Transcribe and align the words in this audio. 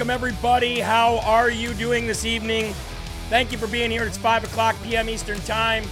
Welcome, 0.00 0.14
everybody. 0.14 0.80
How 0.80 1.18
are 1.18 1.50
you 1.50 1.74
doing 1.74 2.06
this 2.06 2.24
evening? 2.24 2.72
Thank 3.28 3.52
you 3.52 3.58
for 3.58 3.66
being 3.66 3.90
here. 3.90 4.02
It's 4.04 4.16
5 4.16 4.44
o'clock 4.44 4.74
p.m. 4.82 5.10
Eastern 5.10 5.38
Time. 5.40 5.84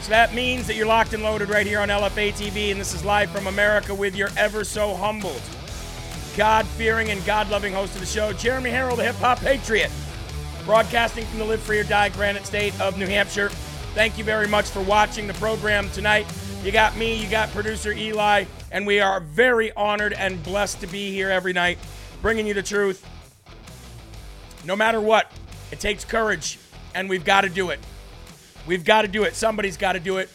So 0.00 0.08
that 0.08 0.34
means 0.34 0.66
that 0.66 0.74
you're 0.74 0.88
locked 0.88 1.12
and 1.12 1.22
loaded 1.22 1.48
right 1.48 1.64
here 1.64 1.78
on 1.78 1.88
LFA 1.88 2.32
TV, 2.32 2.72
and 2.72 2.80
this 2.80 2.94
is 2.94 3.04
live 3.04 3.30
from 3.30 3.46
America 3.46 3.94
with 3.94 4.16
your 4.16 4.30
ever 4.36 4.64
so 4.64 4.92
humbled, 4.92 5.40
God 6.36 6.66
fearing, 6.66 7.10
and 7.10 7.24
God 7.24 7.48
loving 7.48 7.72
host 7.72 7.94
of 7.94 8.00
the 8.00 8.08
show, 8.08 8.32
Jeremy 8.32 8.70
Herrell, 8.70 8.96
the 8.96 9.04
hip 9.04 9.14
hop 9.14 9.38
patriot, 9.38 9.92
broadcasting 10.64 11.24
from 11.26 11.38
the 11.38 11.44
Live 11.44 11.60
Free 11.60 11.78
or 11.78 11.84
Die 11.84 12.08
Granite 12.08 12.44
State 12.44 12.78
of 12.80 12.98
New 12.98 13.06
Hampshire. 13.06 13.50
Thank 13.94 14.18
you 14.18 14.24
very 14.24 14.48
much 14.48 14.68
for 14.68 14.82
watching 14.82 15.28
the 15.28 15.34
program 15.34 15.88
tonight. 15.90 16.26
You 16.64 16.72
got 16.72 16.96
me, 16.96 17.14
you 17.14 17.30
got 17.30 17.50
producer 17.50 17.92
Eli, 17.92 18.46
and 18.72 18.84
we 18.84 18.98
are 18.98 19.20
very 19.20 19.70
honored 19.74 20.14
and 20.14 20.42
blessed 20.42 20.80
to 20.80 20.88
be 20.88 21.12
here 21.12 21.30
every 21.30 21.52
night 21.52 21.78
bringing 22.20 22.48
you 22.48 22.54
the 22.54 22.62
truth. 22.62 23.07
No 24.68 24.76
matter 24.76 25.00
what, 25.00 25.32
it 25.72 25.80
takes 25.80 26.04
courage, 26.04 26.58
and 26.94 27.08
we've 27.08 27.24
got 27.24 27.40
to 27.40 27.48
do 27.48 27.70
it. 27.70 27.80
We've 28.66 28.84
got 28.84 29.00
to 29.00 29.08
do 29.08 29.22
it. 29.22 29.34
Somebody's 29.34 29.78
got 29.78 29.94
to 29.94 29.98
do 29.98 30.18
it, 30.18 30.28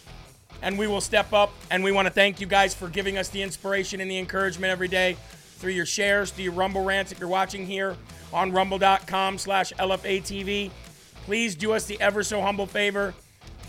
and 0.64 0.80
we 0.80 0.88
will 0.88 1.02
step 1.02 1.34
up. 1.34 1.54
And 1.70 1.84
we 1.84 1.92
want 1.92 2.08
to 2.08 2.14
thank 2.14 2.42
you 2.42 2.48
guys 2.48 2.74
for 2.74 2.88
giving 2.88 3.16
us 3.16 3.30
the 3.30 3.44
inspiration 3.44 4.02
and 4.02 4.10
the 4.10 4.18
encouragement 4.18 4.72
every 4.72 4.88
day 4.88 5.18
through 5.58 5.74
your 5.74 5.86
shares, 5.86 6.32
through 6.32 6.46
your 6.46 6.54
Rumble 6.54 6.84
rants. 6.84 7.12
If 7.12 7.20
you're 7.20 7.30
watching 7.30 7.68
here 7.68 7.96
on 8.34 8.52
rumble.com 8.52 9.38
slash 9.38 9.72
LFATV, 9.74 10.72
please 11.26 11.54
do 11.54 11.74
us 11.74 11.86
the 11.86 12.02
ever 12.02 12.24
so 12.24 12.42
humble 12.42 12.66
favor 12.66 13.14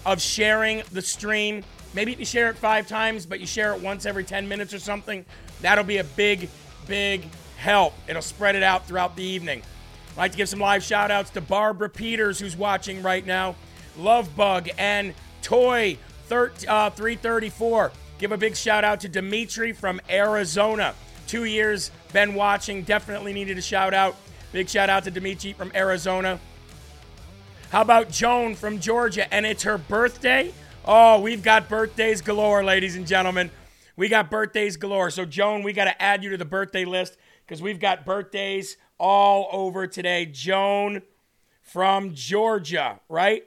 of 0.06 0.18
sharing 0.18 0.82
the 0.92 1.02
stream. 1.02 1.62
Maybe 1.92 2.14
you 2.14 2.24
share 2.24 2.48
it 2.48 2.56
five 2.56 2.88
times, 2.88 3.26
but 3.26 3.38
you 3.38 3.46
share 3.46 3.74
it 3.74 3.82
once 3.82 4.06
every 4.06 4.24
10 4.24 4.48
minutes 4.48 4.72
or 4.72 4.78
something, 4.78 5.26
that'll 5.60 5.84
be 5.84 5.98
a 5.98 6.04
big, 6.04 6.48
big 6.86 7.26
help. 7.58 7.92
It'll 8.08 8.22
spread 8.22 8.56
it 8.56 8.62
out 8.62 8.88
throughout 8.88 9.14
the 9.14 9.24
evening. 9.24 9.62
I'd 10.14 10.18
like 10.18 10.30
to 10.30 10.36
give 10.36 10.48
some 10.48 10.60
live 10.60 10.84
shout 10.84 11.10
outs 11.10 11.30
to 11.30 11.40
Barbara 11.40 11.90
Peters, 11.90 12.38
who's 12.38 12.56
watching 12.56 13.02
right 13.02 13.26
now, 13.26 13.56
Lovebug, 13.98 14.70
and 14.78 15.12
Toy 15.42 15.98
uh, 16.30 16.90
334. 16.90 17.92
Give 18.18 18.30
a 18.30 18.36
big 18.36 18.54
shout 18.54 18.84
out 18.84 19.00
to 19.00 19.08
Dimitri 19.08 19.72
from 19.72 20.00
Arizona. 20.08 20.94
Two 21.26 21.46
years 21.46 21.90
been 22.12 22.34
watching, 22.34 22.82
definitely 22.82 23.32
needed 23.32 23.58
a 23.58 23.62
shout 23.62 23.92
out. 23.92 24.14
Big 24.52 24.68
shout 24.68 24.88
out 24.88 25.02
to 25.02 25.10
Dimitri 25.10 25.52
from 25.52 25.72
Arizona. 25.74 26.38
How 27.70 27.82
about 27.82 28.08
Joan 28.08 28.54
from 28.54 28.78
Georgia? 28.78 29.32
And 29.34 29.44
it's 29.44 29.64
her 29.64 29.78
birthday. 29.78 30.54
Oh, 30.84 31.20
we've 31.20 31.42
got 31.42 31.68
birthdays 31.68 32.22
galore, 32.22 32.62
ladies 32.62 32.94
and 32.94 33.04
gentlemen. 33.04 33.50
We 33.96 34.08
got 34.08 34.30
birthdays 34.30 34.76
galore. 34.76 35.10
So, 35.10 35.24
Joan, 35.24 35.64
we 35.64 35.72
got 35.72 35.86
to 35.86 36.02
add 36.02 36.22
you 36.22 36.30
to 36.30 36.36
the 36.36 36.44
birthday 36.44 36.84
list 36.84 37.16
because 37.44 37.60
we've 37.60 37.80
got 37.80 38.04
birthdays 38.04 38.76
all 38.98 39.48
over 39.52 39.86
today. 39.86 40.26
Joan 40.26 41.02
from 41.62 42.14
Georgia, 42.14 43.00
right? 43.08 43.44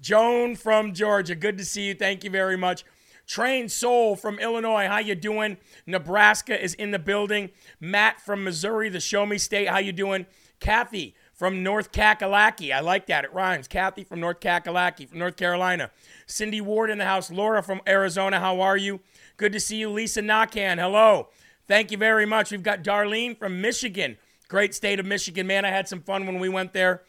Joan 0.00 0.56
from 0.56 0.94
Georgia. 0.94 1.34
Good 1.34 1.58
to 1.58 1.64
see 1.64 1.88
you. 1.88 1.94
Thank 1.94 2.24
you 2.24 2.30
very 2.30 2.56
much. 2.56 2.84
Train 3.26 3.68
Soul 3.68 4.16
from 4.16 4.38
Illinois. 4.40 4.88
How 4.88 4.98
you 4.98 5.14
doing? 5.14 5.56
Nebraska 5.86 6.60
is 6.60 6.74
in 6.74 6.90
the 6.90 6.98
building. 6.98 7.50
Matt 7.78 8.20
from 8.20 8.42
Missouri, 8.42 8.88
the 8.88 8.98
Show 8.98 9.24
Me 9.24 9.38
State. 9.38 9.68
How 9.68 9.78
you 9.78 9.92
doing? 9.92 10.26
Kathy 10.58 11.14
from 11.32 11.62
North 11.62 11.92
Kakalaki. 11.92 12.72
I 12.74 12.80
like 12.80 13.06
that. 13.06 13.24
It 13.24 13.32
rhymes. 13.32 13.68
Kathy 13.68 14.04
from 14.04 14.20
North 14.20 14.40
Kakalaki, 14.40 15.08
from 15.08 15.20
North 15.20 15.36
Carolina. 15.36 15.90
Cindy 16.26 16.60
Ward 16.60 16.90
in 16.90 16.98
the 16.98 17.04
house. 17.04 17.30
Laura 17.30 17.62
from 17.62 17.80
Arizona. 17.86 18.40
How 18.40 18.60
are 18.60 18.76
you? 18.76 19.00
Good 19.36 19.52
to 19.52 19.60
see 19.60 19.76
you. 19.76 19.90
Lisa 19.90 20.22
Nakan. 20.22 20.80
Hello. 20.80 21.28
Thank 21.68 21.92
you 21.92 21.98
very 21.98 22.26
much. 22.26 22.50
We've 22.50 22.62
got 22.62 22.82
Darlene 22.82 23.38
from 23.38 23.60
Michigan. 23.60 24.16
Great 24.50 24.74
state 24.74 24.98
of 24.98 25.06
Michigan, 25.06 25.46
man. 25.46 25.64
I 25.64 25.70
had 25.70 25.86
some 25.86 26.00
fun 26.00 26.26
when 26.26 26.40
we 26.40 26.48
went 26.48 26.72
there. 26.72 27.04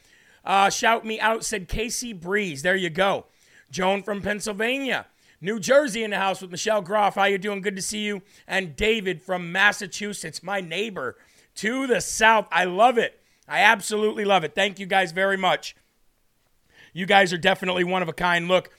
Uh, 0.45 0.69
shout 0.69 1.03
me 1.03 1.19
out, 1.19 1.43
said 1.43 1.67
Casey 1.67 2.13
Breeze. 2.13 2.61
There 2.61 2.75
you 2.75 2.91
go. 2.91 3.25
Joan 3.71 4.03
from 4.03 4.21
Pennsylvania. 4.21 5.07
New 5.41 5.59
Jersey 5.59 6.03
in 6.03 6.11
the 6.11 6.19
house 6.19 6.39
with 6.39 6.51
Michelle 6.51 6.83
Groff. 6.83 7.15
How 7.15 7.23
you 7.23 7.39
doing? 7.39 7.61
Good 7.61 7.75
to 7.75 7.81
see 7.81 8.01
you. 8.01 8.21
And 8.47 8.75
David 8.75 9.23
from 9.23 9.51
Massachusetts, 9.51 10.43
my 10.43 10.61
neighbor 10.61 11.17
to 11.55 11.87
the 11.87 11.99
south. 11.99 12.45
I 12.51 12.65
love 12.65 12.99
it. 12.99 13.19
I 13.47 13.61
absolutely 13.61 14.23
love 14.23 14.43
it. 14.43 14.53
Thank 14.53 14.77
you 14.77 14.85
guys 14.85 15.11
very 15.11 15.35
much. 15.35 15.75
You 16.93 17.07
guys 17.07 17.33
are 17.33 17.39
definitely 17.39 17.83
one 17.83 18.03
of 18.03 18.07
a 18.07 18.13
kind. 18.13 18.47
Look, 18.47 18.69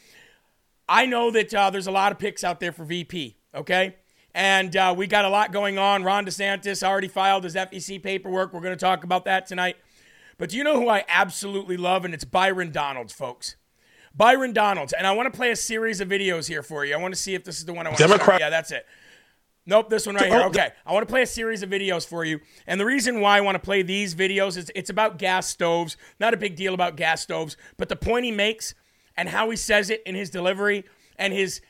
I 0.89 1.07
know 1.07 1.33
that 1.33 1.53
uh, 1.53 1.71
there's 1.71 1.89
a 1.89 1.93
lot 1.93 2.13
of 2.13 2.21
picks 2.21 2.45
out 2.45 2.61
there 2.61 2.71
for 2.71 2.85
VP, 2.85 3.37
okay? 3.57 3.97
And 4.35 4.75
uh, 4.77 4.95
we 4.97 5.07
got 5.07 5.25
a 5.25 5.29
lot 5.29 5.53
going 5.53 5.79
on. 5.79 6.05
Ron 6.05 6.25
DeSantis 6.25 6.83
already 6.83 7.09
filed 7.09 7.45
his 7.45 7.55
FEC 7.55 8.03
paperwork. 8.03 8.53
We're 8.53 8.61
going 8.61 8.77
to 8.77 8.81
talk 8.81 9.05
about 9.05 9.27
that 9.27 9.47
tonight. 9.47 9.77
But 10.39 10.51
do 10.51 10.57
you 10.57 10.65
know 10.65 10.81
who 10.81 10.89
I 10.89 11.05
absolutely 11.09 11.77
love? 11.77 12.05
And 12.05 12.15
it's 12.15 12.25
Byron 12.25 12.73
Donalds, 12.73 13.13
folks. 13.13 13.57
Byron 14.15 14.53
Donalds. 14.53 14.93
And 14.93 15.07
I 15.07 15.13
want 15.13 15.33
to 15.33 15.37
play 15.37 15.51
a 15.51 15.57
series 15.57 16.01
of 16.01 16.09
videos 16.09 16.49
here 16.49 16.63
for 16.63 16.85
you. 16.85 16.95
I 16.95 16.97
want 16.97 17.15
to 17.15 17.21
see 17.21 17.35
if 17.35 17.45
this 17.45 17.59
is 17.59 17.67
the 17.67 17.73
one 17.73 17.87
I 17.87 17.91
want 17.91 17.99
Democrat- 17.99 18.19
to 18.21 18.25
start. 18.25 18.41
Yeah, 18.41 18.51
that's 18.51 18.71
it. 18.71 18.87
Nope, 19.65 19.91
this 19.91 20.07
one 20.07 20.17
right 20.17 20.27
here. 20.27 20.43
Okay. 20.43 20.71
I 20.85 20.93
want 20.93 21.07
to 21.07 21.13
play 21.13 21.23
a 21.23 21.27
series 21.27 21.63
of 21.63 21.71
videos 21.71 22.05
for 22.07 22.25
you. 22.25 22.41
And 22.67 22.81
the 22.81 22.85
reason 22.85 23.21
why 23.21 23.39
I 23.39 23.43
want 23.43 23.55
to 23.55 23.61
play 23.61 23.83
these 23.83 24.15
videos 24.15 24.57
is 24.57 24.73
it's 24.75 24.91
about 24.91 25.19
gas 25.19 25.47
stoves. 25.47 25.97
Not 26.19 26.35
a 26.35 26.37
big 26.37 26.57
deal 26.57 26.75
about 26.75 26.97
gas 26.97 27.23
stoves, 27.23 27.57
but 27.77 27.89
the 27.89 27.95
point 27.95 28.25
he 28.25 28.33
makes 28.33 28.75
and 29.17 29.29
how 29.29 29.51
he 29.51 29.57
says 29.57 29.89
it 29.89 30.03
in 30.05 30.17
his 30.17 30.31
delivery 30.31 30.85
and 31.17 31.33
his 31.33 31.61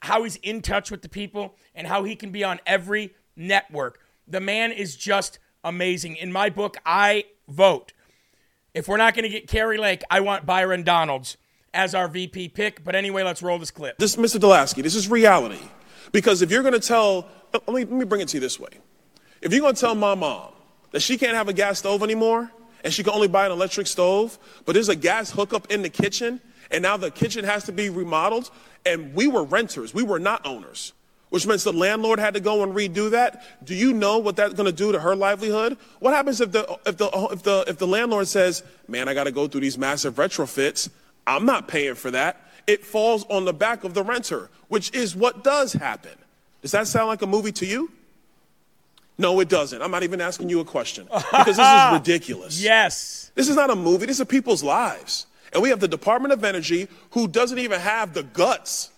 how 0.00 0.22
he's 0.24 0.36
in 0.36 0.62
touch 0.62 0.90
with 0.90 1.02
the 1.02 1.08
people 1.08 1.54
and 1.74 1.86
how 1.86 2.04
he 2.04 2.16
can 2.16 2.30
be 2.30 2.44
on 2.44 2.60
every 2.66 3.14
network. 3.36 4.00
The 4.26 4.40
man 4.40 4.72
is 4.72 4.96
just 4.96 5.38
amazing. 5.64 6.16
In 6.16 6.32
my 6.32 6.50
book, 6.50 6.76
I 6.84 7.24
vote. 7.48 7.92
If 8.74 8.88
we're 8.88 8.96
not 8.96 9.14
going 9.14 9.24
to 9.24 9.28
get 9.28 9.48
Kari 9.48 9.78
Lake, 9.78 10.02
I 10.10 10.20
want 10.20 10.46
Byron 10.46 10.82
Donalds 10.82 11.36
as 11.74 11.94
our 11.94 12.08
VP 12.08 12.50
pick. 12.50 12.84
But 12.84 12.94
anyway, 12.94 13.22
let's 13.22 13.42
roll 13.42 13.58
this 13.58 13.70
clip. 13.70 13.98
This, 13.98 14.16
Mr. 14.16 14.38
Delaski, 14.38 14.82
this 14.82 14.94
is 14.94 15.08
reality. 15.08 15.60
Because 16.12 16.42
if 16.42 16.50
you're 16.50 16.62
going 16.62 16.74
to 16.74 16.80
tell, 16.80 17.28
let 17.52 17.68
me, 17.68 17.84
let 17.84 17.90
me 17.90 18.04
bring 18.04 18.20
it 18.20 18.28
to 18.28 18.36
you 18.36 18.40
this 18.40 18.58
way. 18.58 18.70
If 19.40 19.52
you're 19.52 19.62
going 19.62 19.74
to 19.74 19.80
tell 19.80 19.94
my 19.94 20.14
mom 20.14 20.52
that 20.92 21.00
she 21.00 21.16
can't 21.16 21.34
have 21.34 21.48
a 21.48 21.52
gas 21.52 21.78
stove 21.78 22.02
anymore 22.02 22.50
and 22.82 22.92
she 22.92 23.02
can 23.02 23.12
only 23.12 23.28
buy 23.28 23.46
an 23.46 23.52
electric 23.52 23.86
stove, 23.86 24.38
but 24.64 24.72
there's 24.72 24.88
a 24.88 24.96
gas 24.96 25.30
hookup 25.30 25.70
in 25.70 25.82
the 25.82 25.88
kitchen 25.88 26.40
and 26.70 26.82
now 26.82 26.96
the 26.96 27.10
kitchen 27.10 27.44
has 27.44 27.64
to 27.64 27.72
be 27.72 27.90
remodeled, 27.90 28.50
and 28.86 29.14
we 29.14 29.28
were 29.28 29.44
renters, 29.44 29.92
we 29.92 30.02
were 30.02 30.18
not 30.18 30.46
owners, 30.46 30.92
which 31.28 31.46
means 31.46 31.64
the 31.64 31.72
landlord 31.72 32.18
had 32.18 32.34
to 32.34 32.40
go 32.40 32.62
and 32.62 32.74
redo 32.74 33.10
that. 33.10 33.42
Do 33.64 33.74
you 33.74 33.92
know 33.92 34.18
what 34.18 34.36
that's 34.36 34.54
going 34.54 34.66
to 34.66 34.72
do 34.76 34.92
to 34.92 35.00
her 35.00 35.14
livelihood? 35.14 35.76
What 35.98 36.14
happens 36.14 36.40
if 36.40 36.52
the 36.52 36.78
if 36.86 36.96
the 36.96 37.08
if 37.32 37.42
the 37.42 37.64
if 37.68 37.78
the 37.78 37.86
landlord 37.86 38.28
says, 38.28 38.62
"Man, 38.88 39.08
I 39.08 39.14
got 39.14 39.24
to 39.24 39.32
go 39.32 39.46
through 39.46 39.62
these 39.62 39.78
massive 39.78 40.14
retrofits. 40.16 40.88
I'm 41.26 41.44
not 41.46 41.68
paying 41.68 41.94
for 41.94 42.10
that." 42.10 42.40
It 42.66 42.84
falls 42.84 43.24
on 43.30 43.44
the 43.44 43.52
back 43.52 43.84
of 43.84 43.94
the 43.94 44.02
renter, 44.02 44.48
which 44.68 44.94
is 44.94 45.16
what 45.16 45.42
does 45.42 45.72
happen. 45.72 46.12
Does 46.62 46.72
that 46.72 46.86
sound 46.86 47.08
like 47.08 47.22
a 47.22 47.26
movie 47.26 47.52
to 47.52 47.66
you? 47.66 47.90
No, 49.18 49.38
it 49.40 49.48
doesn't. 49.48 49.82
I'm 49.82 49.90
not 49.90 50.02
even 50.02 50.20
asking 50.20 50.48
you 50.48 50.60
a 50.60 50.64
question 50.64 51.04
because 51.04 51.56
this 51.56 51.58
is 51.58 51.92
ridiculous. 51.92 52.62
Yes. 52.62 53.30
This 53.34 53.48
is 53.48 53.56
not 53.56 53.68
a 53.68 53.76
movie. 53.76 54.06
These 54.06 54.20
are 54.20 54.24
people's 54.24 54.62
lives. 54.62 55.26
And 55.52 55.62
we 55.62 55.70
have 55.70 55.80
the 55.80 55.88
Department 55.88 56.32
of 56.32 56.44
Energy 56.44 56.88
who 57.10 57.26
doesn't 57.28 57.58
even 57.58 57.80
have 57.80 58.14
the 58.14 58.22
guts, 58.22 58.90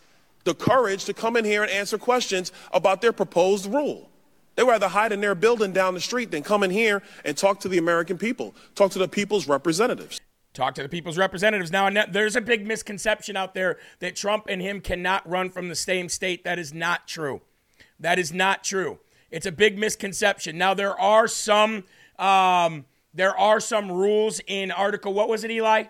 the 0.44 0.54
courage 0.54 1.04
to 1.06 1.14
come 1.14 1.36
in 1.36 1.44
here 1.44 1.62
and 1.62 1.70
answer 1.70 1.98
questions 1.98 2.52
about 2.72 3.00
their 3.00 3.12
proposed 3.12 3.72
rule. 3.72 4.10
They 4.54 4.64
rather 4.64 4.88
hide 4.88 5.12
in 5.12 5.20
their 5.20 5.34
building 5.34 5.72
down 5.72 5.94
the 5.94 6.00
street 6.00 6.30
than 6.30 6.42
come 6.42 6.62
in 6.62 6.70
here 6.70 7.02
and 7.24 7.36
talk 7.36 7.60
to 7.60 7.68
the 7.68 7.78
American 7.78 8.18
people, 8.18 8.54
talk 8.74 8.90
to 8.92 8.98
the 8.98 9.08
people's 9.08 9.48
representatives. 9.48 10.20
Talk 10.52 10.74
to 10.74 10.82
the 10.82 10.88
people's 10.90 11.16
representatives. 11.16 11.72
Now, 11.72 11.88
there's 12.10 12.36
a 12.36 12.40
big 12.42 12.66
misconception 12.66 13.38
out 13.38 13.54
there 13.54 13.78
that 14.00 14.14
Trump 14.14 14.44
and 14.50 14.60
him 14.60 14.82
cannot 14.82 15.26
run 15.26 15.48
from 15.48 15.68
the 15.68 15.74
same 15.74 16.10
state. 16.10 16.44
That 16.44 16.58
is 16.58 16.74
not 16.74 17.08
true. 17.08 17.40
That 17.98 18.18
is 18.18 18.34
not 18.34 18.62
true. 18.62 18.98
It's 19.30 19.46
a 19.46 19.52
big 19.52 19.78
misconception. 19.78 20.58
Now, 20.58 20.74
there 20.74 20.98
are 21.00 21.26
some 21.26 21.84
um, 22.18 22.84
there 23.14 23.36
are 23.36 23.60
some 23.60 23.90
rules 23.90 24.40
in 24.46 24.70
Article. 24.70 25.14
What 25.14 25.28
was 25.28 25.44
it, 25.44 25.50
Eli? 25.50 25.84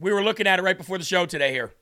We 0.00 0.12
were 0.12 0.24
looking 0.24 0.46
at 0.46 0.58
it 0.58 0.62
right 0.62 0.78
before 0.78 0.96
the 0.96 1.04
show 1.04 1.26
today 1.26 1.52
here. 1.52 1.74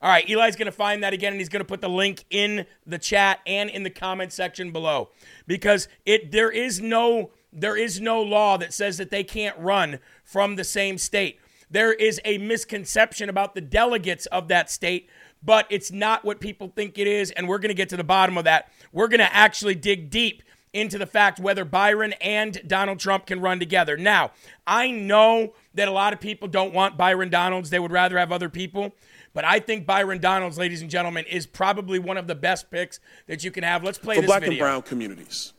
All 0.00 0.10
right, 0.10 0.28
Eli's 0.28 0.54
going 0.54 0.66
to 0.66 0.72
find 0.72 1.02
that 1.02 1.12
again, 1.12 1.32
and 1.32 1.40
he's 1.40 1.48
going 1.48 1.60
to 1.62 1.66
put 1.66 1.80
the 1.80 1.88
link 1.88 2.24
in 2.30 2.66
the 2.86 2.98
chat 2.98 3.40
and 3.46 3.68
in 3.68 3.82
the 3.82 3.90
comment 3.90 4.32
section 4.32 4.70
below 4.70 5.10
because 5.46 5.88
it 6.06 6.30
there 6.30 6.50
is 6.50 6.80
no 6.80 7.30
there 7.52 7.76
is 7.76 8.00
no 8.00 8.20
law 8.20 8.56
that 8.58 8.72
says 8.72 8.98
that 8.98 9.10
they 9.10 9.24
can't 9.24 9.58
run 9.58 9.98
from 10.22 10.56
the 10.56 10.64
same 10.64 10.98
state. 10.98 11.38
There 11.70 11.92
is 11.92 12.20
a 12.24 12.38
misconception 12.38 13.28
about 13.28 13.54
the 13.54 13.60
delegates 13.60 14.26
of 14.26 14.48
that 14.48 14.70
state, 14.70 15.08
but 15.42 15.66
it's 15.70 15.90
not 15.90 16.24
what 16.24 16.38
people 16.38 16.68
think 16.68 16.98
it 16.98 17.06
is, 17.06 17.30
and 17.32 17.48
we're 17.48 17.58
going 17.58 17.70
to 17.70 17.74
get 17.74 17.88
to 17.88 17.96
the 17.96 18.04
bottom 18.04 18.38
of 18.38 18.44
that. 18.44 18.70
We're 18.92 19.08
going 19.08 19.20
to 19.20 19.34
actually 19.34 19.74
dig 19.74 20.10
deep 20.10 20.42
into 20.74 20.98
the 20.98 21.06
fact 21.06 21.38
whether 21.38 21.64
Byron 21.64 22.12
and 22.20 22.60
Donald 22.66 22.98
Trump 22.98 23.26
can 23.26 23.40
run 23.40 23.58
together. 23.58 23.96
Now, 23.96 24.32
I 24.66 24.90
know 24.90 25.54
that 25.74 25.88
a 25.88 25.92
lot 25.92 26.12
of 26.12 26.20
people 26.20 26.48
don't 26.48 26.74
want 26.74 26.96
Byron 26.96 27.30
Donalds, 27.30 27.70
they 27.70 27.78
would 27.78 27.92
rather 27.92 28.18
have 28.18 28.32
other 28.32 28.48
people. 28.48 28.92
But 29.32 29.44
I 29.44 29.58
think 29.58 29.86
Byron 29.86 30.20
Donalds, 30.20 30.58
ladies 30.58 30.82
and 30.82 30.90
gentlemen, 30.90 31.24
is 31.28 31.46
probably 31.46 31.98
one 31.98 32.16
of 32.16 32.26
the 32.26 32.34
best 32.34 32.70
picks 32.70 33.00
that 33.26 33.42
you 33.42 33.50
can 33.50 33.64
have. 33.64 33.82
Let's 33.82 33.98
play 33.98 34.16
For 34.16 34.20
this 34.20 34.28
black 34.28 34.40
video. 34.42 34.52
and 34.52 34.60
brown 34.60 34.82
communities, 34.82 35.52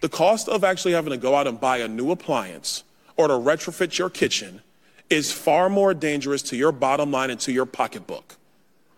the 0.00 0.08
cost 0.08 0.48
of 0.48 0.64
actually 0.64 0.92
having 0.92 1.10
to 1.10 1.16
go 1.16 1.34
out 1.34 1.46
and 1.46 1.60
buy 1.60 1.78
a 1.78 1.86
new 1.88 2.10
appliance 2.10 2.82
or 3.16 3.28
to 3.28 3.34
retrofit 3.34 3.98
your 3.98 4.10
kitchen 4.10 4.62
is 5.10 5.30
far 5.30 5.68
more 5.68 5.94
dangerous 5.94 6.42
to 6.42 6.56
your 6.56 6.72
bottom 6.72 7.10
line 7.10 7.30
and 7.30 7.38
to 7.40 7.52
your 7.52 7.66
pocketbook. 7.66 8.36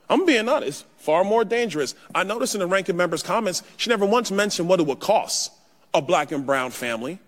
I'm 0.09 0.25
being 0.25 0.49
honest, 0.49 0.87
far 1.05 1.23
more 1.23 1.45
dangerous. 1.45 1.95
I 2.15 2.25
noticed 2.25 2.55
in 2.55 2.61
the 2.61 2.67
ranking 2.67 2.97
member's 2.97 3.23
comments, 3.23 3.63
she 3.77 3.91
never 3.91 4.07
once 4.07 4.31
mentioned 4.31 4.69
what 4.69 4.81
it 4.81 4.87
would 4.87 5.01
cost 5.01 5.53
a 5.93 6.01
black 6.01 6.33
and 6.33 6.47
brown 6.47 6.71
family. 6.71 7.19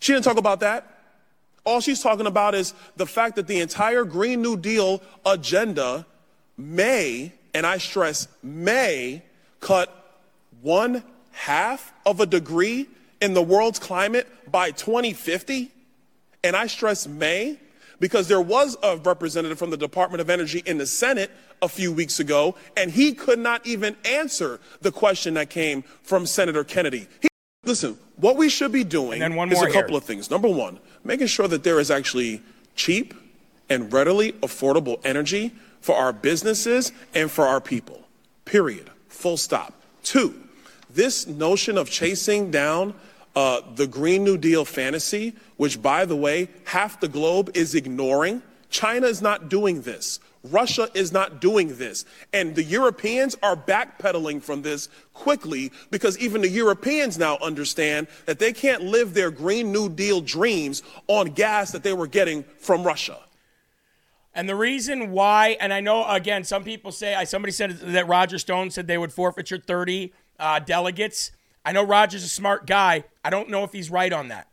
She 0.00 0.12
didn't 0.12 0.24
talk 0.24 0.38
about 0.38 0.60
that. 0.60 0.98
All 1.64 1.80
she's 1.80 2.02
talking 2.02 2.26
about 2.26 2.54
is 2.54 2.74
the 2.96 3.06
fact 3.06 3.36
that 3.36 3.46
the 3.46 3.60
entire 3.60 4.04
Green 4.04 4.42
New 4.42 4.56
Deal 4.56 5.02
agenda 5.24 6.04
may, 6.58 7.32
and 7.54 7.64
I 7.64 7.78
stress 7.78 8.26
may, 8.42 9.22
cut 9.60 10.18
one 10.60 11.04
half 11.30 11.92
of 12.04 12.20
a 12.20 12.26
degree 12.26 12.88
in 13.20 13.34
the 13.34 13.42
world's 13.42 13.78
climate 13.78 14.26
by 14.50 14.72
2050. 14.72 15.70
And 16.42 16.56
I 16.56 16.66
stress 16.66 17.06
may 17.06 17.58
because 18.00 18.26
there 18.26 18.40
was 18.40 18.76
a 18.82 18.96
representative 18.96 19.58
from 19.58 19.70
the 19.70 19.76
Department 19.76 20.20
of 20.20 20.28
Energy 20.28 20.62
in 20.66 20.78
the 20.78 20.86
Senate 20.86 21.30
a 21.62 21.68
few 21.68 21.92
weeks 21.92 22.18
ago, 22.18 22.56
and 22.76 22.90
he 22.90 23.12
could 23.12 23.38
not 23.38 23.64
even 23.66 23.94
answer 24.04 24.58
the 24.80 24.90
question 24.90 25.34
that 25.34 25.50
came 25.50 25.82
from 26.02 26.26
Senator 26.26 26.64
Kennedy. 26.64 27.06
He, 27.20 27.28
listen, 27.64 27.98
what 28.16 28.36
we 28.36 28.48
should 28.48 28.72
be 28.72 28.82
doing 28.82 29.22
is 29.22 29.62
a 29.62 29.66
couple 29.70 29.90
here. 29.90 29.98
of 29.98 30.04
things. 30.04 30.30
Number 30.30 30.48
one, 30.48 30.80
making 31.04 31.28
sure 31.28 31.46
that 31.46 31.62
there 31.62 31.78
is 31.78 31.90
actually 31.90 32.42
cheap 32.74 33.14
and 33.68 33.92
readily 33.92 34.32
affordable 34.32 35.00
energy 35.04 35.52
for 35.80 35.94
our 35.94 36.12
businesses 36.12 36.92
and 37.14 37.30
for 37.30 37.46
our 37.46 37.60
people. 37.60 38.02
Period. 38.44 38.90
Full 39.08 39.36
stop. 39.36 39.74
Two, 40.02 40.34
this 40.88 41.26
notion 41.26 41.78
of 41.78 41.90
chasing 41.90 42.50
down 42.50 42.94
uh, 43.36 43.60
the 43.74 43.86
Green 43.86 44.24
New 44.24 44.36
Deal 44.36 44.64
fantasy, 44.64 45.34
which, 45.56 45.80
by 45.80 46.04
the 46.04 46.16
way, 46.16 46.48
half 46.64 47.00
the 47.00 47.08
globe 47.08 47.50
is 47.54 47.74
ignoring. 47.74 48.42
China 48.70 49.06
is 49.06 49.20
not 49.20 49.48
doing 49.48 49.82
this. 49.82 50.20
Russia 50.42 50.88
is 50.94 51.12
not 51.12 51.40
doing 51.40 51.76
this. 51.76 52.04
And 52.32 52.54
the 52.54 52.62
Europeans 52.62 53.36
are 53.42 53.56
backpedaling 53.56 54.42
from 54.42 54.62
this 54.62 54.88
quickly 55.12 55.70
because 55.90 56.18
even 56.18 56.40
the 56.40 56.48
Europeans 56.48 57.18
now 57.18 57.36
understand 57.42 58.08
that 58.26 58.38
they 58.38 58.52
can't 58.52 58.82
live 58.82 59.12
their 59.12 59.30
Green 59.30 59.70
New 59.70 59.88
Deal 59.88 60.20
dreams 60.20 60.82
on 61.08 61.28
gas 61.28 61.72
that 61.72 61.82
they 61.82 61.92
were 61.92 62.06
getting 62.06 62.44
from 62.58 62.84
Russia. 62.84 63.18
And 64.34 64.48
the 64.48 64.54
reason 64.54 65.10
why, 65.10 65.56
and 65.60 65.72
I 65.72 65.80
know 65.80 66.08
again, 66.08 66.44
some 66.44 66.64
people 66.64 66.92
say, 66.92 67.22
somebody 67.24 67.52
said 67.52 67.72
that 67.78 68.06
Roger 68.06 68.38
Stone 68.38 68.70
said 68.70 68.86
they 68.86 68.98
would 68.98 69.12
forfeit 69.12 69.50
your 69.50 69.60
30 69.60 70.12
uh, 70.38 70.60
delegates. 70.60 71.32
I 71.64 71.72
know 71.72 71.82
Roger's 71.84 72.24
a 72.24 72.28
smart 72.28 72.66
guy. 72.66 73.04
I 73.24 73.30
don't 73.30 73.50
know 73.50 73.64
if 73.64 73.72
he's 73.72 73.90
right 73.90 74.12
on 74.12 74.28
that. 74.28 74.48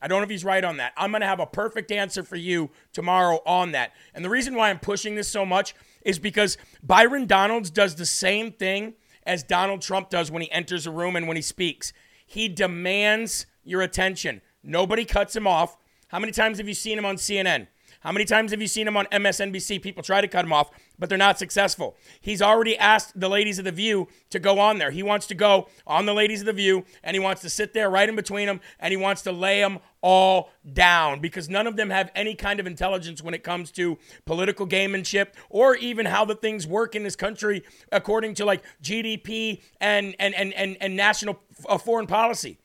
I 0.00 0.08
don't 0.08 0.20
know 0.20 0.24
if 0.24 0.30
he's 0.30 0.44
right 0.44 0.64
on 0.64 0.76
that. 0.76 0.92
I'm 0.96 1.10
going 1.10 1.22
to 1.22 1.26
have 1.26 1.40
a 1.40 1.46
perfect 1.46 1.90
answer 1.90 2.22
for 2.22 2.36
you 2.36 2.70
tomorrow 2.92 3.40
on 3.46 3.72
that. 3.72 3.92
And 4.14 4.24
the 4.24 4.28
reason 4.28 4.54
why 4.54 4.70
I'm 4.70 4.78
pushing 4.78 5.14
this 5.14 5.28
so 5.28 5.44
much 5.46 5.74
is 6.02 6.18
because 6.18 6.58
Byron 6.82 7.26
Donalds 7.26 7.70
does 7.70 7.96
the 7.96 8.06
same 8.06 8.52
thing 8.52 8.94
as 9.24 9.42
Donald 9.42 9.80
Trump 9.80 10.10
does 10.10 10.30
when 10.30 10.42
he 10.42 10.50
enters 10.52 10.86
a 10.86 10.90
room 10.90 11.16
and 11.16 11.26
when 11.26 11.36
he 11.36 11.42
speaks. 11.42 11.92
He 12.26 12.48
demands 12.48 13.46
your 13.64 13.82
attention. 13.82 14.42
Nobody 14.62 15.04
cuts 15.04 15.34
him 15.34 15.46
off. 15.46 15.76
How 16.08 16.18
many 16.18 16.32
times 16.32 16.58
have 16.58 16.68
you 16.68 16.74
seen 16.74 16.98
him 16.98 17.04
on 17.04 17.16
CNN? 17.16 17.66
How 18.00 18.12
many 18.12 18.24
times 18.24 18.52
have 18.52 18.60
you 18.60 18.68
seen 18.68 18.86
him 18.86 18.96
on 18.96 19.06
MSNBC? 19.06 19.82
People 19.82 20.02
try 20.02 20.20
to 20.20 20.28
cut 20.28 20.44
him 20.44 20.52
off, 20.52 20.70
but 20.98 21.08
they're 21.08 21.18
not 21.18 21.38
successful. 21.38 21.96
He's 22.20 22.42
already 22.42 22.76
asked 22.76 23.18
the 23.18 23.28
ladies 23.28 23.58
of 23.58 23.64
The 23.64 23.72
View 23.72 24.08
to 24.30 24.38
go 24.38 24.58
on 24.58 24.78
there. 24.78 24.90
He 24.90 25.02
wants 25.02 25.26
to 25.28 25.34
go 25.34 25.68
on 25.86 26.06
the 26.06 26.14
ladies 26.14 26.40
of 26.40 26.46
The 26.46 26.52
View, 26.52 26.84
and 27.02 27.14
he 27.14 27.20
wants 27.20 27.42
to 27.42 27.50
sit 27.50 27.74
there 27.74 27.90
right 27.90 28.08
in 28.08 28.16
between 28.16 28.46
them, 28.46 28.60
and 28.80 28.92
he 28.92 28.96
wants 28.96 29.22
to 29.22 29.32
lay 29.32 29.60
them 29.60 29.78
all 30.02 30.50
down 30.72 31.20
because 31.20 31.48
none 31.48 31.66
of 31.66 31.76
them 31.76 31.90
have 31.90 32.10
any 32.14 32.34
kind 32.34 32.60
of 32.60 32.66
intelligence 32.66 33.22
when 33.22 33.34
it 33.34 33.42
comes 33.42 33.70
to 33.72 33.98
political 34.24 34.66
gamemanship 34.66 35.28
or 35.50 35.74
even 35.76 36.06
how 36.06 36.24
the 36.24 36.34
things 36.34 36.66
work 36.66 36.94
in 36.94 37.02
this 37.02 37.16
country 37.16 37.64
according 37.90 38.34
to 38.34 38.44
like 38.44 38.62
GDP 38.82 39.62
and 39.80 40.14
and 40.20 40.32
and 40.34 40.52
and, 40.54 40.76
and 40.80 40.94
national 40.94 41.40
uh, 41.68 41.76
foreign 41.76 42.06
policy, 42.06 42.58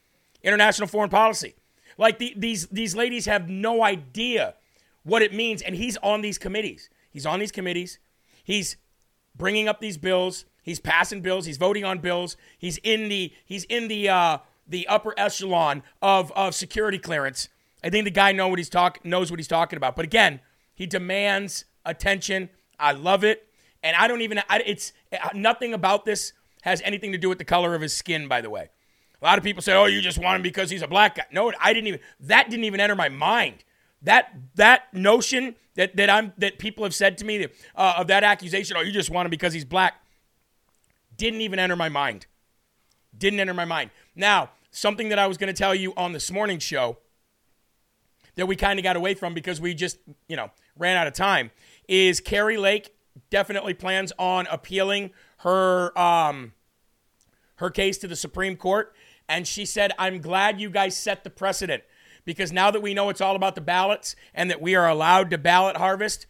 international 0.43 0.87
foreign 0.87 1.09
policy. 1.09 1.55
Like 1.97 2.19
the, 2.19 2.33
these 2.37 2.67
these 2.67 2.95
ladies 2.95 3.25
have 3.25 3.49
no 3.49 3.83
idea 3.83 4.55
what 5.03 5.21
it 5.21 5.33
means. 5.33 5.61
And 5.61 5.75
he's 5.75 5.97
on 5.97 6.21
these 6.21 6.37
committees. 6.37 6.89
He's 7.09 7.25
on 7.25 7.39
these 7.39 7.51
committees. 7.51 7.99
He's 8.43 8.77
bringing 9.35 9.67
up 9.67 9.79
these 9.79 9.97
bills. 9.97 10.45
He's 10.63 10.79
passing 10.79 11.21
bills. 11.21 11.45
He's 11.45 11.57
voting 11.57 11.83
on 11.83 11.99
bills. 11.99 12.37
He's 12.57 12.77
in 12.83 13.09
the 13.09 13.33
he's 13.45 13.63
in 13.65 13.87
the 13.87 14.09
uh, 14.09 14.37
the 14.67 14.87
upper 14.87 15.13
echelon 15.17 15.83
of 16.01 16.31
of 16.33 16.55
security 16.55 16.99
clearance. 16.99 17.49
I 17.83 17.89
think 17.89 18.05
the 18.05 18.11
guy 18.11 18.31
know 18.31 18.47
what 18.47 18.59
he's 18.59 18.69
talk 18.69 19.03
knows 19.03 19.31
what 19.31 19.39
he's 19.39 19.47
talking 19.47 19.77
about. 19.77 19.95
But 19.95 20.05
again, 20.05 20.39
he 20.73 20.85
demands 20.85 21.65
attention. 21.85 22.49
I 22.79 22.91
love 22.91 23.23
it, 23.23 23.47
and 23.81 23.95
I 23.95 24.07
don't 24.07 24.21
even. 24.21 24.39
I, 24.49 24.61
it's 24.65 24.93
nothing 25.33 25.73
about 25.73 26.05
this 26.05 26.33
has 26.61 26.81
anything 26.83 27.11
to 27.11 27.17
do 27.17 27.27
with 27.27 27.39
the 27.39 27.45
color 27.45 27.73
of 27.73 27.81
his 27.81 27.95
skin. 27.95 28.27
By 28.27 28.41
the 28.41 28.49
way, 28.49 28.69
a 29.21 29.25
lot 29.25 29.37
of 29.37 29.43
people 29.43 29.63
say, 29.63 29.73
"Oh, 29.73 29.85
you 29.85 30.01
just 30.01 30.19
want 30.19 30.37
him 30.37 30.41
because 30.43 30.69
he's 30.69 30.81
a 30.83 30.87
black 30.87 31.15
guy." 31.15 31.25
No, 31.31 31.51
I 31.59 31.73
didn't 31.73 31.87
even. 31.87 31.99
That 32.19 32.49
didn't 32.49 32.65
even 32.65 32.79
enter 32.79 32.95
my 32.95 33.09
mind. 33.09 33.63
That 34.01 34.33
that 34.55 34.93
notion 34.93 35.55
that 35.75 35.95
that 35.95 36.09
I'm 36.09 36.33
that 36.37 36.59
people 36.59 36.83
have 36.83 36.95
said 36.95 37.17
to 37.19 37.25
me 37.25 37.45
uh, 37.75 37.93
of 37.97 38.07
that 38.07 38.23
accusation, 38.23 38.77
oh, 38.77 38.81
you 38.81 38.91
just 38.91 39.09
want 39.09 39.25
him 39.25 39.29
because 39.29 39.53
he's 39.53 39.65
black, 39.65 40.03
didn't 41.17 41.41
even 41.41 41.59
enter 41.59 41.75
my 41.75 41.89
mind. 41.89 42.25
Didn't 43.17 43.39
enter 43.39 43.53
my 43.53 43.65
mind. 43.65 43.91
Now, 44.15 44.51
something 44.71 45.09
that 45.09 45.19
I 45.19 45.27
was 45.27 45.37
going 45.37 45.53
to 45.53 45.57
tell 45.57 45.75
you 45.75 45.93
on 45.95 46.13
this 46.13 46.31
morning 46.31 46.59
show 46.59 46.97
that 48.35 48.47
we 48.47 48.55
kind 48.55 48.79
of 48.79 48.83
got 48.83 48.95
away 48.95 49.13
from 49.13 49.33
because 49.33 49.61
we 49.61 49.73
just 49.73 49.97
you 50.27 50.35
know 50.35 50.49
ran 50.77 50.97
out 50.97 51.07
of 51.07 51.13
time 51.13 51.51
is 51.87 52.19
Kari 52.19 52.57
Lake 52.57 52.95
definitely 53.29 53.73
plans 53.73 54.13
on 54.17 54.47
appealing 54.47 55.11
her 55.37 55.97
um, 55.97 56.53
her 57.55 57.69
case 57.69 57.97
to 57.99 58.07
the 58.07 58.15
Supreme 58.15 58.55
Court, 58.55 58.93
and 59.27 59.47
she 59.47 59.65
said, 59.65 59.91
"I'm 59.99 60.19
glad 60.19 60.59
you 60.59 60.69
guys 60.69 60.95
set 60.95 61.23
the 61.23 61.29
precedent." 61.29 61.83
Because 62.25 62.51
now 62.51 62.71
that 62.71 62.81
we 62.81 62.93
know 62.93 63.09
it's 63.09 63.21
all 63.21 63.35
about 63.35 63.55
the 63.55 63.61
ballots 63.61 64.15
and 64.33 64.49
that 64.49 64.61
we 64.61 64.75
are 64.75 64.87
allowed 64.87 65.29
to 65.31 65.37
ballot 65.37 65.77
harvest, 65.77 66.27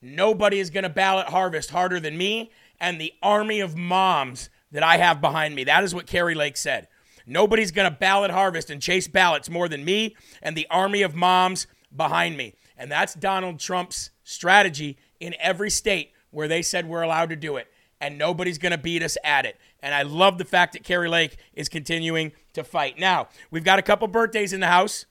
nobody 0.00 0.58
is 0.58 0.70
going 0.70 0.84
to 0.84 0.88
ballot 0.88 1.28
harvest 1.28 1.70
harder 1.70 2.00
than 2.00 2.16
me 2.16 2.50
and 2.80 3.00
the 3.00 3.12
army 3.22 3.60
of 3.60 3.76
moms 3.76 4.50
that 4.72 4.82
I 4.82 4.96
have 4.96 5.20
behind 5.20 5.54
me. 5.54 5.64
That 5.64 5.84
is 5.84 5.94
what 5.94 6.06
Kari 6.06 6.34
Lake 6.34 6.56
said. 6.56 6.88
Nobody's 7.26 7.70
going 7.70 7.90
to 7.90 7.96
ballot 7.96 8.30
harvest 8.30 8.68
and 8.70 8.82
chase 8.82 9.08
ballots 9.08 9.48
more 9.48 9.68
than 9.68 9.84
me 9.84 10.16
and 10.42 10.56
the 10.56 10.66
army 10.70 11.02
of 11.02 11.14
moms 11.14 11.66
behind 11.94 12.36
me. 12.36 12.54
And 12.76 12.90
that's 12.90 13.14
Donald 13.14 13.60
Trump's 13.60 14.10
strategy 14.24 14.98
in 15.20 15.34
every 15.38 15.70
state 15.70 16.10
where 16.30 16.48
they 16.48 16.60
said 16.60 16.86
we're 16.86 17.02
allowed 17.02 17.30
to 17.30 17.36
do 17.36 17.56
it. 17.56 17.68
and 18.04 18.18
nobody's 18.18 18.58
going 18.58 18.72
to 18.72 18.78
beat 18.78 19.02
us 19.02 19.16
at 19.24 19.46
it. 19.46 19.56
And 19.80 19.94
I 19.94 20.02
love 20.02 20.36
the 20.36 20.44
fact 20.44 20.74
that 20.74 20.84
Kari 20.84 21.08
Lake 21.08 21.38
is 21.54 21.68
continuing 21.70 22.32
to 22.52 22.62
fight. 22.62 22.98
Now, 22.98 23.28
we've 23.50 23.64
got 23.64 23.78
a 23.78 23.82
couple 23.82 24.06
birthdays 24.08 24.52
in 24.52 24.60
the 24.60 24.66
house, 24.66 25.06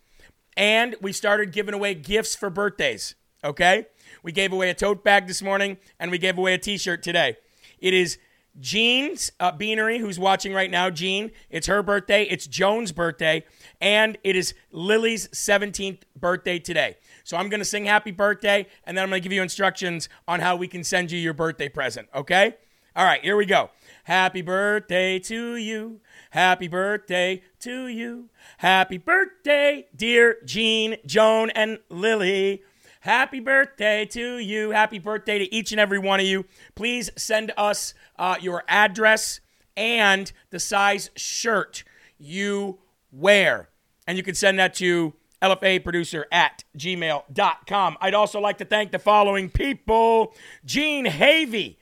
and 0.56 0.96
we 1.02 1.12
started 1.12 1.52
giving 1.52 1.74
away 1.74 1.94
gifts 1.96 2.36
for 2.36 2.50
birthdays, 2.50 3.16
okay? 3.44 3.88
We 4.22 4.32
gave 4.32 4.54
away 4.54 4.70
a 4.70 4.74
tote 4.74 5.04
bag 5.04 5.28
this 5.28 5.42
morning, 5.42 5.78
and 6.00 6.12
we 6.12 6.18
gave 6.18 6.38
away 6.38 6.54
a 6.54 6.58
t 6.58 6.78
shirt 6.78 7.04
today. 7.04 7.38
It 7.80 7.94
is 7.94 8.18
Jean's 8.60 9.32
uh, 9.40 9.52
Beanery, 9.52 9.98
who's 9.98 10.20
watching 10.20 10.54
right 10.54 10.70
now. 10.70 10.90
Jean, 10.90 11.32
it's 11.50 11.68
her 11.68 11.82
birthday. 11.82 12.24
It's 12.24 12.46
Joan's 12.46 12.92
birthday. 12.92 13.44
And 13.82 14.18
it 14.24 14.36
is 14.36 14.54
Lily's 14.72 15.28
17th 15.30 16.02
birthday 16.16 16.60
today. 16.60 16.98
So 17.24 17.36
I'm 17.36 17.50
going 17.50 17.62
to 17.62 17.66
sing 17.66 17.86
happy 17.86 18.12
birthday, 18.12 18.68
and 18.84 18.96
then 18.96 19.04
I'm 19.04 19.10
going 19.10 19.22
to 19.22 19.24
give 19.24 19.34
you 19.34 19.42
instructions 19.42 20.08
on 20.28 20.40
how 20.40 20.56
we 20.56 20.68
can 20.68 20.84
send 20.84 21.12
you 21.12 21.18
your 21.18 21.34
birthday 21.34 21.68
present, 21.68 22.10
okay? 22.14 22.56
All 22.96 23.06
right, 23.06 23.22
here 23.24 23.36
we 23.36 23.46
go. 23.46 23.72
Happy 24.04 24.42
birthday 24.42 25.18
to 25.18 25.56
you. 25.56 26.02
Happy 26.32 26.68
birthday 26.68 27.42
to 27.60 27.88
you. 27.88 28.30
Happy 28.58 28.98
birthday, 28.98 29.88
dear 29.96 30.38
Jean, 30.44 30.98
Joan, 31.06 31.50
and 31.52 31.80
Lily. 31.90 32.64
Happy 33.00 33.40
birthday 33.40 34.06
to 34.06 34.38
you. 34.40 34.72
Happy 34.72 35.00
birthday 35.00 35.40
to 35.40 35.54
each 35.54 35.72
and 35.72 35.80
every 35.80 36.00
one 36.00 36.20
of 36.20 36.26
you. 36.26 36.46
Please 36.76 37.12
send 37.16 37.54
us 37.58 37.94
uh, 38.20 38.36
your 38.42 38.64
address 38.68 39.40
and 39.78 40.32
the 40.50 40.60
size 40.60 41.10
shirt 41.16 41.86
you 42.18 42.80
wear. 43.12 43.70
And 44.06 44.18
you 44.18 44.24
can 44.24 44.36
send 44.36 44.60
that 44.60 44.74
to 44.76 45.14
LFA 45.42 45.82
producer 45.84 46.26
at 46.32 46.64
gmail.com. 46.78 47.98
I'd 48.02 48.14
also 48.14 48.40
like 48.40 48.58
to 48.58 48.66
thank 48.66 48.92
the 48.92 49.00
following 49.00 49.50
people 49.50 50.34
Jean 50.66 51.06
Havey. 51.06 51.78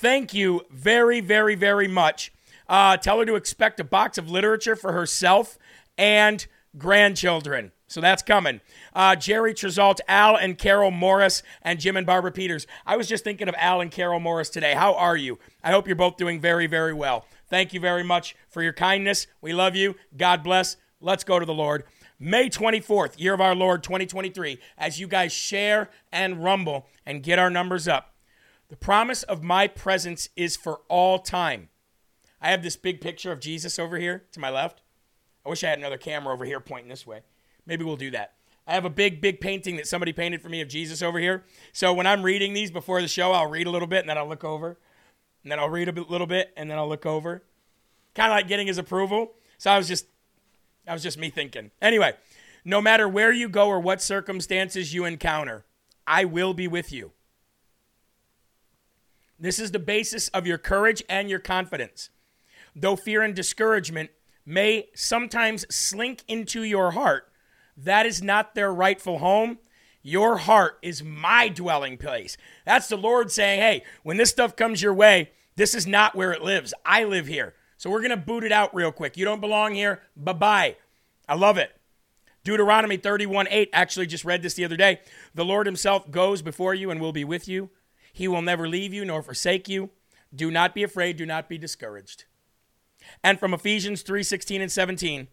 Thank 0.00 0.32
you 0.32 0.62
very, 0.70 1.20
very, 1.20 1.54
very 1.54 1.86
much. 1.86 2.32
Uh, 2.66 2.96
tell 2.96 3.18
her 3.18 3.26
to 3.26 3.34
expect 3.34 3.78
a 3.80 3.84
box 3.84 4.16
of 4.16 4.30
literature 4.30 4.74
for 4.74 4.92
herself 4.92 5.58
and 5.98 6.46
grandchildren. 6.78 7.72
So 7.86 8.00
that's 8.00 8.22
coming. 8.22 8.62
Uh, 8.94 9.14
Jerry 9.14 9.52
Trizalt, 9.52 10.00
Al 10.08 10.36
and 10.36 10.56
Carol 10.56 10.90
Morris, 10.90 11.42
and 11.60 11.78
Jim 11.78 11.98
and 11.98 12.06
Barbara 12.06 12.32
Peters. 12.32 12.66
I 12.86 12.96
was 12.96 13.08
just 13.08 13.24
thinking 13.24 13.46
of 13.46 13.54
Al 13.58 13.82
and 13.82 13.90
Carol 13.90 14.20
Morris 14.20 14.48
today. 14.48 14.72
How 14.72 14.94
are 14.94 15.18
you? 15.18 15.38
I 15.62 15.70
hope 15.70 15.86
you're 15.86 15.96
both 15.96 16.16
doing 16.16 16.40
very, 16.40 16.66
very 16.66 16.94
well. 16.94 17.26
Thank 17.50 17.74
you 17.74 17.80
very 17.80 18.02
much 18.02 18.34
for 18.48 18.62
your 18.62 18.72
kindness. 18.72 19.26
We 19.42 19.52
love 19.52 19.76
you. 19.76 19.96
God 20.16 20.42
bless. 20.42 20.78
Let's 21.02 21.24
go 21.24 21.38
to 21.38 21.44
the 21.44 21.52
Lord. 21.52 21.84
May 22.18 22.48
24th, 22.48 23.20
year 23.20 23.34
of 23.34 23.42
our 23.42 23.54
Lord 23.54 23.82
2023, 23.82 24.60
as 24.78 24.98
you 24.98 25.06
guys 25.06 25.30
share 25.30 25.90
and 26.10 26.42
rumble 26.42 26.86
and 27.04 27.22
get 27.22 27.38
our 27.38 27.50
numbers 27.50 27.86
up. 27.86 28.14
The 28.70 28.76
promise 28.76 29.24
of 29.24 29.42
my 29.42 29.66
presence 29.66 30.28
is 30.36 30.56
for 30.56 30.82
all 30.88 31.18
time. 31.18 31.70
I 32.40 32.52
have 32.52 32.62
this 32.62 32.76
big 32.76 33.00
picture 33.00 33.32
of 33.32 33.40
Jesus 33.40 33.80
over 33.80 33.98
here 33.98 34.22
to 34.30 34.38
my 34.38 34.48
left. 34.48 34.80
I 35.44 35.48
wish 35.48 35.64
I 35.64 35.68
had 35.70 35.80
another 35.80 35.98
camera 35.98 36.32
over 36.32 36.44
here 36.44 36.60
pointing 36.60 36.88
this 36.88 37.04
way. 37.04 37.22
Maybe 37.66 37.84
we'll 37.84 37.96
do 37.96 38.12
that. 38.12 38.34
I 38.68 38.74
have 38.74 38.84
a 38.84 38.90
big, 38.90 39.20
big 39.20 39.40
painting 39.40 39.74
that 39.76 39.88
somebody 39.88 40.12
painted 40.12 40.40
for 40.40 40.48
me 40.48 40.60
of 40.60 40.68
Jesus 40.68 41.02
over 41.02 41.18
here. 41.18 41.42
So 41.72 41.92
when 41.92 42.06
I'm 42.06 42.22
reading 42.22 42.52
these 42.52 42.70
before 42.70 43.02
the 43.02 43.08
show, 43.08 43.32
I'll 43.32 43.50
read 43.50 43.66
a 43.66 43.70
little 43.70 43.88
bit 43.88 44.00
and 44.00 44.08
then 44.08 44.16
I'll 44.16 44.28
look 44.28 44.44
over. 44.44 44.78
And 45.42 45.50
then 45.50 45.58
I'll 45.58 45.68
read 45.68 45.88
a 45.88 46.02
little 46.02 46.28
bit 46.28 46.52
and 46.56 46.70
then 46.70 46.78
I'll 46.78 46.88
look 46.88 47.04
over. 47.06 47.42
Kind 48.14 48.30
of 48.30 48.36
like 48.36 48.46
getting 48.46 48.68
his 48.68 48.78
approval. 48.78 49.32
So 49.58 49.72
I 49.72 49.78
was 49.78 49.88
just, 49.88 50.06
that 50.86 50.92
was 50.92 51.02
just 51.02 51.18
me 51.18 51.28
thinking. 51.28 51.72
Anyway, 51.82 52.12
no 52.64 52.80
matter 52.80 53.08
where 53.08 53.32
you 53.32 53.48
go 53.48 53.66
or 53.66 53.80
what 53.80 54.00
circumstances 54.00 54.94
you 54.94 55.06
encounter, 55.06 55.64
I 56.06 56.24
will 56.24 56.54
be 56.54 56.68
with 56.68 56.92
you. 56.92 57.10
This 59.40 59.58
is 59.58 59.72
the 59.72 59.78
basis 59.78 60.28
of 60.28 60.46
your 60.46 60.58
courage 60.58 61.02
and 61.08 61.30
your 61.30 61.38
confidence. 61.38 62.10
Though 62.76 62.94
fear 62.94 63.22
and 63.22 63.34
discouragement 63.34 64.10
may 64.44 64.88
sometimes 64.94 65.66
slink 65.74 66.22
into 66.28 66.62
your 66.62 66.90
heart, 66.90 67.32
that 67.76 68.04
is 68.04 68.22
not 68.22 68.54
their 68.54 68.72
rightful 68.72 69.18
home. 69.18 69.58
Your 70.02 70.36
heart 70.36 70.78
is 70.82 71.02
my 71.02 71.48
dwelling 71.48 71.96
place. 71.96 72.36
That's 72.66 72.88
the 72.88 72.96
Lord 72.96 73.30
saying, 73.30 73.60
hey, 73.60 73.82
when 74.02 74.18
this 74.18 74.30
stuff 74.30 74.56
comes 74.56 74.82
your 74.82 74.94
way, 74.94 75.30
this 75.56 75.74
is 75.74 75.86
not 75.86 76.14
where 76.14 76.32
it 76.32 76.42
lives. 76.42 76.74
I 76.84 77.04
live 77.04 77.26
here. 77.26 77.54
So 77.76 77.88
we're 77.90 78.00
going 78.00 78.10
to 78.10 78.16
boot 78.18 78.44
it 78.44 78.52
out 78.52 78.74
real 78.74 78.92
quick. 78.92 79.16
You 79.16 79.24
don't 79.24 79.40
belong 79.40 79.74
here. 79.74 80.02
Bye 80.14 80.34
bye. 80.34 80.76
I 81.26 81.34
love 81.34 81.56
it. 81.56 81.74
Deuteronomy 82.44 82.96
31 82.96 83.46
8 83.50 83.70
actually 83.72 84.06
just 84.06 84.24
read 84.24 84.42
this 84.42 84.54
the 84.54 84.64
other 84.64 84.76
day. 84.76 85.00
The 85.34 85.44
Lord 85.44 85.66
Himself 85.66 86.10
goes 86.10 86.42
before 86.42 86.74
you 86.74 86.90
and 86.90 87.00
will 87.00 87.12
be 87.12 87.24
with 87.24 87.48
you. 87.48 87.70
He 88.12 88.28
will 88.28 88.42
never 88.42 88.68
leave 88.68 88.92
you 88.92 89.04
nor 89.04 89.22
forsake 89.22 89.68
you. 89.68 89.90
Do 90.34 90.50
not 90.50 90.74
be 90.74 90.82
afraid. 90.82 91.16
Do 91.16 91.26
not 91.26 91.48
be 91.48 91.58
discouraged. 91.58 92.24
And 93.22 93.38
from 93.38 93.54
Ephesians 93.54 94.02
3:16 94.02 94.60
and 94.60 94.70
17, 94.70 95.28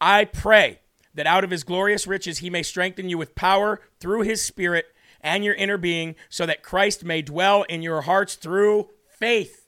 I 0.00 0.24
pray 0.24 0.80
that 1.14 1.26
out 1.26 1.44
of 1.44 1.50
his 1.50 1.64
glorious 1.64 2.06
riches 2.06 2.38
he 2.38 2.50
may 2.50 2.62
strengthen 2.62 3.08
you 3.08 3.18
with 3.18 3.34
power 3.34 3.80
through 3.98 4.22
his 4.22 4.42
Spirit 4.42 4.86
and 5.20 5.44
your 5.44 5.54
inner 5.54 5.78
being, 5.78 6.14
so 6.28 6.46
that 6.46 6.62
Christ 6.62 7.04
may 7.04 7.22
dwell 7.22 7.62
in 7.64 7.82
your 7.82 8.02
hearts 8.02 8.34
through 8.34 8.90
faith. 9.08 9.66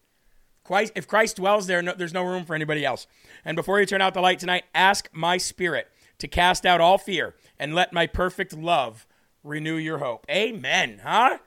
Christ, 0.62 0.92
if 0.94 1.08
Christ 1.08 1.36
dwells 1.36 1.66
there, 1.66 1.80
no, 1.80 1.94
there's 1.94 2.12
no 2.12 2.22
room 2.22 2.44
for 2.44 2.54
anybody 2.54 2.84
else. 2.84 3.06
And 3.44 3.56
before 3.56 3.80
you 3.80 3.86
turn 3.86 4.02
out 4.02 4.12
the 4.12 4.20
light 4.20 4.38
tonight, 4.38 4.64
ask 4.74 5.08
my 5.12 5.38
Spirit 5.38 5.88
to 6.18 6.28
cast 6.28 6.66
out 6.66 6.80
all 6.80 6.98
fear 6.98 7.34
and 7.58 7.74
let 7.74 7.92
my 7.92 8.06
perfect 8.06 8.52
love 8.52 9.06
renew 9.42 9.76
your 9.76 9.98
hope. 9.98 10.26
Amen, 10.30 11.00
huh? 11.02 11.38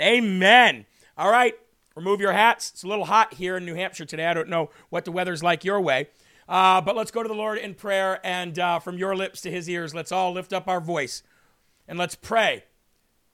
Amen. 0.00 0.86
All 1.16 1.30
right, 1.30 1.54
remove 1.94 2.20
your 2.20 2.32
hats. 2.32 2.70
It's 2.70 2.82
a 2.82 2.88
little 2.88 3.04
hot 3.04 3.34
here 3.34 3.56
in 3.56 3.64
New 3.64 3.74
Hampshire 3.74 4.04
today. 4.04 4.26
I 4.26 4.34
don't 4.34 4.48
know 4.48 4.70
what 4.90 5.04
the 5.04 5.12
weather's 5.12 5.42
like 5.42 5.64
your 5.64 5.80
way. 5.80 6.08
Uh, 6.48 6.80
but 6.80 6.96
let's 6.96 7.10
go 7.10 7.22
to 7.22 7.28
the 7.28 7.34
Lord 7.34 7.58
in 7.58 7.74
prayer, 7.74 8.20
and 8.24 8.58
uh, 8.58 8.78
from 8.78 8.98
your 8.98 9.16
lips 9.16 9.40
to 9.42 9.50
his 9.50 9.68
ears, 9.68 9.94
let's 9.94 10.12
all 10.12 10.32
lift 10.32 10.52
up 10.52 10.68
our 10.68 10.80
voice 10.80 11.22
and 11.88 11.98
let's 11.98 12.14
pray 12.14 12.64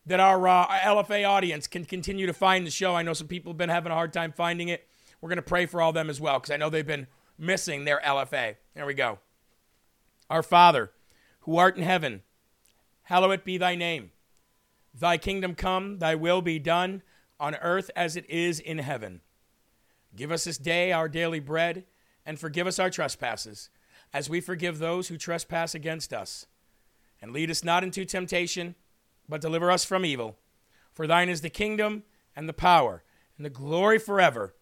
that 0.07 0.21
our, 0.21 0.47
uh, 0.47 0.67
LFA 0.67 1.29
audience 1.29 1.67
can 1.67 1.85
continue 1.85 2.27
to 2.27 2.33
find 2.33 2.67
the 2.67 2.71
show. 2.71 2.95
I 2.95 3.03
know 3.03 3.13
some 3.13 3.29
people 3.29 3.53
have 3.53 3.59
been 3.59 3.69
having 3.69 3.93
a 3.93 3.95
hard 3.95 4.13
time 4.13 4.33
finding 4.33 4.69
it. 4.69 4.87
We're 5.21 5.29
going 5.29 5.37
to 5.37 5.43
pray 5.43 5.67
for 5.67 5.83
all 5.83 5.93
them 5.93 6.09
as 6.09 6.21
well 6.21 6.39
because 6.39 6.51
I 6.51 6.57
know 6.57 6.71
they've 6.71 6.87
been 6.87 7.07
missing 7.39 7.85
their 7.85 8.01
LFA. 8.05 8.57
There 8.75 8.87
we 8.87 8.95
go. 8.95 9.19
Our 10.29 10.43
Father, 10.43 10.93
who 11.41 11.57
art 11.57 11.77
in 11.77 11.83
heaven, 11.83 12.23
hallowed 13.05 13.45
be 13.45 13.59
thy 13.59 13.75
name. 13.75 14.13
Thy 14.93 15.19
kingdom 15.19 15.55
come, 15.55 15.99
thy 15.99 16.15
will 16.15 16.43
be 16.43 16.59
done 16.59 17.03
on 17.39 17.55
earth 17.57 17.91
as 17.97 18.17
it 18.17 18.29
is 18.29 18.61
in 18.61 18.79
heaven. 18.79 19.21
Give 20.15 20.33
us 20.33 20.45
this 20.45 20.59
day 20.59 20.93
our 20.93 21.09
daily 21.09 21.41
bread 21.41 21.85
and 22.27 22.39
forgive 22.39 22.67
us 22.67 22.79
our 22.79 22.91
trespasses, 22.91 23.71
as 24.13 24.29
we 24.29 24.41
forgive 24.41 24.79
those 24.79 25.09
who 25.09 25.17
trespass 25.17 25.75
against 25.75 26.13
us. 26.13 26.47
And 27.23 27.33
lead 27.33 27.51
us 27.51 27.65
not 27.65 27.85
into 27.85 28.05
temptation, 28.05 28.75
but 29.29 29.41
deliver 29.41 29.71
us 29.71 29.85
from 29.85 30.05
evil. 30.05 30.37
For 30.93 31.07
thine 31.07 31.29
is 31.29 31.41
the 31.41 31.51
kingdom, 31.51 32.03
and 32.37 32.49
the 32.49 32.53
power, 32.53 33.03
and 33.37 33.45
the 33.45 33.51
glory 33.51 33.99
forever. 33.99 34.55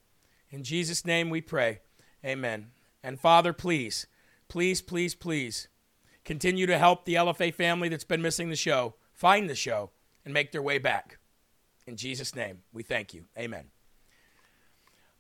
In 0.51 0.63
Jesus' 0.63 1.05
name 1.05 1.31
we 1.31 1.41
pray. 1.41 1.81
Amen. 2.25 2.69
And 3.03 3.21
Father, 3.21 3.53
please, 3.53 4.07
please, 4.49 4.83
please, 4.83 5.15
please 5.15 5.69
continue 6.25 6.67
to 6.67 6.79
help 6.79 7.05
the 7.05 7.15
LFA 7.15 7.55
family 7.55 7.89
that's 7.89 8.05
been 8.05 8.23
missing 8.23 8.51
the 8.51 8.57
show 8.57 8.95
find 9.13 9.49
the 9.49 9.55
show 9.55 9.91
and 10.29 10.35
make 10.35 10.53
their 10.53 10.63
way 10.63 10.77
back. 10.77 11.17
In 11.87 11.97
Jesus' 11.97 12.37
name, 12.37 12.59
we 12.71 12.83
thank 12.83 13.15
you. 13.15 13.25
Amen. 13.39 13.65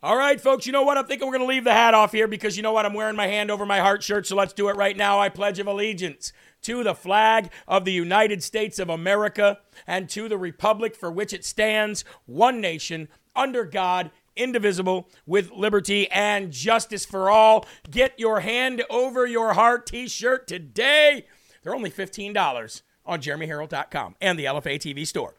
All 0.03 0.19
right, 0.19 0.39
folks, 0.39 0.67
you 0.67 0.73
know 0.73 0.83
what? 0.83 0.99
I'm 0.99 1.07
thinking 1.07 1.27
we're 1.27 1.39
going 1.39 1.49
to 1.49 1.53
leave 1.53 1.65
the 1.65 1.73
hat 1.73 1.95
off 1.95 2.13
here 2.13 2.29
because 2.29 2.59
you 2.59 2.63
know 2.63 2.73
what? 2.73 2.85
I'm 2.85 2.93
wearing 2.93 3.17
my 3.17 3.27
hand 3.27 3.51
over 3.51 3.65
my 3.65 3.81
heart 3.81 4.03
shirt, 4.03 4.27
so 4.27 4.37
let's 4.37 4.53
do 4.53 4.69
it 4.69 4.77
right 4.77 4.97
now. 4.97 5.19
I 5.19 5.31
pledge 5.31 5.59
of 5.59 5.67
allegiance 5.67 6.31
to 6.63 6.85
the 6.85 6.95
flag 6.95 7.51
of 7.67 7.87
the 7.87 7.93
United 7.93 8.43
States 8.43 8.79
of 8.79 8.91
America 8.91 9.59
and 9.87 10.11
to 10.11 10.29
the 10.29 10.37
republic 10.37 10.95
for 10.95 11.11
which 11.11 11.33
it 11.33 11.43
stands, 11.43 12.05
one 12.27 12.61
nation, 12.61 13.09
under 13.35 13.65
God, 13.65 14.11
indivisible, 14.37 15.09
with 15.25 15.51
liberty 15.51 16.09
and 16.11 16.53
justice 16.53 17.07
for 17.07 17.31
all. 17.31 17.65
Get 17.91 18.21
your 18.21 18.41
hand 18.41 18.85
over 18.91 19.27
your 19.27 19.55
heart 19.55 19.87
t 19.87 20.07
shirt 20.07 20.47
today. 20.47 21.25
They're 21.63 21.75
only 21.75 21.91
$15 21.91 22.83
on 23.09 23.21
jeremyherrell.com 23.21 24.15
and 24.21 24.39
the 24.39 24.45
LFA 24.45 24.77
TV 24.77 25.07
store. 25.07 25.35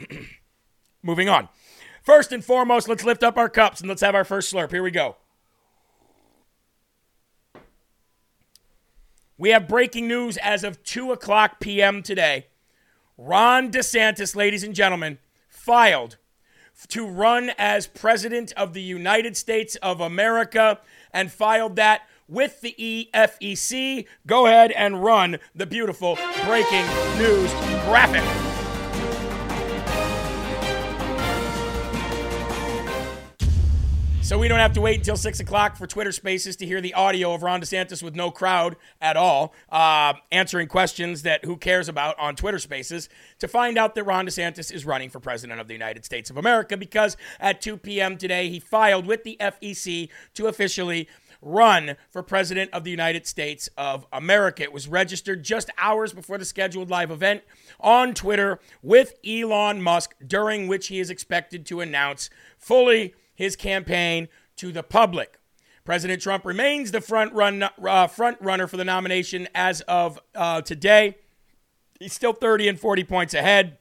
Moving 1.02 1.28
on. 1.28 1.48
First 2.02 2.32
and 2.32 2.44
foremost, 2.44 2.88
let's 2.88 3.04
lift 3.04 3.22
up 3.22 3.36
our 3.36 3.48
cups 3.48 3.80
and 3.80 3.88
let's 3.88 4.02
have 4.02 4.14
our 4.14 4.24
first 4.24 4.52
slurp. 4.52 4.70
Here 4.70 4.82
we 4.82 4.90
go. 4.90 5.16
We 9.36 9.50
have 9.50 9.68
breaking 9.68 10.06
news 10.08 10.36
as 10.38 10.64
of 10.64 10.82
2 10.84 11.12
o'clock 11.12 11.60
p.m. 11.60 12.02
today. 12.02 12.46
Ron 13.16 13.70
DeSantis, 13.70 14.36
ladies 14.36 14.62
and 14.62 14.74
gentlemen, 14.74 15.18
filed 15.48 16.16
to 16.88 17.06
run 17.06 17.52
as 17.58 17.86
President 17.86 18.52
of 18.56 18.74
the 18.74 18.82
United 18.82 19.36
States 19.36 19.76
of 19.76 20.00
America 20.00 20.80
and 21.12 21.30
filed 21.30 21.76
that 21.76 22.02
with 22.28 22.60
the 22.60 22.74
EFEC. 22.78 24.06
Go 24.26 24.46
ahead 24.46 24.72
and 24.72 25.02
run 25.02 25.38
the 25.54 25.66
beautiful 25.66 26.16
breaking 26.44 26.86
news 27.18 27.52
graphic. 27.84 28.24
So 34.24 34.38
we 34.38 34.48
don't 34.48 34.58
have 34.58 34.72
to 34.72 34.80
wait 34.80 34.96
until 35.00 35.18
6 35.18 35.40
o'clock 35.40 35.76
for 35.76 35.86
Twitter 35.86 36.10
Spaces 36.10 36.56
to 36.56 36.64
hear 36.64 36.80
the 36.80 36.94
audio 36.94 37.34
of 37.34 37.42
Ron 37.42 37.60
DeSantis 37.60 38.02
with 38.02 38.14
no 38.14 38.30
crowd 38.30 38.74
at 38.98 39.18
all, 39.18 39.52
uh, 39.68 40.14
answering 40.32 40.66
questions 40.66 41.24
that 41.24 41.44
who 41.44 41.58
cares 41.58 41.90
about 41.90 42.18
on 42.18 42.34
Twitter 42.34 42.58
Spaces 42.58 43.10
to 43.40 43.46
find 43.46 43.76
out 43.76 43.94
that 43.94 44.04
Ron 44.04 44.26
DeSantis 44.26 44.72
is 44.72 44.86
running 44.86 45.10
for 45.10 45.20
President 45.20 45.60
of 45.60 45.68
the 45.68 45.74
United 45.74 46.06
States 46.06 46.30
of 46.30 46.38
America 46.38 46.74
because 46.74 47.18
at 47.38 47.60
2 47.60 47.76
p.m. 47.76 48.16
today 48.16 48.48
he 48.48 48.60
filed 48.60 49.04
with 49.04 49.24
the 49.24 49.36
FEC 49.38 50.08
to 50.32 50.46
officially 50.46 51.06
run 51.44 51.96
for 52.10 52.22
President 52.22 52.70
of 52.72 52.84
the 52.84 52.90
United 52.90 53.26
States 53.26 53.68
of 53.76 54.06
America. 54.12 54.62
It 54.62 54.72
was 54.72 54.88
registered 54.88 55.42
just 55.42 55.70
hours 55.78 56.12
before 56.12 56.38
the 56.38 56.44
scheduled 56.44 56.90
live 56.90 57.10
event 57.10 57.42
on 57.78 58.14
Twitter 58.14 58.58
with 58.82 59.14
Elon 59.26 59.82
Musk, 59.82 60.14
during 60.26 60.66
which 60.66 60.88
he 60.88 60.98
is 60.98 61.10
expected 61.10 61.66
to 61.66 61.80
announce 61.80 62.30
fully 62.58 63.14
his 63.34 63.56
campaign 63.56 64.28
to 64.56 64.72
the 64.72 64.82
public. 64.82 65.38
President 65.84 66.22
Trump 66.22 66.46
remains 66.46 66.92
the 66.92 67.00
front 67.00 67.32
run 67.34 67.62
uh, 67.62 68.06
front 68.06 68.38
runner 68.40 68.66
for 68.66 68.78
the 68.78 68.84
nomination 68.84 69.46
as 69.54 69.82
of 69.82 70.18
uh, 70.34 70.62
today. 70.62 71.18
He's 72.00 72.14
still 72.14 72.32
30 72.32 72.68
and 72.68 72.80
40 72.80 73.04
points 73.04 73.34
ahead. 73.34 73.78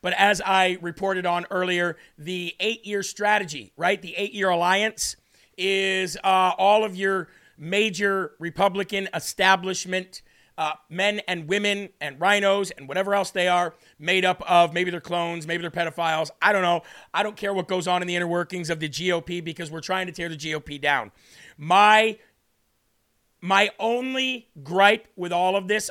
But 0.00 0.14
as 0.14 0.40
I 0.40 0.78
reported 0.80 1.26
on 1.26 1.46
earlier, 1.50 1.96
the 2.16 2.54
eight 2.60 2.86
year 2.86 3.02
strategy, 3.02 3.72
right? 3.76 4.00
The 4.00 4.14
eight 4.16 4.32
year 4.32 4.48
alliance 4.48 5.16
is 5.56 6.16
uh, 6.22 6.52
all 6.58 6.84
of 6.84 6.96
your 6.96 7.28
major 7.58 8.32
Republican 8.38 9.08
establishment 9.14 10.22
uh, 10.58 10.72
men 10.88 11.20
and 11.28 11.48
women 11.48 11.90
and 12.00 12.20
rhinos 12.20 12.70
and 12.70 12.88
whatever 12.88 13.14
else 13.14 13.30
they 13.30 13.48
are 13.48 13.74
made 13.98 14.24
up 14.24 14.42
of. 14.48 14.72
Maybe 14.72 14.90
they're 14.90 15.00
clones, 15.00 15.46
maybe 15.46 15.62
they're 15.62 15.70
pedophiles. 15.70 16.30
I 16.40 16.52
don't 16.52 16.62
know. 16.62 16.82
I 17.12 17.22
don't 17.22 17.36
care 17.36 17.52
what 17.52 17.68
goes 17.68 17.86
on 17.86 18.02
in 18.02 18.08
the 18.08 18.16
inner 18.16 18.26
workings 18.26 18.70
of 18.70 18.80
the 18.80 18.88
GOP 18.88 19.44
because 19.44 19.70
we're 19.70 19.80
trying 19.80 20.06
to 20.06 20.12
tear 20.12 20.28
the 20.28 20.36
GOP 20.36 20.80
down. 20.80 21.12
My 21.58 22.18
my 23.40 23.70
only 23.78 24.48
gripe 24.62 25.08
with 25.14 25.32
all 25.32 25.56
of 25.56 25.68
this 25.68 25.90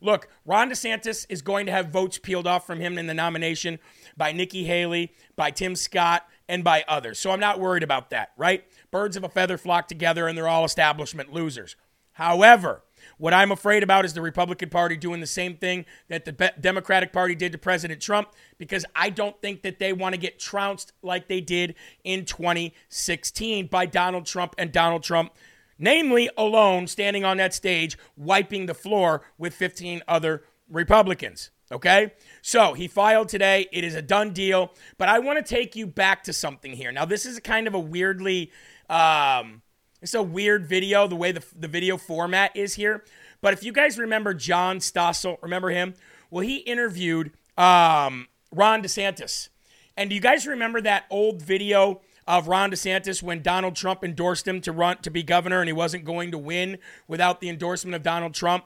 look, 0.00 0.28
Ron 0.44 0.70
DeSantis 0.70 1.26
is 1.28 1.42
going 1.42 1.66
to 1.66 1.72
have 1.72 1.88
votes 1.88 2.18
peeled 2.18 2.46
off 2.46 2.66
from 2.66 2.80
him 2.80 2.98
in 2.98 3.06
the 3.06 3.14
nomination 3.14 3.78
by 4.16 4.32
Nikki 4.32 4.64
Haley, 4.64 5.12
by 5.36 5.50
Tim 5.50 5.76
Scott, 5.76 6.26
and 6.48 6.64
by 6.64 6.84
others. 6.88 7.18
So 7.18 7.30
I'm 7.32 7.40
not 7.40 7.60
worried 7.60 7.82
about 7.82 8.10
that, 8.10 8.30
right? 8.36 8.64
Birds 8.96 9.18
of 9.18 9.24
a 9.24 9.28
feather 9.28 9.58
flock 9.58 9.88
together 9.88 10.26
and 10.26 10.38
they're 10.38 10.48
all 10.48 10.64
establishment 10.64 11.30
losers. 11.30 11.76
However, 12.12 12.82
what 13.18 13.34
I'm 13.34 13.52
afraid 13.52 13.82
about 13.82 14.06
is 14.06 14.14
the 14.14 14.22
Republican 14.22 14.70
Party 14.70 14.96
doing 14.96 15.20
the 15.20 15.26
same 15.26 15.58
thing 15.58 15.84
that 16.08 16.24
the 16.24 16.54
Democratic 16.58 17.12
Party 17.12 17.34
did 17.34 17.52
to 17.52 17.58
President 17.58 18.00
Trump 18.00 18.30
because 18.56 18.86
I 18.94 19.10
don't 19.10 19.38
think 19.42 19.60
that 19.64 19.78
they 19.78 19.92
want 19.92 20.14
to 20.14 20.18
get 20.18 20.38
trounced 20.38 20.94
like 21.02 21.28
they 21.28 21.42
did 21.42 21.74
in 22.04 22.24
2016 22.24 23.66
by 23.66 23.84
Donald 23.84 24.24
Trump 24.24 24.54
and 24.56 24.72
Donald 24.72 25.02
Trump, 25.02 25.34
namely 25.78 26.30
alone 26.38 26.86
standing 26.86 27.22
on 27.22 27.36
that 27.36 27.52
stage, 27.52 27.98
wiping 28.16 28.64
the 28.64 28.72
floor 28.72 29.20
with 29.36 29.52
15 29.52 30.00
other 30.08 30.42
Republicans. 30.70 31.50
Okay? 31.70 32.12
So 32.42 32.74
he 32.74 32.88
filed 32.88 33.28
today. 33.28 33.68
It 33.72 33.84
is 33.84 33.94
a 33.94 34.02
done 34.02 34.32
deal. 34.32 34.72
But 34.98 35.08
I 35.08 35.18
want 35.18 35.44
to 35.44 35.54
take 35.54 35.76
you 35.76 35.86
back 35.86 36.22
to 36.24 36.32
something 36.32 36.72
here. 36.72 36.92
Now, 36.92 37.04
this 37.04 37.26
is 37.26 37.38
kind 37.40 37.66
of 37.66 37.74
a 37.74 37.80
weirdly. 37.80 38.50
Um, 38.88 39.62
it's 40.02 40.14
a 40.14 40.22
weird 40.22 40.66
video, 40.66 41.06
the 41.08 41.16
way 41.16 41.32
the, 41.32 41.44
the 41.58 41.68
video 41.68 41.96
format 41.96 42.56
is 42.56 42.74
here. 42.74 43.04
But 43.40 43.52
if 43.52 43.62
you 43.64 43.72
guys 43.72 43.98
remember 43.98 44.34
John 44.34 44.78
Stossel, 44.78 45.38
remember 45.42 45.70
him? 45.70 45.94
Well, 46.30 46.42
he 46.42 46.58
interviewed 46.58 47.32
um, 47.56 48.28
Ron 48.52 48.82
DeSantis. 48.82 49.48
And 49.96 50.10
do 50.10 50.14
you 50.14 50.20
guys 50.20 50.46
remember 50.46 50.80
that 50.82 51.04
old 51.10 51.42
video 51.42 52.00
of 52.26 52.48
Ron 52.48 52.70
DeSantis 52.70 53.22
when 53.22 53.42
Donald 53.42 53.76
Trump 53.76 54.04
endorsed 54.04 54.46
him 54.46 54.60
to 54.62 54.72
run 54.72 54.98
to 54.98 55.10
be 55.10 55.22
governor 55.22 55.60
and 55.60 55.68
he 55.68 55.72
wasn't 55.72 56.04
going 56.04 56.30
to 56.32 56.38
win 56.38 56.78
without 57.08 57.40
the 57.40 57.48
endorsement 57.48 57.94
of 57.94 58.02
Donald 58.02 58.34
Trump? 58.34 58.64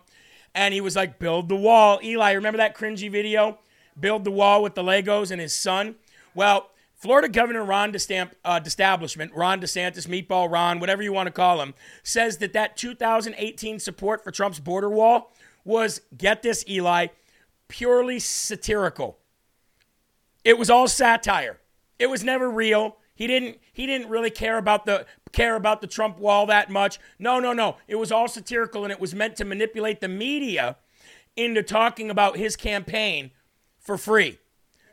And 0.55 0.75
he 0.75 0.81
was 0.81 0.97
like, 0.97 1.19
build 1.19 1.49
the 1.49 1.57
wall. 1.57 2.01
Eli, 2.03 2.33
remember 2.33 2.59
that 2.59 2.77
cringy 2.77 3.11
video? 3.11 3.59
Build 3.99 4.25
the 4.25 4.31
wall 4.31 4.63
with 4.63 4.75
the 4.75 4.83
Legos 4.83 5.31
and 5.31 5.41
his 5.41 5.55
son? 5.55 5.97
Well, 6.35 6.71
Florida 7.01 7.31
Governor 7.31 7.65
Ron 7.65 7.93
DeStamp, 7.93 8.33
uh, 8.45 8.61
DeStablishment, 8.61 9.31
Ron 9.35 9.59
DeSantis, 9.59 10.07
Meatball 10.07 10.51
Ron, 10.51 10.81
whatever 10.81 11.03
you 11.03 11.15
want 11.15 11.29
to 11.29 11.33
call 11.33 11.63
him, 11.63 11.73
says 12.03 12.37
that 12.39 12.53
that 12.53 12.77
2018 12.77 13.79
support 13.79 14.23
for 14.23 14.31
Trump's 14.31 14.61
border 14.61 14.91
wall 14.91 15.33
was, 15.65 16.03
get 16.19 16.43
this, 16.43 16.63
Eli, 16.69 17.07
purely 17.69 18.19
satirical. 18.19 19.17
It 20.45 20.59
was 20.59 20.69
all 20.69 20.89
satire. 20.89 21.59
It 21.99 22.11
was 22.11 22.23
never 22.23 22.51
real. 22.51 22.99
He 23.15 23.27
didn't 23.27 23.59
he 23.73 23.87
didn't 23.87 24.09
really 24.09 24.31
care 24.31 24.59
about 24.59 24.85
the 24.85 25.07
care 25.33 25.57
about 25.57 25.81
the 25.81 25.87
Trump 25.87 26.19
wall 26.19 26.47
that 26.47 26.71
much. 26.71 26.99
No, 27.19 27.39
no, 27.39 27.53
no. 27.53 27.77
It 27.87 27.97
was 27.97 28.11
all 28.11 28.29
satirical 28.29 28.85
and 28.85 28.93
it 28.93 29.01
was 29.01 29.15
meant 29.15 29.37
to 29.37 29.45
manipulate 29.45 30.01
the 30.01 30.09
media 30.09 30.77
into 31.37 31.63
talking 31.63 32.11
about 32.11 32.39
his 32.39 32.57
campaign 32.57 33.31
for 33.79 33.99
free. 33.99 34.39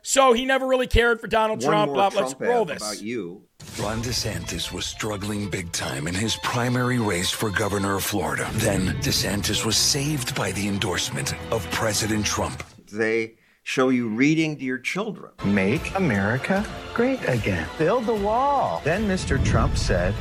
So 0.08 0.32
he 0.32 0.46
never 0.46 0.66
really 0.66 0.86
cared 0.86 1.20
for 1.20 1.26
Donald 1.26 1.62
One 1.62 1.68
Trump. 1.70 1.92
More 1.92 2.10
Trump 2.10 2.14
Let's 2.14 2.40
roll 2.40 2.64
this. 2.64 2.78
About 2.78 3.02
you. 3.02 3.42
Ron 3.78 4.00
DeSantis 4.00 4.72
was 4.72 4.86
struggling 4.86 5.50
big 5.50 5.70
time 5.72 6.08
in 6.08 6.14
his 6.14 6.34
primary 6.36 6.98
race 6.98 7.30
for 7.30 7.50
governor 7.50 7.96
of 7.96 8.04
Florida. 8.04 8.48
Then 8.54 8.94
DeSantis 9.02 9.66
was 9.66 9.76
saved 9.76 10.34
by 10.34 10.52
the 10.52 10.66
endorsement 10.66 11.34
of 11.52 11.70
President 11.72 12.24
Trump. 12.24 12.64
They 12.90 13.34
show 13.64 13.90
you 13.90 14.08
reading 14.08 14.56
to 14.56 14.64
your 14.64 14.78
children. 14.78 15.30
Make 15.44 15.94
America 15.94 16.64
great 16.94 17.20
again. 17.28 17.68
Build 17.76 18.06
the 18.06 18.14
wall. 18.14 18.80
Then 18.84 19.06
Mr. 19.06 19.44
Trump 19.44 19.76
said, 19.76 20.14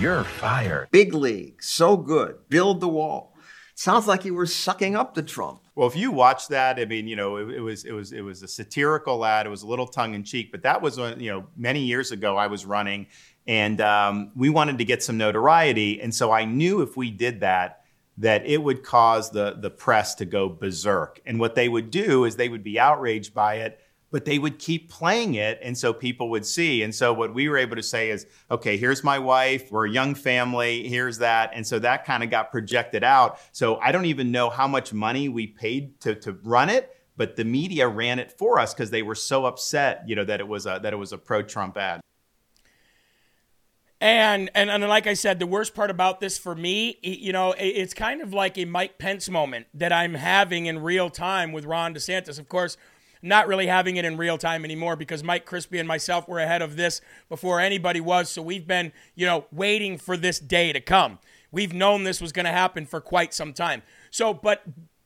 You're 0.00 0.24
fired. 0.24 0.88
Big 0.92 1.12
league. 1.12 1.62
So 1.62 1.98
good. 1.98 2.38
Build 2.48 2.80
the 2.80 2.88
wall. 2.88 3.36
Sounds 3.74 4.06
like 4.06 4.24
you 4.24 4.32
were 4.32 4.46
sucking 4.46 4.96
up 4.96 5.12
to 5.16 5.22
Trump. 5.22 5.60
Well, 5.76 5.86
if 5.86 5.94
you 5.94 6.10
watch 6.10 6.48
that, 6.48 6.80
I 6.80 6.86
mean, 6.86 7.06
you 7.06 7.16
know, 7.16 7.36
it, 7.36 7.50
it, 7.50 7.60
was 7.60 7.84
it 7.84 7.92
was 7.92 8.12
it 8.12 8.22
was 8.22 8.42
a 8.42 8.48
satirical 8.48 9.26
ad. 9.26 9.44
It 9.44 9.50
was 9.50 9.62
a 9.62 9.66
little 9.66 9.86
tongue 9.86 10.14
in 10.14 10.24
cheek, 10.24 10.50
but 10.50 10.62
that 10.62 10.80
was 10.80 10.96
you 10.96 11.30
know 11.30 11.46
many 11.54 11.80
years 11.80 12.12
ago. 12.12 12.34
I 12.38 12.46
was 12.46 12.64
running, 12.64 13.06
and 13.46 13.78
um, 13.82 14.32
we 14.34 14.48
wanted 14.48 14.78
to 14.78 14.86
get 14.86 15.02
some 15.02 15.18
notoriety, 15.18 16.00
and 16.00 16.14
so 16.14 16.32
I 16.32 16.46
knew 16.46 16.80
if 16.80 16.96
we 16.96 17.10
did 17.10 17.40
that, 17.40 17.82
that 18.16 18.46
it 18.46 18.62
would 18.62 18.82
cause 18.82 19.30
the 19.30 19.58
the 19.60 19.68
press 19.68 20.14
to 20.14 20.24
go 20.24 20.48
berserk. 20.48 21.20
And 21.26 21.38
what 21.38 21.54
they 21.54 21.68
would 21.68 21.90
do 21.90 22.24
is 22.24 22.36
they 22.36 22.48
would 22.48 22.64
be 22.64 22.80
outraged 22.80 23.34
by 23.34 23.56
it 23.56 23.78
but 24.16 24.24
they 24.24 24.38
would 24.38 24.58
keep 24.58 24.88
playing 24.88 25.34
it 25.34 25.58
and 25.62 25.76
so 25.76 25.92
people 25.92 26.30
would 26.30 26.46
see. 26.46 26.82
And 26.82 26.94
so 26.94 27.12
what 27.12 27.34
we 27.34 27.50
were 27.50 27.58
able 27.58 27.76
to 27.76 27.82
say 27.82 28.08
is 28.08 28.26
okay 28.50 28.78
here's 28.78 29.04
my 29.04 29.18
wife 29.18 29.70
we're 29.70 29.88
a 29.88 29.90
young 29.90 30.14
family 30.14 30.88
here's 30.88 31.18
that. 31.18 31.50
And 31.52 31.66
so 31.66 31.78
that 31.80 32.06
kind 32.06 32.22
of 32.22 32.30
got 32.30 32.50
projected 32.50 33.04
out. 33.04 33.38
So 33.52 33.76
i 33.76 33.92
don't 33.92 34.06
even 34.06 34.32
know 34.32 34.48
how 34.48 34.66
much 34.66 34.94
money 34.94 35.28
we 35.28 35.46
paid 35.46 36.00
to, 36.00 36.14
to 36.14 36.32
run 36.44 36.70
it 36.70 36.96
but 37.18 37.36
the 37.36 37.44
media 37.44 37.86
ran 37.88 38.18
it 38.18 38.32
for 38.32 38.58
us 38.58 38.72
because 38.72 38.90
they 38.90 39.02
were 39.02 39.14
so 39.14 39.44
upset 39.44 40.02
you 40.06 40.16
know 40.16 40.24
that 40.24 40.40
it 40.40 40.48
was 40.48 40.64
a 40.64 40.80
that 40.82 40.94
it 40.94 40.96
was 40.96 41.12
a 41.12 41.18
pro-trump 41.18 41.76
ad. 41.76 42.00
And, 44.00 44.50
and 44.54 44.70
and 44.70 44.86
like 44.88 45.06
I 45.06 45.14
said, 45.14 45.38
the 45.38 45.46
worst 45.46 45.74
part 45.74 45.90
about 45.90 46.20
this 46.20 46.38
for 46.38 46.54
me, 46.54 46.98
you 47.02 47.32
know, 47.32 47.54
it's 47.58 47.94
kind 47.94 48.22
of 48.22 48.32
like 48.32 48.56
a 48.56 48.64
Mike 48.64 48.98
Pence 48.98 49.28
moment 49.28 49.66
that 49.74 49.92
I'm 49.92 50.14
having 50.14 50.66
in 50.66 50.78
real 50.78 51.08
time 51.10 51.52
with 51.52 51.64
Ron 51.64 51.94
DeSantis. 51.94 52.38
Of 52.38 52.46
course, 52.46 52.76
not 53.26 53.48
really 53.48 53.66
having 53.66 53.96
it 53.96 54.04
in 54.04 54.16
real 54.16 54.38
time 54.38 54.64
anymore 54.64 54.96
because 54.96 55.22
Mike 55.22 55.44
Crispy 55.44 55.78
and 55.78 55.86
myself 55.86 56.28
were 56.28 56.38
ahead 56.38 56.62
of 56.62 56.76
this 56.76 57.00
before 57.28 57.60
anybody 57.60 58.00
was. 58.00 58.30
So 58.30 58.42
we've 58.42 58.66
been, 58.66 58.92
you 59.14 59.26
know, 59.26 59.46
waiting 59.52 59.98
for 59.98 60.16
this 60.16 60.38
day 60.38 60.72
to 60.72 60.80
come. 60.80 61.18
We've 61.50 61.72
known 61.72 62.04
this 62.04 62.20
was 62.20 62.32
going 62.32 62.46
to 62.46 62.52
happen 62.52 62.86
for 62.86 63.00
quite 63.00 63.32
some 63.32 63.52
time. 63.52 63.82
So, 64.10 64.34
but 64.34 64.62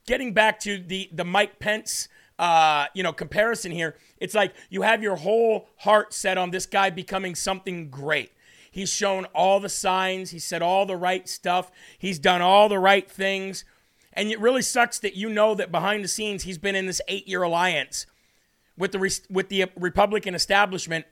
getting 0.07 0.33
back 0.33 0.59
to 0.61 0.79
the 0.79 1.09
the 1.13 1.25
Mike 1.25 1.59
Pence, 1.59 2.09
uh, 2.39 2.87
you 2.95 3.03
know, 3.03 3.13
comparison 3.13 3.73
here, 3.73 3.97
it's 4.19 4.35
like 4.35 4.55
you 4.69 4.83
have 4.83 5.03
your 5.03 5.17
whole 5.17 5.69
heart 5.79 6.13
set 6.13 6.39
on 6.39 6.51
this 6.51 6.67
guy 6.67 6.91
becoming 6.91 7.35
something 7.35 7.91
great. 7.91 8.33
He's 8.71 8.93
shown 8.93 9.25
all 9.27 9.61
the 9.61 9.69
signs. 9.69 10.31
He 10.31 10.39
said 10.39 10.63
all 10.63 10.87
the 10.87 10.97
right 10.97 11.29
stuff. 11.29 11.71
He's 11.99 12.19
done 12.19 12.41
all 12.41 12.69
the 12.69 12.79
right 12.79 13.11
things. 13.11 13.65
And 14.13 14.31
it 14.31 14.41
really 14.41 14.63
sucks 14.63 14.99
that 15.01 15.15
you 15.15 15.29
know 15.29 15.55
that 15.55 15.71
behind 15.71 16.03
the 16.03 16.09
scenes 16.09 16.43
he's 16.43 16.59
been 16.59 16.75
in 16.75 16.87
this 16.87 17.01
eight 17.09 17.29
year 17.29 17.43
alliance 17.43 18.07
with 18.77 18.93
the 18.93 19.21
with 19.31 19.49
the 19.49 19.67
Republican 19.77 20.35
establishment 20.35 21.07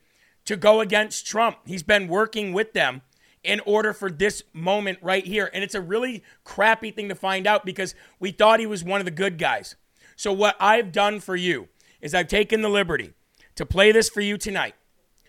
to 0.44 0.56
go 0.56 0.80
against 0.80 1.26
Trump. 1.26 1.58
He's 1.66 1.82
been 1.82 2.08
working 2.08 2.52
with 2.52 2.72
them 2.72 3.02
in 3.44 3.60
order 3.60 3.92
for 3.92 4.10
this 4.10 4.42
moment 4.52 4.98
right 5.02 5.24
here. 5.24 5.50
And 5.52 5.62
it's 5.62 5.74
a 5.74 5.80
really 5.80 6.24
crappy 6.44 6.90
thing 6.90 7.08
to 7.08 7.14
find 7.14 7.46
out 7.46 7.64
because 7.64 7.94
we 8.18 8.30
thought 8.30 8.60
he 8.60 8.66
was 8.66 8.82
one 8.82 9.00
of 9.00 9.04
the 9.04 9.10
good 9.10 9.38
guys. 9.38 9.76
So 10.16 10.32
what 10.32 10.56
I've 10.58 10.90
done 10.90 11.20
for 11.20 11.36
you 11.36 11.68
is 12.00 12.14
I've 12.14 12.28
taken 12.28 12.62
the 12.62 12.68
liberty 12.68 13.12
to 13.54 13.64
play 13.66 13.92
this 13.92 14.08
for 14.08 14.20
you 14.20 14.36
tonight. 14.36 14.74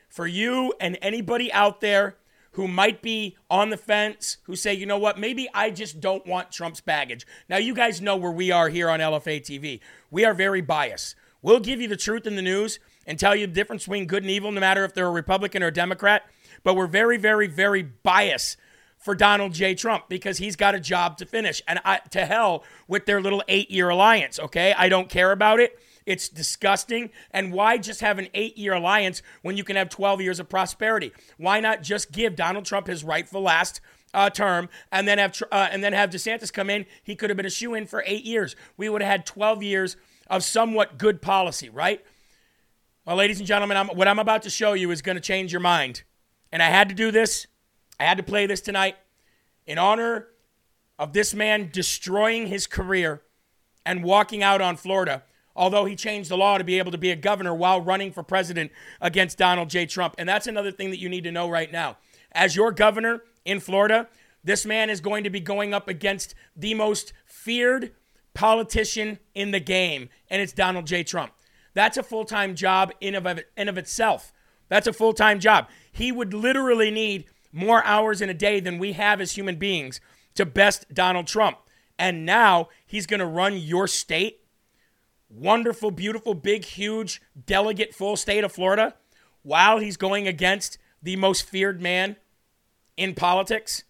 For 0.08 0.26
you 0.26 0.74
and 0.80 0.98
anybody 1.02 1.52
out 1.54 1.82
there 1.82 2.16
who 2.52 2.68
might 2.68 3.02
be 3.02 3.38
on 3.50 3.70
the 3.70 3.78
fence, 3.78 4.38
who 4.44 4.56
say, 4.56 4.74
you 4.74 4.86
know 4.86 4.98
what, 4.98 5.20
maybe 5.20 5.48
I 5.54 5.70
just 5.70 6.00
don't 6.00 6.26
want 6.26 6.52
Trump's 6.52 6.82
baggage. 6.82 7.26
Now, 7.48 7.58
you 7.58 7.74
guys 7.74 8.02
know 8.02 8.16
where 8.16 8.32
we 8.32 8.52
are 8.52 8.70
here 8.70 8.90
on 8.90 9.00
LFA 9.00 9.42
TV. 9.42 9.80
We 10.10 10.26
are 10.26 10.34
very 10.34 10.62
biased. 10.62 11.16
We'll 11.42 11.60
give 11.60 11.80
you 11.80 11.88
the 11.88 11.96
truth 11.96 12.28
in 12.28 12.36
the 12.36 12.42
news 12.42 12.80
and 13.06 13.18
tell 13.18 13.36
you 13.36 13.48
the 13.48 13.54
difference 13.54 13.84
between 13.84 14.08
good 14.08 14.24
and 14.24 14.32
evil, 14.32 14.52
no 14.52 14.60
matter 14.60 14.84
if 14.84 14.94
they're 14.94 15.08
a 15.08 15.12
Republican 15.12 15.64
or 15.64 15.68
a 15.68 15.74
Democrat. 15.74 16.24
but 16.64 16.76
we're 16.76 16.88
very, 16.88 17.18
very, 17.18 17.48
very 17.48 17.82
biased 17.82 18.58
for 18.98 19.16
Donald 19.16 19.54
J. 19.54 19.76
Trump 19.76 20.10
because 20.10 20.38
he's 20.38 20.58
got 20.58 20.76
a 20.76 20.80
job 20.80 21.18
to 21.18 21.26
finish. 21.26 21.62
And 21.68 21.80
I, 21.86 22.00
to 22.12 22.26
hell 22.26 22.64
with 22.88 23.06
their 23.06 23.22
little 23.22 23.42
eight 23.48 23.72
year 23.72 23.90
alliance, 23.90 24.40
okay? 24.40 24.74
I 24.78 24.90
don't 24.90 25.10
care 25.10 25.32
about 25.32 25.60
it. 25.60 25.80
It's 26.10 26.28
disgusting. 26.28 27.12
And 27.30 27.54
why 27.54 27.78
just 27.78 28.02
have 28.02 28.18
an 28.18 28.30
eight 28.34 28.58
year 28.58 28.74
alliance 28.74 29.22
when 29.44 29.58
you 29.58 29.64
can 29.64 29.76
have 29.76 29.90
12 29.90 30.22
years 30.22 30.40
of 30.40 30.50
prosperity? 30.50 31.12
Why 31.38 31.60
not 31.60 31.84
just 31.84 32.12
give 32.12 32.36
Donald 32.36 32.66
Trump 32.66 32.88
his 32.88 33.04
rightful 33.04 33.44
last 33.44 33.80
uh, 34.12 34.32
term 34.32 34.70
and 34.92 35.08
then 35.08 35.20
have 35.20 35.40
uh, 35.52 35.70
and 35.72 35.84
then 35.84 35.94
have 35.94 36.10
DeSantis 36.10 36.52
come 36.52 36.68
in? 36.68 36.88
He 37.04 37.16
could 37.16 37.30
have 37.30 37.38
been 37.38 37.46
a 37.46 37.52
shoe 37.52 37.76
in 37.76 37.86
for 37.86 38.04
eight 38.08 38.26
years. 38.26 38.56
We 38.76 38.90
would 38.90 39.04
have 39.04 39.12
had 39.12 39.26
12 39.28 39.62
years 39.62 39.98
of 40.28 40.44
somewhat 40.44 40.98
good 40.98 41.22
policy, 41.22 41.70
right? 41.70 42.04
Well, 43.06 43.16
ladies 43.16 43.38
and 43.38 43.46
gentlemen, 43.46 43.78
I'm, 43.78 43.90
what 43.90 44.08
I'm 44.08 44.18
about 44.18 44.42
to 44.44 44.50
show 44.50 44.74
you 44.74 44.90
is 44.90 45.04
going 45.04 45.16
to 45.16 45.22
change 45.22 45.54
your 45.54 45.62
mind. 45.62 46.02
And 46.52 46.64
I 46.64 46.70
had 46.70 46.90
to 46.90 46.96
do 46.96 47.12
this. 47.12 47.46
I 48.00 48.06
had 48.06 48.18
to 48.18 48.24
play 48.24 48.48
this 48.48 48.62
tonight 48.62 48.96
in 49.68 49.78
honor 49.78 50.26
of 50.98 51.14
this 51.14 51.36
man 51.36 51.70
destroying 51.72 52.48
his 52.48 52.66
career 52.66 53.22
and 53.86 54.04
walking 54.04 54.42
out 54.42 54.60
on 54.60 54.76
Florida, 54.76 55.24
although 55.60 55.84
he 55.84 55.96
changed 55.96 56.30
the 56.30 56.38
law 56.38 56.58
to 56.58 56.64
be 56.64 56.80
able 56.80 56.92
to 56.92 56.98
be 56.98 57.12
a 57.12 57.16
governor 57.18 57.54
while 57.54 57.82
running 57.82 58.14
for 58.14 58.24
president 58.24 58.72
against 59.02 59.38
Donald 59.38 59.70
J. 59.70 59.86
Trump. 59.86 60.16
And 60.18 60.28
that's 60.28 60.48
another 60.48 60.72
thing 60.72 60.90
that 60.90 61.00
you 61.00 61.10
need 61.10 61.26
to 61.26 61.32
know 61.32 61.50
right 61.50 61.70
now. 61.70 61.98
As 62.32 62.56
your 62.56 62.72
governor 62.72 63.24
in 63.44 63.60
Florida, 63.60 64.08
this 64.42 64.66
man 64.66 64.90
is 64.90 65.02
going 65.02 65.26
to 65.26 65.30
be 65.30 65.42
going 65.42 65.74
up 65.74 65.90
against 65.90 66.34
the 66.56 66.74
most 66.74 67.12
feared 67.26 67.92
politician 68.34 69.20
in 69.36 69.52
the 69.52 69.60
game, 69.60 70.08
and 70.30 70.42
it's 70.42 70.54
Donald 70.54 70.88
J. 70.88 71.04
Trump. 71.04 71.34
That's 71.74 71.98
a 71.98 72.04
full 72.04 72.24
time 72.24 72.56
job 72.56 72.94
in 73.02 73.14
of, 73.14 73.28
in 73.58 73.68
of 73.68 73.78
itself. 73.78 74.32
That's 74.70 74.88
a 74.88 74.94
full 74.94 75.14
time 75.14 75.42
job. 75.42 75.68
He 75.92 76.12
would 76.12 76.34
literally 76.34 76.90
need 76.90 77.26
more 77.52 77.84
hours 77.84 78.22
in 78.22 78.30
a 78.30 78.34
day 78.34 78.62
than 78.62 78.80
we 78.80 78.94
have 78.94 79.20
as 79.20 79.34
human 79.34 79.58
beings 79.58 80.00
to 80.36 80.46
best 80.46 80.94
Donald 80.94 81.28
Trump. 81.28 81.58
And 81.98 82.26
now 82.26 82.70
he's 82.86 83.08
going 83.08 83.20
to 83.20 83.26
run 83.26 83.58
your 83.58 83.88
state. 83.88 84.39
Wonderful, 85.30 85.92
beautiful, 85.92 86.34
big, 86.34 86.66
huge, 86.66 87.22
delegate 87.46 87.94
full 87.94 88.16
state 88.16 88.44
of 88.44 88.52
Florida 88.52 88.96
while 89.44 89.78
he's 89.78 89.96
going 89.96 90.28
against 90.28 90.78
the 91.02 91.16
most 91.16 91.48
feared 91.48 91.82
man 91.82 92.16
in 92.98 93.14
politics. 93.14 93.84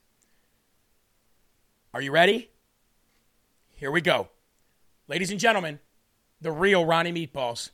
Are 1.94 2.02
you 2.02 2.12
ready? 2.12 2.50
Here 3.76 3.90
we 3.90 4.02
go. 4.02 4.30
Ladies 5.08 5.32
and 5.32 5.40
gentlemen, 5.40 5.80
the 6.42 6.52
real 6.52 6.86
Ronnie 6.86 7.14
Meatballs. 7.14 7.72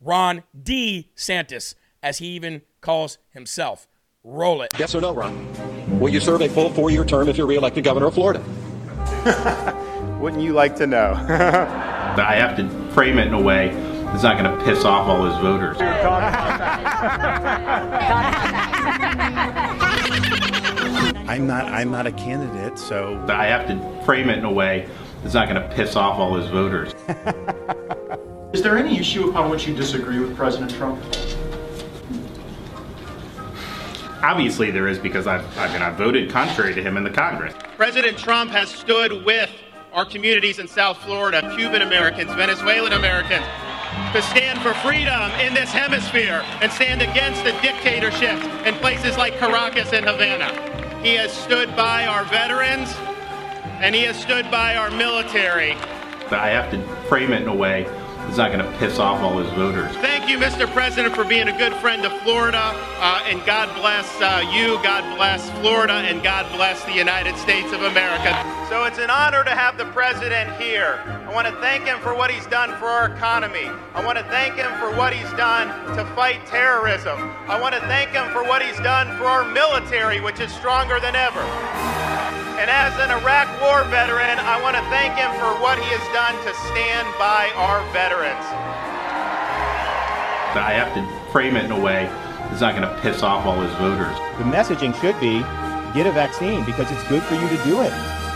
Ron 0.00 0.44
D. 0.60 1.10
Santis, 1.16 1.74
as 2.02 2.18
he 2.18 2.28
even 2.28 2.62
calls 2.80 3.18
himself. 3.30 3.88
Roll 4.22 4.62
it. 4.62 4.70
Yes 4.78 4.94
or 4.94 5.00
no, 5.00 5.12
Ron? 5.12 5.98
Will 5.98 6.12
you 6.12 6.20
serve 6.20 6.42
a 6.42 6.48
full 6.48 6.70
four 6.70 6.90
year 6.90 7.04
term 7.04 7.28
if 7.28 7.36
you're 7.36 7.46
reelected 7.46 7.82
governor 7.82 8.06
of 8.06 8.14
Florida? 8.14 8.38
Wouldn't 10.20 10.42
you 10.42 10.52
like 10.52 10.76
to 10.76 10.86
know? 10.86 11.94
I 12.18 12.36
have 12.36 12.56
to 12.56 12.68
frame 12.92 13.18
it 13.18 13.26
in 13.28 13.34
a 13.34 13.40
way 13.40 13.68
that's 14.06 14.22
not 14.22 14.38
going 14.38 14.58
to 14.58 14.64
piss 14.64 14.84
off 14.84 15.06
all 15.06 15.24
his 15.24 15.36
voters. 15.38 15.76
I'm 21.28 21.46
not. 21.46 21.66
I'm 21.66 21.90
not 21.90 22.06
a 22.06 22.12
candidate, 22.12 22.78
so 22.78 23.22
I 23.28 23.46
have 23.46 23.68
to 23.68 24.04
frame 24.04 24.30
it 24.30 24.38
in 24.38 24.44
a 24.44 24.52
way 24.52 24.88
that's 25.22 25.34
not 25.34 25.48
going 25.48 25.60
to 25.60 25.68
piss 25.74 25.94
off 25.94 26.18
all 26.18 26.34
his 26.36 26.48
voters. 26.48 26.94
Is 28.54 28.62
there 28.62 28.78
any 28.78 28.98
issue 28.98 29.28
upon 29.28 29.50
which 29.50 29.68
you 29.68 29.74
disagree 29.74 30.18
with 30.18 30.34
President 30.34 30.70
Trump? 30.74 30.98
Obviously, 34.22 34.70
there 34.70 34.88
is 34.88 34.98
because 34.98 35.26
I've, 35.26 35.44
I 35.58 35.70
mean, 35.72 35.82
I 35.82 35.90
voted 35.90 36.30
contrary 36.30 36.74
to 36.74 36.82
him 36.82 36.96
in 36.96 37.04
the 37.04 37.10
Congress. 37.10 37.54
President 37.76 38.16
Trump 38.18 38.50
has 38.50 38.68
stood 38.70 39.24
with 39.24 39.50
our 39.92 40.04
communities 40.04 40.58
in 40.58 40.68
South 40.68 40.98
Florida, 40.98 41.54
Cuban 41.56 41.82
Americans, 41.82 42.32
Venezuelan 42.34 42.92
Americans, 42.92 43.44
to 44.12 44.22
stand 44.22 44.60
for 44.60 44.74
freedom 44.74 45.30
in 45.40 45.54
this 45.54 45.70
hemisphere 45.70 46.44
and 46.60 46.70
stand 46.70 47.02
against 47.02 47.44
the 47.44 47.52
dictatorship 47.62 48.42
in 48.66 48.74
places 48.76 49.16
like 49.16 49.38
Caracas 49.38 49.92
and 49.92 50.06
Havana. 50.06 50.52
He 51.02 51.14
has 51.14 51.32
stood 51.32 51.74
by 51.76 52.06
our 52.06 52.24
veterans 52.24 52.94
and 53.80 53.94
he 53.94 54.02
has 54.02 54.20
stood 54.20 54.50
by 54.50 54.76
our 54.76 54.90
military. 54.90 55.72
I 56.30 56.48
have 56.48 56.70
to 56.72 56.82
frame 57.08 57.32
it 57.32 57.42
in 57.42 57.48
a 57.48 57.54
way 57.54 57.86
it's 58.28 58.36
not 58.36 58.52
going 58.52 58.64
to 58.64 58.78
piss 58.78 58.98
off 58.98 59.20
all 59.22 59.38
his 59.38 59.50
voters. 59.54 59.90
Thank 59.96 60.28
you, 60.28 60.36
Mr. 60.38 60.70
President, 60.70 61.14
for 61.14 61.24
being 61.24 61.48
a 61.48 61.56
good 61.56 61.72
friend 61.74 62.02
to 62.02 62.10
Florida. 62.20 62.72
Uh, 63.00 63.24
and 63.26 63.44
God 63.46 63.74
bless 63.74 64.20
uh, 64.20 64.46
you, 64.52 64.74
God 64.82 65.16
bless 65.16 65.48
Florida, 65.60 65.94
and 65.94 66.22
God 66.22 66.50
bless 66.54 66.84
the 66.84 66.92
United 66.92 67.36
States 67.38 67.72
of 67.72 67.82
America. 67.82 68.36
So 68.68 68.84
it's 68.84 68.98
an 68.98 69.08
honor 69.08 69.44
to 69.44 69.50
have 69.50 69.78
the 69.78 69.86
President 69.86 70.60
here. 70.60 71.02
I 71.26 71.32
want 71.32 71.46
to 71.48 71.54
thank 71.60 71.86
him 71.86 71.98
for 72.00 72.14
what 72.14 72.30
he's 72.30 72.46
done 72.46 72.78
for 72.78 72.84
our 72.84 73.10
economy. 73.14 73.70
I 73.94 74.04
want 74.04 74.18
to 74.18 74.24
thank 74.24 74.56
him 74.56 74.70
for 74.78 74.94
what 74.94 75.14
he's 75.14 75.32
done 75.32 75.68
to 75.96 76.04
fight 76.14 76.44
terrorism. 76.46 77.18
I 77.48 77.58
want 77.58 77.74
to 77.74 77.80
thank 77.82 78.10
him 78.10 78.30
for 78.30 78.42
what 78.42 78.62
he's 78.62 78.78
done 78.80 79.16
for 79.16 79.24
our 79.24 79.50
military, 79.50 80.20
which 80.20 80.38
is 80.38 80.52
stronger 80.52 81.00
than 81.00 81.16
ever. 81.16 81.97
And 82.58 82.68
as 82.68 82.92
an 82.98 83.14
Iraq 83.22 83.46
War 83.62 83.84
veteran, 83.84 84.36
I 84.42 84.60
want 84.60 84.74
to 84.74 84.82
thank 84.90 85.14
him 85.14 85.30
for 85.38 85.54
what 85.62 85.78
he 85.78 85.86
has 85.94 86.02
done 86.10 86.34
to 86.42 86.50
stand 86.66 87.06
by 87.14 87.54
our 87.54 87.86
veterans. 87.94 88.42
I 90.58 90.74
have 90.74 90.92
to 90.94 91.30
frame 91.30 91.54
it 91.54 91.66
in 91.66 91.70
a 91.70 91.78
way 91.78 92.06
that's 92.50 92.60
not 92.60 92.74
going 92.74 92.82
to 92.82 93.00
piss 93.00 93.22
off 93.22 93.46
all 93.46 93.60
his 93.60 93.72
voters. 93.78 94.10
The 94.38 94.44
messaging 94.50 94.90
should 95.00 95.14
be 95.20 95.38
get 95.94 96.08
a 96.08 96.12
vaccine 96.12 96.64
because 96.64 96.90
it's 96.90 97.06
good 97.06 97.22
for 97.22 97.36
you 97.36 97.48
to 97.48 97.62
do 97.62 97.80
it. 97.80 97.92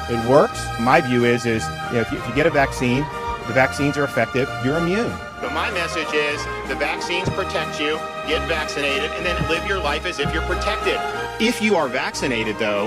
It 0.09 0.25
works. 0.31 0.65
My 0.79 1.01
view 1.01 1.25
is 1.25 1.45
is 1.45 1.65
you 1.91 1.95
know, 1.95 2.01
if, 2.03 2.13
you, 2.13 2.19
if 2.19 2.29
you 2.29 2.35
get 2.37 2.47
a 2.47 2.51
vaccine, 2.51 3.05
the 3.49 3.53
vaccines 3.53 3.99
are 3.99 4.05
effective, 4.05 4.49
you're 4.65 4.79
immune. 4.79 5.11
But 5.41 5.53
my 5.53 5.73
message 5.73 6.15
is 6.15 6.41
the 6.69 6.77
vaccines 6.77 7.29
protect 7.31 7.81
you, 7.81 7.99
get 8.29 8.47
vaccinated, 8.47 9.11
and 9.19 9.27
then 9.27 9.37
live 9.49 9.67
your 9.67 9.81
life 9.81 10.07
as 10.07 10.21
if 10.21 10.33
you're 10.33 10.47
protected. 10.47 10.97
If 11.41 11.61
you 11.61 11.75
are 11.75 11.89
vaccinated, 11.89 12.57
though, 12.61 12.87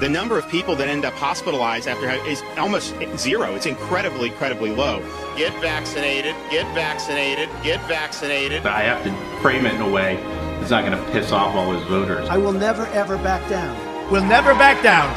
the 0.00 0.08
number 0.08 0.38
of 0.38 0.48
people 0.48 0.76
that 0.76 0.88
end 0.88 1.04
up 1.04 1.14
hospitalized 1.14 1.88
after 1.88 2.08
is 2.28 2.42
almost 2.56 2.94
zero. 3.16 3.54
It's 3.54 3.66
incredibly, 3.66 4.28
incredibly 4.28 4.70
low. 4.70 5.00
Get 5.36 5.52
vaccinated, 5.60 6.36
get 6.50 6.72
vaccinated, 6.74 7.48
get 7.62 7.80
vaccinated. 7.88 8.64
I 8.66 8.82
have 8.82 9.02
to 9.04 9.40
frame 9.40 9.66
it 9.66 9.74
in 9.74 9.80
a 9.80 9.90
way 9.90 10.16
that's 10.58 10.70
not 10.70 10.84
going 10.84 10.96
to 10.96 11.10
piss 11.10 11.32
off 11.32 11.54
all 11.54 11.72
his 11.72 11.82
voters. 11.88 12.28
I 12.28 12.36
will 12.36 12.52
never, 12.52 12.86
ever 12.88 13.16
back 13.18 13.48
down. 13.48 13.76
We'll 14.10 14.24
never 14.24 14.54
back 14.54 14.82
down. 14.82 15.12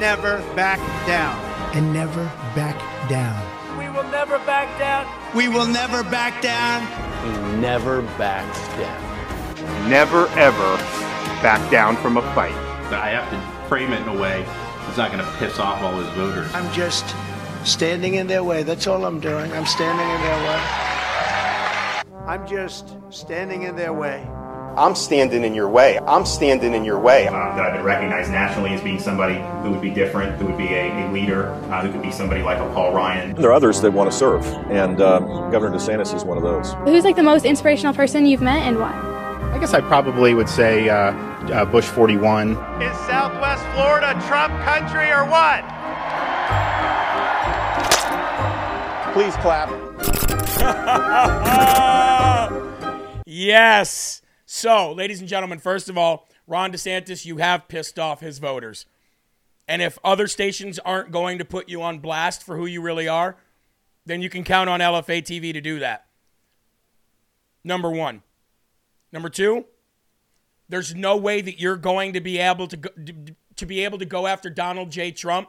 Never 0.00 0.38
back 0.54 0.78
down. 1.06 1.36
And 1.74 1.92
never 1.92 2.24
back 2.54 2.78
down. 3.08 3.78
We 3.78 3.88
will 3.90 4.08
never 4.10 4.38
back 4.40 4.78
down. 4.78 5.06
We 5.34 5.48
will 5.48 5.66
never 5.66 6.02
back 6.02 6.40
down. 6.40 6.86
He 7.24 7.60
never 7.60 8.02
backs 8.16 8.58
down. 8.78 9.90
Never, 9.90 10.28
ever 10.28 10.76
back 11.42 11.70
down 11.70 11.96
from 11.96 12.16
a 12.16 12.22
fight. 12.34 12.54
I 12.92 13.10
have 13.10 13.28
to 13.30 13.55
frame 13.68 13.92
it 13.92 14.00
in 14.02 14.08
a 14.08 14.18
way 14.18 14.44
that's 14.86 14.96
not 14.96 15.12
going 15.12 15.24
to 15.24 15.32
piss 15.38 15.58
off 15.58 15.82
all 15.82 15.98
his 15.98 16.08
voters. 16.14 16.52
I'm 16.54 16.72
just 16.72 17.14
standing 17.64 18.14
in 18.14 18.26
their 18.26 18.44
way. 18.44 18.62
That's 18.62 18.86
all 18.86 19.04
I'm 19.04 19.20
doing. 19.20 19.52
I'm 19.52 19.66
standing 19.66 20.08
in 20.08 20.20
their 20.22 20.46
way. 20.46 20.86
I'm 22.26 22.46
just 22.46 22.96
standing 23.10 23.62
in 23.62 23.76
their 23.76 23.92
way. 23.92 24.26
I'm 24.76 24.94
standing 24.94 25.42
in 25.42 25.54
your 25.54 25.70
way. 25.70 25.98
I'm 26.00 26.26
standing 26.26 26.74
in 26.74 26.84
your 26.84 26.98
way. 26.98 27.28
Uh, 27.28 27.32
that 27.32 27.60
I've 27.60 27.74
been 27.76 27.82
recognized 27.82 28.30
nationally 28.30 28.74
as 28.74 28.82
being 28.82 28.98
somebody 28.98 29.34
who 29.62 29.72
would 29.72 29.80
be 29.80 29.88
different, 29.90 30.36
who 30.38 30.46
would 30.46 30.58
be 30.58 30.66
a, 30.66 31.08
a 31.08 31.12
leader, 31.12 31.46
uh, 31.46 31.80
who 31.80 31.90
could 31.90 32.02
be 32.02 32.12
somebody 32.12 32.42
like 32.42 32.58
a 32.58 32.74
Paul 32.74 32.92
Ryan. 32.92 33.34
There 33.36 33.48
are 33.48 33.54
others 33.54 33.80
that 33.80 33.92
want 33.92 34.10
to 34.10 34.16
serve, 34.16 34.44
and 34.70 35.00
um, 35.00 35.50
Governor 35.50 35.74
DeSantis 35.74 36.14
is 36.14 36.24
one 36.24 36.36
of 36.36 36.42
those. 36.42 36.74
Who's 36.84 37.04
like 37.04 37.16
the 37.16 37.22
most 37.22 37.46
inspirational 37.46 37.94
person 37.94 38.26
you've 38.26 38.42
met 38.42 38.62
and 38.64 38.78
why? 38.78 38.92
I 39.54 39.58
guess 39.58 39.72
I 39.72 39.80
probably 39.80 40.34
would 40.34 40.50
say 40.50 40.90
uh, 40.90 41.12
uh, 41.52 41.64
Bush 41.64 41.86
41. 41.86 42.56
Is 43.76 43.82
Southwest 43.82 44.26
Florida 44.26 44.26
Trump 44.26 44.52
country 44.64 45.10
or 45.10 45.24
what? 45.24 45.62
Please 49.12 49.36
clap. 49.36 49.70
yes. 53.26 54.22
So, 54.46 54.92
ladies 54.92 55.20
and 55.20 55.28
gentlemen, 55.28 55.58
first 55.58 55.88
of 55.88 55.98
all, 55.98 56.28
Ron 56.46 56.72
DeSantis, 56.72 57.24
you 57.24 57.38
have 57.38 57.68
pissed 57.68 57.98
off 57.98 58.20
his 58.20 58.38
voters. 58.38 58.86
And 59.68 59.82
if 59.82 59.98
other 60.04 60.28
stations 60.28 60.78
aren't 60.78 61.10
going 61.10 61.38
to 61.38 61.44
put 61.44 61.68
you 61.68 61.82
on 61.82 61.98
blast 61.98 62.44
for 62.44 62.56
who 62.56 62.66
you 62.66 62.80
really 62.80 63.08
are, 63.08 63.36
then 64.04 64.22
you 64.22 64.30
can 64.30 64.44
count 64.44 64.70
on 64.70 64.80
LFA 64.80 65.22
TV 65.22 65.52
to 65.52 65.60
do 65.60 65.80
that. 65.80 66.06
Number 67.64 67.90
one. 67.90 68.22
Number 69.12 69.28
two, 69.28 69.64
there's 70.68 70.94
no 70.94 71.16
way 71.16 71.40
that 71.40 71.60
you're 71.60 71.76
going 71.76 72.12
to 72.12 72.20
be 72.20 72.38
able 72.38 72.68
to 72.68 72.76
go, 72.76 72.90
to 73.56 73.66
be 73.66 73.84
able 73.84 73.98
to 73.98 74.04
go 74.04 74.26
after 74.26 74.50
Donald 74.50 74.90
J. 74.90 75.10
Trump 75.10 75.48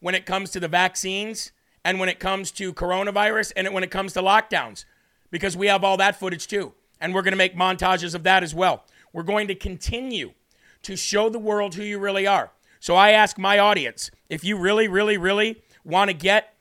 when 0.00 0.14
it 0.14 0.26
comes 0.26 0.50
to 0.50 0.60
the 0.60 0.68
vaccines 0.68 1.52
and 1.84 1.98
when 1.98 2.08
it 2.08 2.18
comes 2.18 2.50
to 2.52 2.72
coronavirus 2.72 3.52
and 3.56 3.72
when 3.72 3.82
it 3.82 3.90
comes 3.90 4.12
to 4.12 4.20
lockdowns 4.20 4.84
because 5.30 5.56
we 5.56 5.66
have 5.66 5.84
all 5.84 5.96
that 5.96 6.18
footage 6.18 6.46
too 6.46 6.72
and 7.00 7.14
we're 7.14 7.22
going 7.22 7.32
to 7.32 7.38
make 7.38 7.56
montages 7.56 8.14
of 8.14 8.22
that 8.24 8.42
as 8.42 8.54
well. 8.54 8.84
We're 9.12 9.22
going 9.22 9.48
to 9.48 9.54
continue 9.54 10.32
to 10.82 10.96
show 10.96 11.28
the 11.28 11.38
world 11.38 11.74
who 11.74 11.82
you 11.82 11.98
really 11.98 12.26
are. 12.26 12.50
So 12.80 12.94
I 12.94 13.10
ask 13.10 13.38
my 13.38 13.58
audience 13.58 14.10
if 14.28 14.44
you 14.44 14.56
really, 14.56 14.88
really, 14.88 15.16
really 15.16 15.62
want 15.84 16.10
to 16.10 16.14
get, 16.14 16.54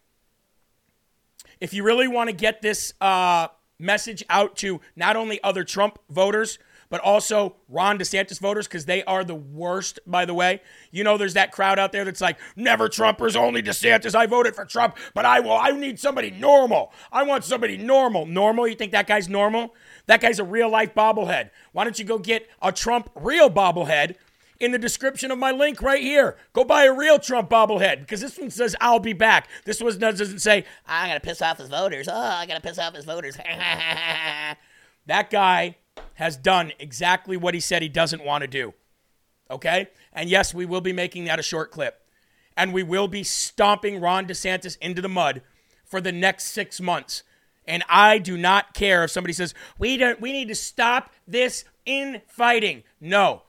if 1.59 1.73
you 1.73 1.83
really 1.83 2.07
want 2.07 2.29
to 2.29 2.35
get 2.35 2.61
this 2.61 2.93
uh, 3.01 3.49
message 3.79 4.23
out 4.29 4.55
to 4.57 4.81
not 4.95 5.15
only 5.15 5.41
other 5.43 5.63
Trump 5.63 5.99
voters, 6.09 6.57
but 6.89 7.01
also 7.01 7.55
Ron 7.69 7.97
DeSantis 7.97 8.39
voters, 8.39 8.67
because 8.67 8.85
they 8.85 9.03
are 9.03 9.23
the 9.23 9.35
worst, 9.35 9.99
by 10.05 10.25
the 10.25 10.33
way. 10.33 10.61
You 10.91 11.03
know, 11.03 11.17
there's 11.17 11.33
that 11.33 11.51
crowd 11.51 11.79
out 11.79 11.91
there 11.91 12.05
that's 12.05 12.21
like, 12.21 12.37
never 12.55 12.87
Trumpers, 12.87 13.35
only 13.35 13.61
DeSantis. 13.61 14.15
I 14.15 14.25
voted 14.25 14.55
for 14.55 14.65
Trump, 14.65 14.97
but 15.13 15.25
I 15.25 15.39
will. 15.39 15.51
I 15.51 15.71
need 15.71 15.99
somebody 15.99 16.31
normal. 16.31 16.91
I 17.11 17.23
want 17.23 17.43
somebody 17.43 17.77
normal. 17.77 18.25
Normal? 18.25 18.67
You 18.67 18.75
think 18.75 18.91
that 18.91 19.07
guy's 19.07 19.29
normal? 19.29 19.73
That 20.07 20.21
guy's 20.21 20.39
a 20.39 20.43
real 20.43 20.69
life 20.69 20.93
bobblehead. 20.95 21.49
Why 21.71 21.83
don't 21.83 21.99
you 21.99 22.05
go 22.05 22.17
get 22.17 22.47
a 22.61 22.71
Trump 22.71 23.09
real 23.15 23.49
bobblehead? 23.49 24.15
in 24.59 24.71
the 24.71 24.79
description 24.79 25.31
of 25.31 25.37
my 25.37 25.51
link 25.51 25.81
right 25.81 26.01
here. 26.01 26.37
Go 26.53 26.63
buy 26.63 26.85
a 26.85 26.93
real 26.93 27.19
Trump 27.19 27.49
bobblehead 27.49 27.99
because 27.99 28.21
this 28.21 28.37
one 28.37 28.49
says 28.49 28.75
I'll 28.81 28.99
be 28.99 29.13
back. 29.13 29.47
This 29.65 29.81
one 29.81 29.97
doesn't 29.97 30.39
say 30.39 30.65
I'm 30.85 31.09
gonna 31.09 31.19
piss 31.19 31.41
off 31.41 31.57
his 31.57 31.69
voters. 31.69 32.07
Oh, 32.07 32.15
I 32.15 32.45
gotta 32.45 32.61
piss 32.61 32.79
off 32.79 32.95
his 32.95 33.05
voters. 33.05 33.37
that 35.05 35.29
guy 35.29 35.77
has 36.15 36.37
done 36.37 36.71
exactly 36.79 37.37
what 37.37 37.53
he 37.53 37.59
said 37.59 37.81
he 37.81 37.89
doesn't 37.89 38.25
want 38.25 38.41
to 38.41 38.47
do. 38.47 38.73
Okay? 39.49 39.87
And 40.13 40.29
yes, 40.29 40.53
we 40.53 40.65
will 40.65 40.81
be 40.81 40.93
making 40.93 41.25
that 41.25 41.39
a 41.39 41.43
short 41.43 41.71
clip. 41.71 42.01
And 42.55 42.73
we 42.73 42.83
will 42.83 43.07
be 43.07 43.23
stomping 43.23 44.01
Ron 44.01 44.25
DeSantis 44.25 44.77
into 44.79 45.01
the 45.01 45.09
mud 45.09 45.41
for 45.85 46.01
the 46.01 46.11
next 46.11 46.45
six 46.45 46.81
months. 46.81 47.23
And 47.65 47.83
I 47.89 48.17
do 48.17 48.37
not 48.37 48.73
care 48.73 49.03
if 49.03 49.11
somebody 49.11 49.33
says, 49.33 49.53
we, 49.77 49.97
don't, 49.97 50.21
we 50.21 50.31
need 50.31 50.47
to 50.47 50.55
stop 50.55 51.13
this 51.27 51.65
infighting. 51.85 52.83
No. 52.99 53.43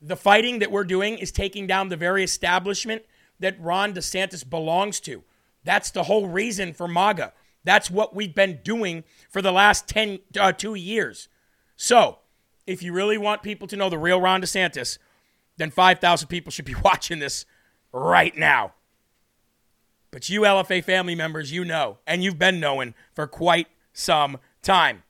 The 0.00 0.16
fighting 0.16 0.60
that 0.60 0.70
we're 0.70 0.84
doing 0.84 1.18
is 1.18 1.32
taking 1.32 1.66
down 1.66 1.88
the 1.88 1.96
very 1.96 2.24
establishment 2.24 3.02
that 3.40 3.60
Ron 3.60 3.92
DeSantis 3.92 4.48
belongs 4.48 5.00
to. 5.00 5.22
That's 5.64 5.90
the 5.90 6.04
whole 6.04 6.28
reason 6.28 6.72
for 6.72 6.88
MAGA. 6.88 7.32
That's 7.64 7.90
what 7.90 8.14
we've 8.14 8.34
been 8.34 8.60
doing 8.64 9.04
for 9.28 9.42
the 9.42 9.52
last 9.52 9.88
10, 9.88 10.20
uh, 10.38 10.52
two 10.52 10.74
years. 10.74 11.28
So, 11.82 12.18
if 12.66 12.82
you 12.82 12.92
really 12.92 13.16
want 13.16 13.42
people 13.42 13.66
to 13.68 13.74
know 13.74 13.88
the 13.88 13.96
real 13.96 14.20
Ron 14.20 14.42
DeSantis, 14.42 14.98
then 15.56 15.70
5,000 15.70 16.28
people 16.28 16.52
should 16.52 16.66
be 16.66 16.74
watching 16.84 17.20
this 17.20 17.46
right 17.90 18.36
now. 18.36 18.74
But 20.10 20.28
you 20.28 20.42
LFA 20.42 20.84
family 20.84 21.14
members, 21.14 21.52
you 21.52 21.64
know, 21.64 21.96
and 22.06 22.22
you've 22.22 22.38
been 22.38 22.60
knowing 22.60 22.92
for 23.14 23.26
quite 23.26 23.68
some 23.94 24.36
time. 24.60 25.04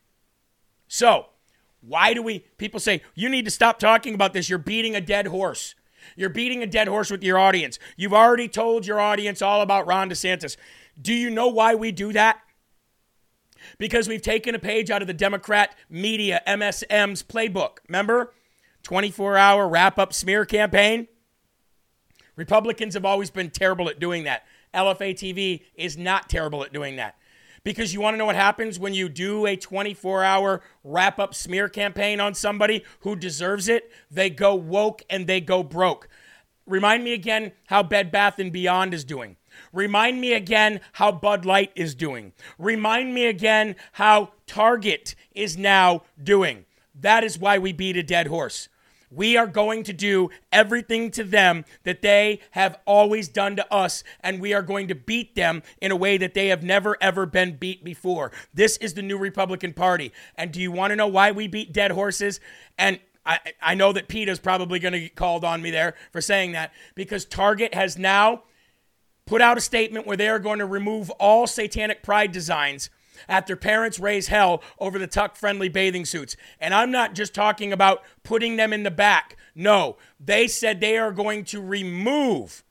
So, 0.87 1.27
why 1.81 2.15
do 2.15 2.23
we, 2.23 2.45
people 2.57 2.79
say, 2.79 3.03
you 3.17 3.29
need 3.29 3.47
to 3.47 3.51
stop 3.51 3.81
talking 3.81 4.15
about 4.15 4.33
this. 4.33 4.49
You're 4.49 4.61
beating 4.61 4.95
a 4.95 5.01
dead 5.01 5.27
horse. 5.27 5.75
You're 6.15 6.29
beating 6.29 6.63
a 6.63 6.69
dead 6.69 6.87
horse 6.87 7.11
with 7.11 7.25
your 7.25 7.37
audience. 7.37 7.81
You've 7.97 8.15
already 8.15 8.47
told 8.47 8.87
your 8.87 9.01
audience 9.01 9.43
all 9.43 9.61
about 9.61 9.89
Ron 9.89 10.09
DeSantis. 10.09 10.57
Do 11.03 11.13
you 11.13 11.31
know 11.31 11.49
why 11.49 11.75
we 11.75 11.91
do 11.91 12.13
that? 12.13 12.41
Because 13.79 14.09
we've 14.09 14.23
taken 14.23 14.55
a 14.55 14.59
page 14.59 14.91
out 14.91 15.03
of 15.03 15.09
the 15.09 15.15
Democrat 15.15 15.77
media, 15.89 16.43
MSM's 16.47 17.23
playbook. 17.23 17.79
Remember? 17.89 18.33
24 18.83 19.37
hour 19.37 19.69
wrap 19.69 19.99
up 19.99 20.13
smear 20.13 20.45
campaign. 20.45 21.09
Republicans 22.37 22.95
have 22.95 23.05
always 23.05 23.31
been 23.31 23.51
terrible 23.51 23.89
at 23.89 24.01
doing 24.01 24.25
that. 24.25 24.45
LFA 24.73 25.15
TV 25.15 25.65
is 25.75 25.99
not 25.99 26.29
terrible 26.29 26.63
at 26.65 26.73
doing 26.73 26.97
that. 26.97 27.17
Because 27.63 27.93
you 27.93 28.01
want 28.01 28.15
to 28.15 28.19
know 28.19 28.25
what 28.25 28.37
happens 28.37 28.79
when 28.79 28.95
you 28.95 29.09
do 29.09 29.45
a 29.47 29.57
24 29.57 30.25
hour 30.25 30.63
wrap 30.83 31.19
up 31.19 31.35
smear 31.35 31.69
campaign 31.69 32.19
on 32.19 32.35
somebody 32.35 32.85
who 33.01 33.17
deserves 33.17 33.69
it? 33.69 33.93
They 34.11 34.31
go 34.31 34.55
woke 34.55 35.03
and 35.11 35.27
they 35.27 35.41
go 35.43 35.63
broke. 35.63 36.09
Remind 36.67 37.05
me 37.05 37.13
again 37.13 37.53
how 37.67 37.83
Bed 37.83 38.11
Bath 38.11 38.39
and 38.39 38.53
Beyond 38.53 38.95
is 38.95 39.05
doing. 39.05 39.37
Remind 39.73 40.21
me 40.21 40.33
again 40.33 40.81
how 40.95 41.13
Bud 41.13 41.45
Light 41.45 41.73
is 41.75 41.95
doing. 41.95 42.33
Remind 42.59 43.15
me 43.15 43.27
again 43.27 43.77
how 43.93 44.33
Target 44.47 45.15
is 45.33 45.57
now 45.57 46.03
doing. 46.23 46.65
That 46.95 47.25
is 47.25 47.39
why 47.39 47.59
we 47.59 47.73
beat 47.73 47.97
a 47.97 48.03
dead 48.03 48.27
horse. 48.27 48.69
We 49.13 49.37
are 49.37 49.49
going 49.49 49.83
to 49.85 49.93
do 49.93 50.31
everything 50.53 51.11
to 51.13 51.25
them 51.25 51.65
that 51.83 52.01
they 52.01 52.41
have 52.53 52.79
always 52.87 53.27
done 53.27 53.57
to 53.57 53.75
us, 53.75 54.05
and 54.21 54.41
we 54.41 54.55
are 54.55 54.63
going 54.63 54.87
to 54.89 54.95
beat 54.95 55.35
them 55.35 55.65
in 55.81 55.91
a 55.91 55.97
way 55.97 56.17
that 56.17 56.35
they 56.35 56.47
have 56.49 56.63
never, 56.63 56.97
ever 57.01 57.27
been 57.27 57.57
beat 57.57 57.83
before. 57.83 58.31
This 58.55 58.77
is 58.77 58.95
the 58.95 59.03
new 59.03 59.19
Republican 59.19 59.73
Party. 59.73 60.13
And 60.37 60.53
do 60.53 60.61
you 60.61 60.71
want 60.71 60.93
to 60.93 60.97
know 60.97 61.09
why 61.09 61.33
we 61.33 61.49
beat 61.49 61.73
dead 61.73 61.91
horses? 61.91 62.39
And 62.79 63.01
I, 63.27 63.41
I 63.61 63.75
know 63.75 63.93
that 63.93 64.07
Pete 64.07 64.29
is 64.29 64.39
probably 64.39 64.79
going 64.79 64.93
to 64.93 65.01
get 65.01 65.17
called 65.17 65.45
on 65.45 65.61
me 65.61 65.73
there 65.73 65.95
for 66.13 66.21
saying 66.21 66.53
that 66.53 66.73
because 66.95 67.25
Target 67.25 67.75
has 67.75 67.99
now 67.99 68.45
put 69.27 69.41
out 69.41 69.59
a 69.59 69.61
statement 69.61 70.07
where 70.07 70.17
they 70.17 70.29
are 70.29 70.39
going 70.39 70.59
to 70.59 70.67
remove 70.67 71.11
all 71.11 71.47
satanic 71.47 72.03
pride 72.03 72.33
designs 72.33 72.91
after 73.29 73.57
parents 73.57 73.99
raise 73.99 74.29
hell 74.29 74.63
over 74.79 74.99
the 74.99 75.07
tuck 75.07 75.37
friendly 75.37 75.69
bathing 75.69 76.05
suits. 76.05 76.37
And 76.61 76.75
I'm 76.75 76.91
not 76.91 77.15
just 77.15 77.35
talking 77.35 77.73
about 77.73 78.03
putting 78.23 78.57
them 78.57 78.73
in 78.73 78.83
the 78.83 78.91
back. 78.91 79.37
No, 79.55 79.97
they 80.19 80.49
said 80.49 80.81
they 80.81 80.97
are 80.99 81.13
going 81.13 81.45
to 81.47 81.61
remove 81.61 82.65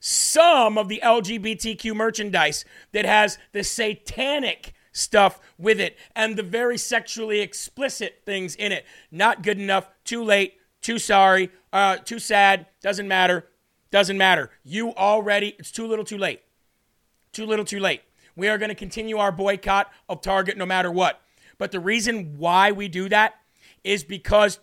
some 0.00 0.76
of 0.76 0.88
the 0.88 1.00
LGBTQ 1.02 1.94
merchandise 1.94 2.64
that 2.92 3.06
has 3.06 3.38
the 3.52 3.64
satanic 3.64 4.74
stuff 4.92 5.40
with 5.58 5.80
it 5.80 5.96
and 6.14 6.36
the 6.36 6.42
very 6.42 6.76
sexually 6.76 7.40
explicit 7.40 8.22
things 8.26 8.54
in 8.54 8.70
it. 8.70 8.84
Not 9.10 9.42
good 9.42 9.58
enough, 9.58 9.88
too 10.04 10.22
late, 10.22 10.58
too 10.82 10.98
sorry, 10.98 11.50
uh, 11.72 11.96
too 11.96 12.18
sad, 12.18 12.66
doesn't 12.82 13.08
matter, 13.08 13.48
doesn't 13.94 14.18
matter. 14.18 14.50
You 14.64 14.92
already, 14.96 15.54
it's 15.56 15.70
too 15.70 15.86
little 15.86 16.04
too 16.04 16.18
late. 16.18 16.40
Too 17.30 17.46
little 17.46 17.64
too 17.64 17.78
late. 17.78 18.02
We 18.34 18.48
are 18.48 18.58
going 18.58 18.70
to 18.70 18.74
continue 18.74 19.18
our 19.18 19.30
boycott 19.30 19.88
of 20.08 20.20
Target 20.20 20.56
no 20.56 20.66
matter 20.66 20.90
what. 20.90 21.20
But 21.58 21.70
the 21.70 21.78
reason 21.78 22.36
why 22.36 22.72
we 22.72 22.88
do 22.88 23.08
that 23.08 23.36
is 23.84 24.02
because 24.02 24.58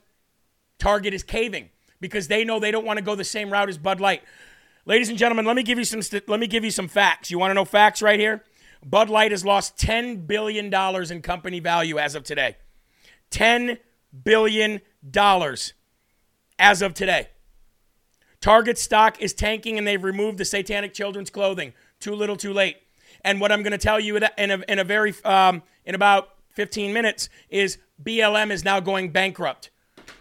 Target 0.79 1.13
is 1.13 1.23
caving 1.23 1.69
because 2.01 2.27
they 2.27 2.43
know 2.43 2.59
they 2.59 2.71
don't 2.71 2.85
want 2.85 2.97
to 2.99 3.05
go 3.05 3.15
the 3.15 3.23
same 3.23 3.49
route 3.49 3.69
as 3.69 3.77
Bud 3.77 4.01
Light. 4.01 4.21
Ladies 4.85 5.07
and 5.07 5.17
gentlemen, 5.17 5.45
let 5.45 5.55
me 5.55 5.63
give 5.63 5.77
you 5.77 5.85
some 5.85 6.01
st- 6.01 6.27
let 6.27 6.41
me 6.41 6.47
give 6.47 6.65
you 6.65 6.71
some 6.71 6.89
facts. 6.89 7.31
You 7.31 7.39
want 7.39 7.51
to 7.51 7.55
know 7.55 7.63
facts 7.63 8.01
right 8.01 8.19
here? 8.19 8.43
Bud 8.85 9.09
Light 9.09 9.31
has 9.31 9.45
lost 9.45 9.77
10 9.77 10.25
billion 10.25 10.69
dollars 10.69 11.09
in 11.09 11.21
company 11.21 11.61
value 11.61 11.97
as 11.97 12.15
of 12.15 12.25
today. 12.25 12.57
10 13.29 13.77
billion 14.25 14.81
dollars 15.09 15.71
as 16.59 16.81
of 16.81 16.93
today. 16.93 17.29
Target 18.41 18.77
stock 18.77 19.21
is 19.21 19.33
tanking 19.33 19.77
and 19.77 19.87
they've 19.87 20.03
removed 20.03 20.39
the 20.39 20.45
satanic 20.45 20.93
children's 20.93 21.29
clothing. 21.29 21.73
Too 21.99 22.15
little, 22.15 22.35
too 22.35 22.53
late. 22.53 22.77
And 23.23 23.39
what 23.39 23.51
I'm 23.51 23.61
going 23.61 23.71
to 23.71 23.77
tell 23.77 23.99
you 23.99 24.17
in 24.17 24.23
a, 24.23 24.63
in 24.67 24.79
a 24.79 24.83
very 24.83 25.13
um, 25.23 25.61
in 25.85 25.93
about 25.93 26.29
15 26.55 26.91
minutes 26.91 27.29
is 27.49 27.77
BLM 28.03 28.49
is 28.49 28.65
now 28.65 28.79
going 28.79 29.11
bankrupt. 29.11 29.69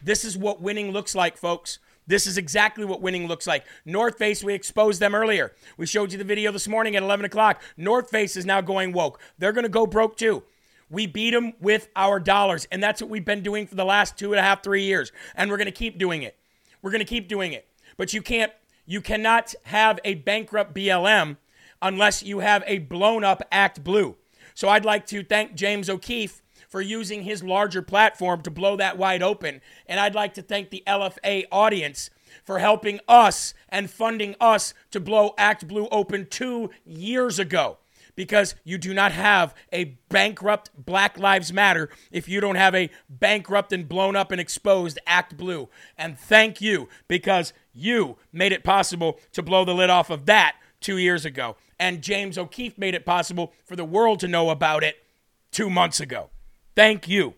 This 0.03 0.25
is 0.25 0.37
what 0.37 0.61
winning 0.61 0.93
looks 0.93 1.15
like, 1.15 1.37
folks. 1.37 1.79
This 2.07 2.27
is 2.27 2.37
exactly 2.37 2.85
what 2.85 3.01
winning 3.01 3.27
looks 3.27 3.47
like. 3.47 3.65
North 3.85 4.19
Face, 4.19 4.43
we 4.43 4.53
exposed 4.53 5.01
them 5.01 5.15
earlier. 5.15 5.53
We 5.77 5.87
showed 5.87 6.13
you 6.13 6.19
the 6.19 6.25
video 6.25 6.51
this 6.51 6.67
morning 6.69 6.97
at 6.97 7.03
11 7.03 7.25
o'clock. 7.25 7.63
North 7.77 8.11
Face 8.11 8.37
is 8.37 8.45
now 8.45 8.61
going 8.61 8.93
woke. 8.93 9.21
They're 9.39 9.53
going 9.53 9.65
to 9.65 9.71
go 9.71 9.87
broke 9.87 10.17
too. 10.17 10.43
We 10.91 11.07
beat 11.07 11.31
them 11.31 11.53
with 11.61 11.89
our 11.95 12.19
dollars, 12.19 12.67
and 12.73 12.83
that's 12.83 13.01
what 13.01 13.11
we've 13.11 13.25
been 13.25 13.45
doing 13.45 13.67
for 13.67 13.77
the 13.77 13.85
last 13.85 14.19
two 14.19 14.33
and 14.33 14.41
a 14.41 14.43
half, 14.43 14.65
three 14.65 14.83
years. 14.83 15.13
And 15.37 15.51
we're 15.51 15.57
going 15.57 15.67
to 15.67 15.73
keep 15.73 15.99
doing 15.99 16.23
it. 16.23 16.37
We're 16.83 16.91
going 16.91 16.99
to 16.99 17.05
keep 17.05 17.29
doing 17.29 17.53
it. 17.53 17.69
But 18.01 18.15
you 18.15 18.23
can't, 18.23 18.51
you 18.87 19.03
cannot 19.03 19.55
have 19.65 20.01
a 20.07 20.15
bankrupt 20.15 20.75
BLM 20.75 21.37
unless 21.83 22.23
you 22.23 22.39
have 22.39 22.65
a 22.67 22.79
blown 22.79 23.25
up 23.25 23.43
ActBlue. 23.53 24.15
So 24.55 24.71
I'd 24.71 24.87
like 24.87 25.05
to 25.09 25.23
thank 25.23 25.55
James 25.55 25.91
O'Keefe 25.91 26.41
for 26.67 26.81
using 26.81 27.25
his 27.25 27.43
larger 27.43 27.83
platform 27.83 28.41
to 28.41 28.51
blow 28.51 28.75
that 28.77 28.97
wide 28.97 29.23
open. 29.23 29.61
And 29.85 30.01
I'd 30.01 30.15
like 30.15 30.33
to 30.33 30.41
thank 30.41 30.71
the 30.71 30.83
LFA 30.87 31.45
audience 31.53 32.09
for 32.43 32.59
helping 32.59 33.01
us 33.07 33.53
and 33.69 33.91
funding 33.91 34.35
us 34.41 34.73
to 34.93 34.99
blow 34.99 35.35
ActBlue 35.37 35.89
open 35.93 36.27
two 36.31 36.71
years 36.87 37.39
ago. 37.39 37.80
Because 38.21 38.55
you 38.65 38.77
do 38.77 38.93
not 38.93 39.13
have 39.13 39.55
a 39.73 39.97
bankrupt 40.11 40.71
Black 40.77 41.19
Lives 41.19 41.55
Matter 41.55 41.89
if 42.11 42.29
you 42.29 42.39
don't 42.39 42.57
have 42.57 42.75
a 42.75 42.91
bankrupt 43.09 43.73
and 43.73 43.89
blown 43.89 44.15
up 44.15 44.31
and 44.31 44.39
exposed 44.39 44.99
ActBlue. 45.09 45.69
And 45.97 46.19
thank 46.19 46.61
you 46.61 46.91
because 47.09 47.55
you 47.73 48.19
made 48.31 48.53
it 48.53 48.63
possible 48.63 49.19
to 49.33 49.43
blow 49.43 49.65
the 49.65 49.75
lid 49.75 49.89
off 49.89 50.11
of 50.11 50.27
that 50.27 50.57
two 50.81 50.99
years 50.99 51.25
ago 51.25 51.57
and 51.81 52.03
James 52.03 52.37
O'Keefe 52.37 52.77
made 52.77 52.95
it 52.95 53.07
possible 53.07 53.55
for 53.65 53.75
the 53.75 53.87
world 53.87 54.21
to 54.21 54.29
know 54.29 54.51
about 54.51 54.85
it 54.85 55.03
two 55.51 55.71
months 55.71 55.99
ago. 55.99 56.29
Thank 56.77 57.09
you. 57.09 57.35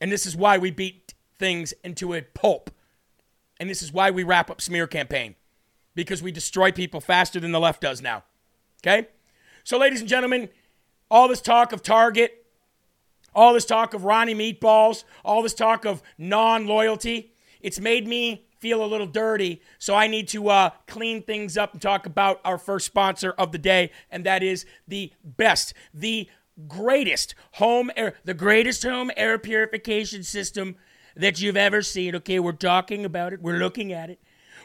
And 0.00 0.10
this 0.10 0.24
is 0.24 0.36
why 0.36 0.56
we 0.56 0.70
beat 0.70 1.14
things 1.36 1.74
into 1.82 2.14
a 2.14 2.22
pulp. 2.22 2.70
And 3.58 3.68
this 3.68 3.82
is 3.82 3.92
why 3.92 4.12
we 4.12 4.22
wrap 4.22 4.50
up 4.50 4.60
smear 4.60 4.86
campaign 4.86 5.34
because 5.96 6.22
we 6.22 6.30
destroy 6.30 6.70
people 6.70 7.00
faster 7.00 7.40
than 7.40 7.50
the 7.50 7.60
left 7.60 7.80
does 7.80 8.00
now. 8.00 8.22
Okay? 8.86 9.08
So, 9.64 9.78
ladies 9.78 10.00
and 10.00 10.08
gentlemen, 10.08 10.48
all 11.10 11.28
this 11.28 11.40
talk 11.40 11.72
of 11.72 11.82
Target, 11.82 12.46
all 13.34 13.54
this 13.54 13.64
talk 13.64 13.94
of 13.94 14.04
Ronnie 14.04 14.34
meatballs, 14.34 15.04
all 15.24 15.42
this 15.42 15.54
talk 15.54 15.84
of 15.84 16.02
non 16.18 16.66
loyalty, 16.66 17.32
it's 17.60 17.80
made 17.80 18.06
me 18.06 18.46
feel 18.58 18.84
a 18.84 18.86
little 18.86 19.06
dirty. 19.06 19.60
So 19.78 19.94
I 19.94 20.06
need 20.06 20.28
to 20.28 20.48
uh, 20.48 20.70
clean 20.86 21.22
things 21.22 21.56
up 21.56 21.72
and 21.72 21.82
talk 21.82 22.06
about 22.06 22.40
our 22.44 22.58
first 22.58 22.86
sponsor 22.86 23.32
of 23.32 23.52
the 23.52 23.58
day, 23.58 23.90
and 24.10 24.24
that 24.24 24.42
is 24.42 24.64
the 24.86 25.12
best, 25.24 25.74
the 25.92 26.28
greatest 26.68 27.34
home 27.54 27.90
air, 27.96 28.14
the 28.24 28.34
greatest 28.34 28.84
home 28.84 29.10
air 29.16 29.38
purification 29.38 30.22
system 30.22 30.76
that 31.16 31.40
you've 31.40 31.56
ever 31.56 31.82
seen. 31.82 32.14
Okay, 32.16 32.38
we're 32.38 32.52
talking 32.52 33.04
about 33.04 33.32
it, 33.32 33.42
we're 33.42 33.58
looking 33.58 33.92
at 33.92 34.10
it. 34.10 34.20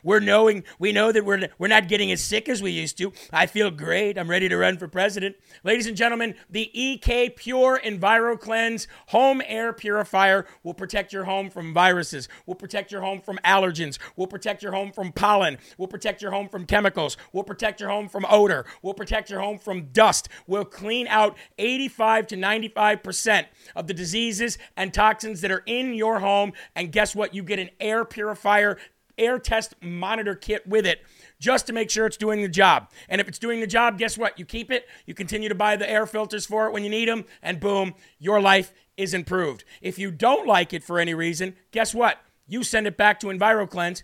We're 0.07 0.21
knowing 0.21 0.63
we 0.79 0.93
know 0.93 1.11
that 1.11 1.25
we're 1.25 1.49
we're 1.57 1.67
not 1.67 1.89
getting 1.89 2.13
as 2.13 2.23
sick 2.23 2.47
as 2.47 2.61
we 2.61 2.71
used 2.71 2.97
to. 2.99 3.11
I 3.33 3.45
feel 3.45 3.69
great. 3.69 4.17
I'm 4.17 4.29
ready 4.29 4.47
to 4.47 4.55
run 4.55 4.77
for 4.77 4.87
president. 4.87 5.35
Ladies 5.65 5.85
and 5.85 5.97
gentlemen, 5.97 6.35
the 6.49 6.71
EK 6.73 7.31
Pure 7.31 7.81
EnviroKlenz 7.83 8.87
home 9.07 9.41
air 9.45 9.73
purifier 9.73 10.45
will 10.63 10.73
protect 10.73 11.11
your 11.11 11.25
home 11.25 11.49
from 11.49 11.73
viruses, 11.73 12.29
will 12.45 12.55
protect 12.55 12.89
your 12.89 13.01
home 13.01 13.19
from 13.19 13.37
allergens, 13.43 13.97
will 14.15 14.27
protect 14.27 14.63
your 14.63 14.71
home 14.71 14.93
from 14.93 15.11
pollen, 15.11 15.57
will 15.77 15.89
protect 15.89 16.21
your 16.21 16.31
home 16.31 16.47
from 16.47 16.65
chemicals, 16.65 17.17
will 17.33 17.43
protect 17.43 17.81
your 17.81 17.89
home 17.89 18.07
from 18.07 18.25
odor, 18.29 18.65
will 18.81 18.93
protect 18.93 19.29
your 19.29 19.41
home 19.41 19.57
from 19.57 19.87
dust, 19.91 20.29
will 20.47 20.63
clean 20.63 21.07
out 21.09 21.35
85 21.57 22.27
to 22.27 22.37
95% 22.37 23.47
of 23.75 23.87
the 23.87 23.93
diseases 23.93 24.57
and 24.77 24.93
toxins 24.93 25.41
that 25.41 25.51
are 25.51 25.63
in 25.65 25.93
your 25.93 26.19
home. 26.19 26.53
And 26.77 26.93
guess 26.93 27.13
what? 27.13 27.33
You 27.33 27.43
get 27.43 27.59
an 27.59 27.71
air 27.81 28.05
purifier 28.05 28.77
air 29.17 29.39
test 29.39 29.75
monitor 29.81 30.35
kit 30.35 30.65
with 30.67 30.85
it 30.85 31.01
just 31.39 31.67
to 31.67 31.73
make 31.73 31.89
sure 31.89 32.05
it's 32.05 32.17
doing 32.17 32.41
the 32.41 32.47
job. 32.47 32.89
And 33.09 33.21
if 33.21 33.27
it's 33.27 33.39
doing 33.39 33.59
the 33.59 33.67
job, 33.67 33.97
guess 33.97 34.17
what? 34.17 34.37
You 34.39 34.45
keep 34.45 34.71
it, 34.71 34.87
you 35.05 35.13
continue 35.13 35.49
to 35.49 35.55
buy 35.55 35.75
the 35.75 35.89
air 35.89 36.05
filters 36.05 36.45
for 36.45 36.67
it 36.67 36.73
when 36.73 36.83
you 36.83 36.89
need 36.89 37.07
them, 37.07 37.25
and 37.41 37.59
boom, 37.59 37.93
your 38.19 38.41
life 38.41 38.73
is 38.95 39.13
improved. 39.13 39.63
If 39.81 39.99
you 39.99 40.11
don't 40.11 40.47
like 40.47 40.73
it 40.73 40.83
for 40.83 40.99
any 40.99 41.13
reason, 41.13 41.55
guess 41.71 41.93
what? 41.93 42.17
You 42.47 42.63
send 42.63 42.87
it 42.87 42.97
back 42.97 43.19
to 43.19 43.27
EnviroKlenz 43.27 44.03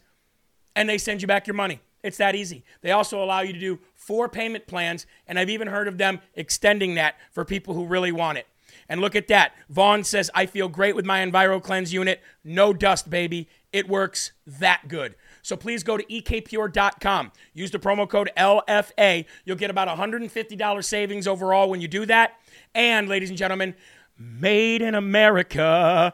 and 0.75 0.89
they 0.89 0.97
send 0.97 1.21
you 1.21 1.27
back 1.27 1.47
your 1.47 1.55
money. 1.55 1.79
It's 2.03 2.17
that 2.17 2.35
easy. 2.35 2.63
They 2.81 2.91
also 2.91 3.23
allow 3.23 3.41
you 3.41 3.53
to 3.53 3.59
do 3.59 3.79
four 3.95 4.27
payment 4.27 4.67
plans, 4.67 5.05
and 5.27 5.39
I've 5.39 5.49
even 5.49 5.69
heard 5.69 5.87
of 5.87 5.97
them 5.97 6.19
extending 6.35 6.95
that 6.95 7.15
for 7.31 7.45
people 7.45 7.73
who 7.73 7.85
really 7.85 8.11
want 8.11 8.37
it. 8.37 8.47
And 8.89 8.99
look 8.99 9.15
at 9.15 9.29
that. 9.29 9.53
Vaughn 9.69 10.03
says, 10.03 10.29
I 10.35 10.45
feel 10.45 10.67
great 10.67 10.95
with 10.95 11.05
my 11.05 11.25
EnviroKlenz 11.25 11.93
unit. 11.93 12.21
No 12.43 12.73
dust, 12.73 13.09
baby. 13.09 13.47
It 13.73 13.89
works 13.89 14.31
that 14.45 14.87
good. 14.87 15.15
So 15.41 15.57
please 15.57 15.83
go 15.83 15.97
to 15.97 16.03
ekpure.com. 16.05 17.31
Use 17.53 17.71
the 17.71 17.79
promo 17.79 18.07
code 18.07 18.31
LFA. 18.37 19.25
You'll 19.43 19.57
get 19.57 19.71
about 19.71 19.89
$150 19.89 20.83
savings 20.85 21.27
overall 21.27 21.69
when 21.69 21.81
you 21.81 21.87
do 21.87 22.05
that. 22.05 22.35
And, 22.73 23.09
ladies 23.09 23.29
and 23.29 23.37
gentlemen, 23.37 23.75
made 24.17 24.81
in 24.81 24.95
America. 24.95 26.13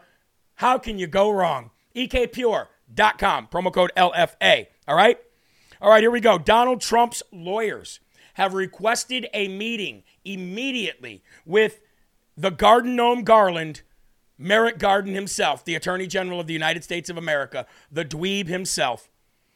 How 0.55 0.77
can 0.77 0.97
you 0.97 1.05
go 1.05 1.29
wrong? 1.29 1.71
ekpure.com. 1.95 3.47
Promo 3.47 3.73
code 3.73 3.91
LFA. 3.95 4.67
All 4.87 4.95
right? 4.95 5.17
All 5.81 5.89
right, 5.89 6.01
here 6.01 6.11
we 6.11 6.19
go. 6.21 6.37
Donald 6.37 6.81
Trump's 6.81 7.21
lawyers 7.31 7.99
have 8.35 8.53
requested 8.53 9.27
a 9.33 9.47
meeting 9.49 10.03
immediately 10.23 11.23
with 11.45 11.81
the 12.37 12.51
Garden 12.51 12.95
Gnome 12.95 13.23
Garland, 13.23 13.81
Merrick 14.39 14.79
Garden 14.79 15.13
himself, 15.13 15.65
the 15.65 15.75
Attorney 15.75 16.07
General 16.07 16.39
of 16.39 16.47
the 16.47 16.53
United 16.53 16.83
States 16.83 17.09
of 17.09 17.17
America, 17.17 17.67
the 17.91 18.05
dweeb 18.05 18.47
himself, 18.47 19.09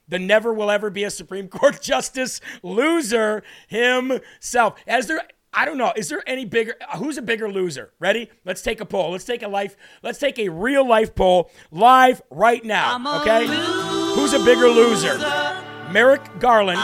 the 0.07 0.19
never 0.19 0.53
will 0.53 0.69
ever 0.69 0.89
be 0.89 1.05
a 1.05 1.09
Supreme 1.09 1.47
Court 1.47 1.81
justice 1.81 2.41
loser 2.61 3.41
himself. 3.67 4.77
As 4.85 5.07
there, 5.07 5.21
I 5.53 5.63
don't 5.63 5.77
know, 5.77 5.93
is 5.95 6.09
there 6.09 6.21
any 6.27 6.43
bigger? 6.43 6.75
Who's 6.97 7.17
a 7.17 7.21
bigger 7.21 7.49
loser? 7.49 7.93
Ready? 7.97 8.29
Let's 8.43 8.61
take 8.61 8.81
a 8.81 8.85
poll. 8.85 9.11
Let's 9.11 9.23
take 9.23 9.41
a 9.41 9.47
life. 9.47 9.77
Let's 10.01 10.19
take 10.19 10.37
a 10.37 10.49
real 10.49 10.85
life 10.85 11.15
poll 11.15 11.49
live 11.71 12.21
right 12.29 12.63
now. 12.65 13.21
Okay? 13.21 13.45
Who's 14.15 14.33
a 14.33 14.43
bigger 14.43 14.67
loser? 14.67 15.17
Merrick 15.91 16.39
Garland 16.39 16.79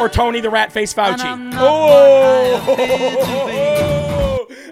or 0.00 0.08
Tony 0.08 0.40
the 0.40 0.48
Rat 0.48 0.72
Face 0.72 0.94
Fauci? 0.94 1.50
Oh, 1.54 3.56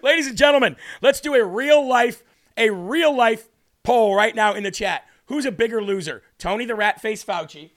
ladies 0.02 0.26
and 0.26 0.36
gentlemen, 0.36 0.76
let's 1.00 1.20
do 1.20 1.34
a 1.34 1.44
real 1.44 1.86
life, 1.86 2.22
a 2.56 2.70
real 2.70 3.14
life 3.14 3.48
poll 3.82 4.14
right 4.14 4.34
now 4.34 4.54
in 4.54 4.62
the 4.62 4.70
chat. 4.70 5.04
Who's 5.26 5.44
a 5.44 5.52
bigger 5.52 5.82
loser, 5.82 6.22
Tony 6.38 6.64
the 6.64 6.74
Rat 6.74 7.00
Face 7.00 7.24
Fauci, 7.24 7.70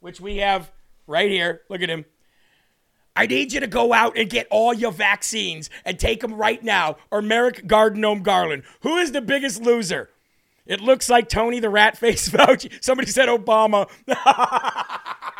which 0.00 0.20
we 0.20 0.38
have 0.38 0.72
right 1.06 1.30
here? 1.30 1.62
Look 1.68 1.82
at 1.82 1.88
him. 1.88 2.04
I 3.14 3.26
need 3.26 3.52
you 3.52 3.60
to 3.60 3.66
go 3.66 3.92
out 3.92 4.18
and 4.18 4.28
get 4.28 4.46
all 4.50 4.74
your 4.74 4.92
vaccines 4.92 5.70
and 5.84 5.98
take 5.98 6.20
them 6.20 6.34
right 6.34 6.62
now, 6.62 6.96
or 7.10 7.22
Merrick 7.22 7.66
Garden 7.66 8.02
Gnome 8.02 8.22
Garland. 8.22 8.64
Who 8.82 8.98
is 8.98 9.12
the 9.12 9.22
biggest 9.22 9.62
loser? 9.62 10.10
It 10.66 10.80
looks 10.80 11.08
like 11.08 11.28
Tony 11.28 11.60
the 11.60 11.70
Rat 11.70 11.96
Face 11.96 12.28
Fauci. 12.32 12.72
Somebody 12.82 13.10
said 13.10 13.28
Obama. 13.28 13.88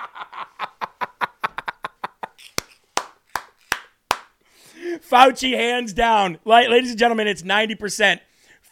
Fauci, 4.98 5.52
hands 5.52 5.92
down. 5.92 6.38
Ladies 6.44 6.90
and 6.90 6.98
gentlemen, 6.98 7.26
it's 7.26 7.42
90% 7.42 8.20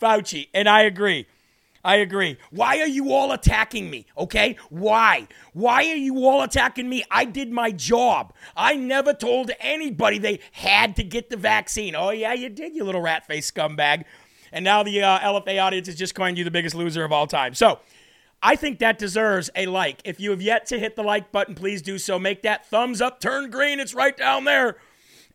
Fauci, 0.01 0.49
and 0.55 0.69
I 0.69 0.83
agree. 0.83 1.27
I 1.85 1.97
agree. 1.97 2.39
Why 2.51 2.81
are 2.81 2.87
you 2.87 3.13
all 3.13 3.33
attacking 3.33 3.91
me? 3.91 4.07
Okay? 4.17 4.57
Why? 4.71 5.29
Why 5.53 5.83
are 5.91 5.97
you 5.97 6.25
all 6.25 6.43
attacking 6.43 6.89
me? 6.89 7.05
I 7.11 7.27
did 7.27 7.53
my 7.53 7.71
job. 7.71 8.33
I 8.57 8.75
never 8.75 9.13
told 9.13 9.51
anybody 9.61 10.19
they 10.19 10.41
had 10.53 10.97
to 10.97 11.05
get 11.05 11.29
the 11.29 11.37
vaccine. 11.37 11.95
Oh, 11.95 12.11
yeah, 12.11 12.33
you 12.33 12.49
did, 12.49 12.75
you 12.75 12.85
little 12.85 13.03
rat 13.03 13.27
face 13.27 13.51
scumbag. 13.51 14.05
And 14.51 14.65
now 14.65 14.83
the 14.83 15.03
uh, 15.03 15.19
LFA 15.19 15.63
audience 15.63 15.89
is 15.89 15.97
just 15.97 16.15
calling 16.15 16.37
you 16.37 16.45
the 16.45 16.51
biggest 16.51 16.75
loser 16.75 17.05
of 17.05 17.13
all 17.13 17.27
time. 17.27 17.55
So, 17.55 17.81
I 18.43 18.57
think 18.57 18.79
that 18.79 18.99
deserves 18.99 19.49
a 19.57 19.67
like. 19.67 20.03
If 20.05 20.21
you 20.21 20.31
have 20.31 20.43
yet 20.43 20.67
to 20.67 20.79
hit 20.79 20.97
the 20.97 21.03
like 21.03 21.33
button, 21.33 21.55
please 21.55 21.81
do 21.81 21.99
so. 21.99 22.19
Make 22.19 22.43
that 22.43 22.67
thumbs 22.67 23.01
up 23.01 23.19
turn 23.19 23.51
green. 23.51 23.81
It's 23.81 23.95
right 23.95 24.17
down 24.17 24.45
there. 24.45 24.77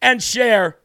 And 0.01 0.23
share 0.23 0.79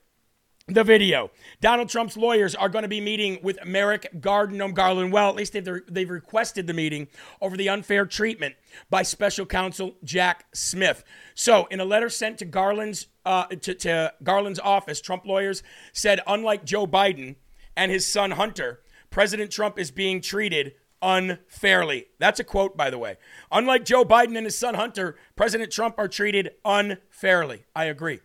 the 0.66 0.82
video. 0.82 1.30
Donald 1.60 1.88
Trump's 1.88 2.16
lawyers 2.16 2.54
are 2.54 2.68
going 2.68 2.82
to 2.82 2.88
be 2.88 3.00
meeting 3.00 3.38
with 3.42 3.58
Merrick 3.66 4.20
Garden 4.20 4.72
Garland. 4.72 5.12
Well, 5.12 5.28
at 5.28 5.36
least 5.36 5.52
they've, 5.52 5.68
they've 5.88 6.08
requested 6.08 6.66
the 6.66 6.72
meeting 6.72 7.08
over 7.40 7.56
the 7.56 7.68
unfair 7.68 8.06
treatment 8.06 8.54
by 8.88 9.02
special 9.02 9.44
counsel 9.44 9.96
Jack 10.02 10.46
Smith. 10.54 11.04
So, 11.34 11.66
in 11.66 11.80
a 11.80 11.84
letter 11.84 12.08
sent 12.08 12.38
to 12.38 12.44
Garland's 12.46 13.08
uh, 13.26 13.46
to, 13.46 13.74
to 13.74 14.14
Garland's 14.22 14.58
office, 14.58 15.00
Trump 15.00 15.26
lawyers 15.26 15.62
said, 15.92 16.20
unlike 16.26 16.64
Joe 16.64 16.86
Biden 16.86 17.36
and 17.76 17.90
his 17.90 18.06
son 18.06 18.32
Hunter, 18.32 18.80
President 19.10 19.50
Trump 19.50 19.78
is 19.78 19.90
being 19.90 20.20
treated 20.20 20.74
unfairly. 21.02 22.06
That's 22.18 22.40
a 22.40 22.44
quote, 22.44 22.76
by 22.76 22.88
the 22.90 22.98
way. 22.98 23.16
Unlike 23.52 23.84
Joe 23.84 24.04
Biden 24.04 24.36
and 24.36 24.46
his 24.46 24.56
son 24.56 24.74
Hunter, 24.74 25.16
President 25.36 25.70
Trump 25.70 25.96
are 25.98 26.08
treated 26.08 26.52
unfairly. 26.64 27.64
I 27.76 27.84
agree. 27.84 28.20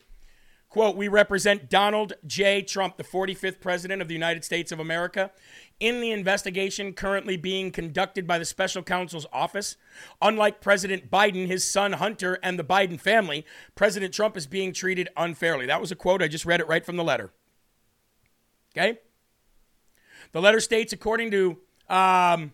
Quote, 0.69 0.95
we 0.95 1.08
represent 1.08 1.67
Donald 1.67 2.13
J. 2.27 2.62
Trump, 2.62 2.97
the 2.97 3.03
45th 3.03 3.60
President 3.60 4.03
of 4.03 4.08
the 4.08 4.13
United 4.13 4.45
States 4.45 4.71
of 4.71 4.79
America, 4.79 5.32
in 5.79 5.99
the 5.99 6.12
investigation 6.12 6.93
currently 6.93 7.38
being 7.38 7.71
conducted 7.71 8.27
by 8.27 8.38
the 8.38 8.45
special 8.45 8.84
counsel's 8.84 9.25
office. 9.34 9.77
Unlike 10.21 10.62
President 10.62 11.10
Biden, 11.10 11.47
his 11.47 11.69
son 11.69 11.93
Hunter, 11.93 12.38
and 12.43 12.60
the 12.60 12.63
Biden 12.63 12.99
family, 12.99 13.47
President 13.73 14.13
Trump 14.13 14.38
is 14.38 14.45
being 14.45 14.71
treated 14.71 15.10
unfairly. 15.17 15.65
That 15.65 15.82
was 15.82 15.91
a 15.91 15.95
quote. 15.95 16.21
I 16.21 16.27
just 16.27 16.45
read 16.45 16.60
it 16.60 16.67
right 16.67 16.86
from 16.86 16.97
the 16.97 17.03
letter. 17.03 17.32
Okay? 18.77 18.99
The 20.34 20.41
letter 20.41 20.60
states, 20.60 20.93
according 20.93 21.32
to 21.32 21.58
um, 21.89 22.53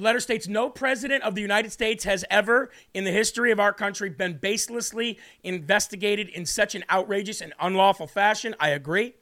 the 0.00 0.04
letter 0.04 0.20
states 0.20 0.48
no 0.48 0.70
president 0.70 1.22
of 1.24 1.34
the 1.34 1.42
United 1.42 1.70
States 1.70 2.04
has 2.04 2.24
ever, 2.30 2.70
in 2.94 3.04
the 3.04 3.10
history 3.10 3.52
of 3.52 3.60
our 3.60 3.72
country, 3.72 4.08
been 4.08 4.38
baselessly 4.38 5.18
investigated 5.42 6.28
in 6.30 6.46
such 6.46 6.74
an 6.74 6.84
outrageous 6.90 7.42
and 7.42 7.52
unlawful 7.60 8.06
fashion. 8.06 8.54
I 8.58 8.70
agree. 8.70 9.14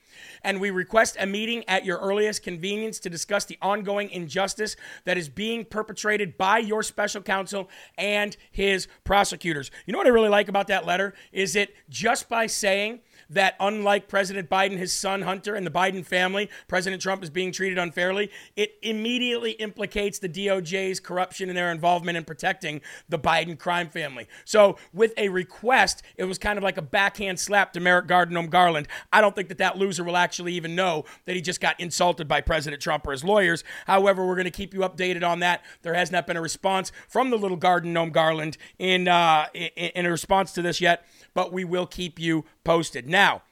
And 0.42 0.60
we 0.60 0.70
request 0.70 1.16
a 1.18 1.26
meeting 1.26 1.64
at 1.68 1.84
your 1.84 1.98
earliest 1.98 2.42
convenience 2.42 3.00
to 3.00 3.10
discuss 3.10 3.44
the 3.44 3.58
ongoing 3.60 4.10
injustice 4.10 4.76
that 5.04 5.18
is 5.18 5.28
being 5.28 5.64
perpetrated 5.64 6.36
by 6.38 6.58
your 6.58 6.82
special 6.82 7.22
counsel 7.22 7.68
and 7.96 8.36
his 8.50 8.86
prosecutors. 9.04 9.70
You 9.84 9.92
know 9.92 9.98
what 9.98 10.06
I 10.06 10.10
really 10.10 10.28
like 10.28 10.48
about 10.48 10.68
that 10.68 10.86
letter? 10.86 11.14
Is 11.32 11.56
it 11.56 11.74
just 11.88 12.28
by 12.28 12.46
saying 12.46 13.00
that 13.30 13.54
unlike 13.60 14.08
President 14.08 14.48
Biden, 14.48 14.76
his 14.76 14.92
son 14.92 15.22
Hunter, 15.22 15.54
and 15.54 15.66
the 15.66 15.70
Biden 15.70 16.04
family, 16.04 16.48
President 16.66 17.02
Trump 17.02 17.22
is 17.22 17.30
being 17.30 17.52
treated 17.52 17.78
unfairly. 17.78 18.30
It 18.56 18.78
immediately 18.82 19.52
implicates 19.52 20.18
the 20.18 20.28
DOJ's 20.28 21.00
corruption 21.00 21.48
and 21.48 21.56
their 21.56 21.70
involvement 21.70 22.16
in 22.16 22.24
protecting 22.24 22.80
the 23.08 23.18
Biden 23.18 23.58
crime 23.58 23.88
family. 23.88 24.26
So, 24.44 24.76
with 24.92 25.12
a 25.16 25.28
request, 25.28 26.02
it 26.16 26.24
was 26.24 26.38
kind 26.38 26.56
of 26.56 26.64
like 26.64 26.78
a 26.78 26.82
backhand 26.82 27.38
slap 27.38 27.72
to 27.74 27.80
Merrick 27.80 28.06
Garden 28.06 28.34
Gnome 28.34 28.48
Garland. 28.48 28.88
I 29.12 29.20
don't 29.20 29.34
think 29.34 29.48
that 29.48 29.58
that 29.58 29.76
loser 29.76 30.04
will 30.04 30.16
actually 30.16 30.54
even 30.54 30.74
know 30.74 31.04
that 31.26 31.36
he 31.36 31.42
just 31.42 31.60
got 31.60 31.78
insulted 31.80 32.28
by 32.28 32.40
President 32.40 32.80
Trump 32.80 33.06
or 33.06 33.12
his 33.12 33.24
lawyers. 33.24 33.64
However, 33.86 34.26
we're 34.26 34.34
going 34.34 34.44
to 34.44 34.50
keep 34.50 34.72
you 34.72 34.80
updated 34.80 35.26
on 35.26 35.40
that. 35.40 35.62
There 35.82 35.94
has 35.94 36.10
not 36.10 36.26
been 36.26 36.36
a 36.36 36.42
response 36.42 36.92
from 37.08 37.30
the 37.30 37.36
little 37.36 37.56
Garden 37.56 37.92
Gnome 37.92 38.10
Garland 38.10 38.56
in, 38.78 39.08
uh, 39.08 39.46
in, 39.54 39.70
in 39.76 40.06
a 40.06 40.10
response 40.10 40.52
to 40.52 40.62
this 40.62 40.80
yet, 40.80 41.04
but 41.34 41.52
we 41.52 41.64
will 41.64 41.86
keep 41.86 42.18
you 42.18 42.44
posted. 42.64 43.08
Now, 43.08 43.17
Now, 43.18 43.42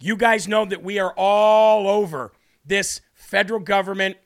you 0.00 0.16
guys 0.16 0.48
know 0.48 0.64
that 0.64 0.82
we 0.82 0.98
are 0.98 1.14
all 1.16 1.86
over 1.86 2.32
this 2.66 3.00
federal 3.14 3.60
government 3.60 4.16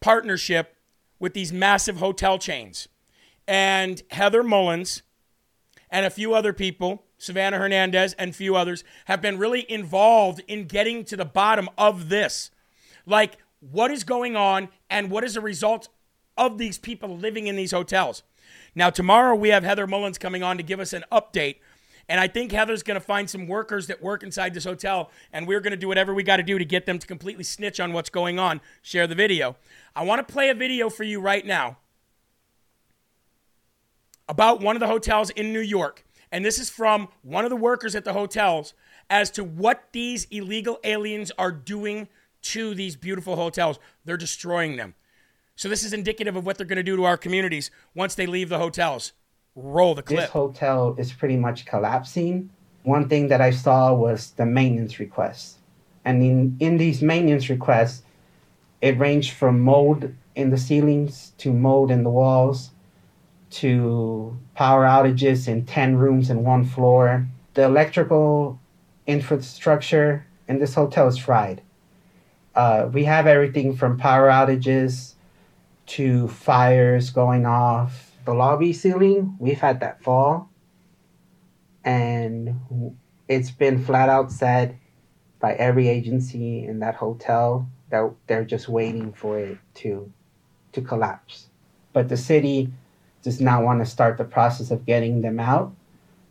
partnership 0.00 0.74
with 1.18 1.34
these 1.34 1.52
massive 1.52 1.98
hotel 1.98 2.38
chains. 2.38 2.88
And 3.46 4.02
Heather 4.10 4.42
Mullins 4.42 5.02
and 5.90 6.06
a 6.06 6.10
few 6.10 6.32
other 6.32 6.54
people, 6.54 7.04
Savannah 7.18 7.58
Hernandez 7.58 8.14
and 8.14 8.30
a 8.30 8.32
few 8.32 8.56
others, 8.56 8.84
have 9.04 9.20
been 9.20 9.36
really 9.36 9.70
involved 9.70 10.40
in 10.48 10.64
getting 10.64 11.04
to 11.04 11.14
the 11.14 11.26
bottom 11.26 11.68
of 11.76 12.08
this. 12.08 12.50
Like, 13.04 13.36
what 13.60 13.90
is 13.90 14.02
going 14.02 14.34
on 14.34 14.70
and 14.88 15.10
what 15.10 15.24
is 15.24 15.34
the 15.34 15.42
result 15.42 15.90
of 16.38 16.56
these 16.56 16.78
people 16.78 17.18
living 17.18 17.48
in 17.48 17.56
these 17.56 17.72
hotels? 17.72 18.22
Now, 18.74 18.88
tomorrow 18.88 19.34
we 19.34 19.50
have 19.50 19.62
Heather 19.62 19.86
Mullins 19.86 20.16
coming 20.16 20.42
on 20.42 20.56
to 20.56 20.62
give 20.62 20.80
us 20.80 20.94
an 20.94 21.04
update. 21.12 21.56
And 22.08 22.18
I 22.20 22.26
think 22.26 22.52
Heather's 22.52 22.82
going 22.82 22.98
to 22.98 23.04
find 23.04 23.28
some 23.28 23.46
workers 23.46 23.86
that 23.88 24.02
work 24.02 24.22
inside 24.22 24.54
this 24.54 24.64
hotel, 24.64 25.10
and 25.32 25.46
we're 25.46 25.60
going 25.60 25.72
to 25.72 25.76
do 25.76 25.88
whatever 25.88 26.14
we 26.14 26.22
got 26.22 26.38
to 26.38 26.42
do 26.42 26.58
to 26.58 26.64
get 26.64 26.86
them 26.86 26.98
to 26.98 27.06
completely 27.06 27.44
snitch 27.44 27.80
on 27.80 27.92
what's 27.92 28.08
going 28.08 28.38
on. 28.38 28.60
Share 28.80 29.06
the 29.06 29.14
video. 29.14 29.56
I 29.94 30.04
want 30.04 30.26
to 30.26 30.32
play 30.32 30.48
a 30.48 30.54
video 30.54 30.88
for 30.88 31.04
you 31.04 31.20
right 31.20 31.44
now 31.44 31.76
about 34.28 34.60
one 34.60 34.76
of 34.76 34.80
the 34.80 34.86
hotels 34.86 35.30
in 35.30 35.52
New 35.52 35.60
York. 35.60 36.04
And 36.30 36.44
this 36.44 36.58
is 36.58 36.70
from 36.70 37.08
one 37.22 37.44
of 37.44 37.50
the 37.50 37.56
workers 37.56 37.94
at 37.94 38.04
the 38.04 38.12
hotels 38.12 38.74
as 39.10 39.30
to 39.32 39.44
what 39.44 39.88
these 39.92 40.26
illegal 40.30 40.78
aliens 40.84 41.32
are 41.38 41.52
doing 41.52 42.08
to 42.42 42.74
these 42.74 42.96
beautiful 42.96 43.36
hotels. 43.36 43.78
They're 44.04 44.16
destroying 44.16 44.76
them. 44.76 44.94
So, 45.56 45.68
this 45.68 45.82
is 45.82 45.92
indicative 45.92 46.36
of 46.36 46.46
what 46.46 46.56
they're 46.56 46.66
going 46.66 46.76
to 46.76 46.82
do 46.82 46.96
to 46.96 47.04
our 47.04 47.16
communities 47.16 47.70
once 47.94 48.14
they 48.14 48.26
leave 48.26 48.48
the 48.48 48.58
hotels. 48.58 49.12
Roll 49.60 49.96
the 49.96 50.02
clip. 50.02 50.20
This 50.20 50.30
hotel 50.30 50.94
is 50.98 51.12
pretty 51.12 51.36
much 51.36 51.66
collapsing. 51.66 52.50
One 52.84 53.08
thing 53.08 53.26
that 53.28 53.40
I 53.40 53.50
saw 53.50 53.92
was 53.92 54.30
the 54.32 54.46
maintenance 54.46 55.00
requests. 55.00 55.58
And 56.04 56.22
in, 56.22 56.56
in 56.60 56.76
these 56.76 57.02
maintenance 57.02 57.48
requests, 57.48 58.02
it 58.80 58.96
ranged 58.98 59.32
from 59.32 59.58
mold 59.58 60.14
in 60.36 60.50
the 60.50 60.58
ceilings 60.58 61.32
to 61.38 61.52
mold 61.52 61.90
in 61.90 62.04
the 62.04 62.10
walls 62.10 62.70
to 63.50 64.38
power 64.54 64.84
outages 64.84 65.48
in 65.48 65.66
10 65.66 65.96
rooms 65.96 66.30
in 66.30 66.44
one 66.44 66.64
floor. 66.64 67.26
The 67.54 67.64
electrical 67.64 68.60
infrastructure 69.08 70.24
in 70.46 70.60
this 70.60 70.74
hotel 70.74 71.08
is 71.08 71.18
fried. 71.18 71.62
Uh, 72.54 72.88
we 72.92 73.04
have 73.04 73.26
everything 73.26 73.74
from 73.74 73.98
power 73.98 74.28
outages 74.28 75.14
to 75.86 76.28
fires 76.28 77.10
going 77.10 77.44
off. 77.44 78.07
The 78.28 78.34
lobby 78.34 78.74
ceiling, 78.74 79.36
we've 79.38 79.58
had 79.58 79.80
that 79.80 80.02
fall. 80.02 80.50
And 81.82 82.60
it's 83.26 83.50
been 83.50 83.82
flat 83.82 84.10
out 84.10 84.30
said 84.30 84.76
by 85.40 85.54
every 85.54 85.88
agency 85.88 86.62
in 86.66 86.80
that 86.80 86.94
hotel 86.94 87.66
that 87.88 88.12
they're 88.26 88.44
just 88.44 88.68
waiting 88.68 89.14
for 89.14 89.38
it 89.38 89.56
to 89.76 90.12
to 90.72 90.82
collapse. 90.82 91.46
But 91.94 92.10
the 92.10 92.18
city 92.18 92.70
does 93.22 93.40
not 93.40 93.62
want 93.62 93.82
to 93.82 93.86
start 93.86 94.18
the 94.18 94.24
process 94.24 94.70
of 94.70 94.84
getting 94.84 95.22
them 95.22 95.40
out 95.40 95.72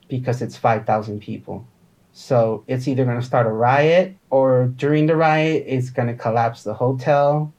because 0.08 0.44
it's 0.44 0.56
5,000 0.56 1.20
people. 1.20 1.66
So 2.14 2.64
it's 2.68 2.88
either 2.88 3.06
going 3.06 3.20
to 3.20 3.26
start 3.26 3.48
a 3.48 3.52
riot 3.52 4.16
or 4.30 4.68
during 4.68 5.08
the 5.08 5.16
riot, 5.16 5.64
it's 5.66 5.90
going 5.90 6.10
to 6.10 6.14
collapse 6.14 6.62
the 6.62 6.76
hotel 6.76 7.52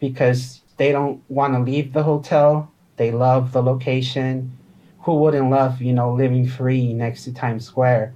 because 0.00 0.62
they 0.78 0.92
don't 0.92 1.22
want 1.28 1.52
to 1.52 1.60
leave 1.60 1.92
the 1.92 2.04
hotel. 2.04 2.72
They 2.96 3.10
love 3.10 3.52
the 3.52 3.62
location. 3.62 4.56
Who 5.00 5.16
wouldn't 5.16 5.50
love, 5.50 5.80
you 5.80 5.92
know, 5.92 6.12
living 6.12 6.48
free 6.48 6.92
next 6.92 7.24
to 7.24 7.34
Times 7.34 7.66
Square? 7.66 8.14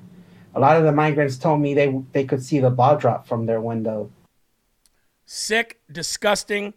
A 0.55 0.61
lot 0.61 0.77
of 0.77 0.85
the 0.85 0.93
migrants 0.93 1.37
told 1.37 1.61
me 1.61 1.75
they 1.75 2.03
they 2.13 2.25
could 2.25 2.43
see 2.43 2.59
the 2.59 2.71
ball 2.71 2.97
drop 2.97 3.29
from 3.29 3.47
their 3.47 3.61
window. 3.61 4.11
Sick, 5.25 5.81
disgusting. 5.91 6.75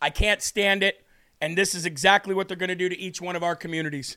I 0.00 0.10
can't 0.10 0.42
stand 0.42 0.82
it. 0.82 1.04
And 1.40 1.56
this 1.56 1.74
is 1.74 1.86
exactly 1.86 2.34
what 2.34 2.48
they're 2.48 2.56
going 2.56 2.68
to 2.68 2.74
do 2.74 2.88
to 2.88 2.98
each 2.98 3.20
one 3.20 3.36
of 3.36 3.42
our 3.42 3.54
communities 3.54 4.16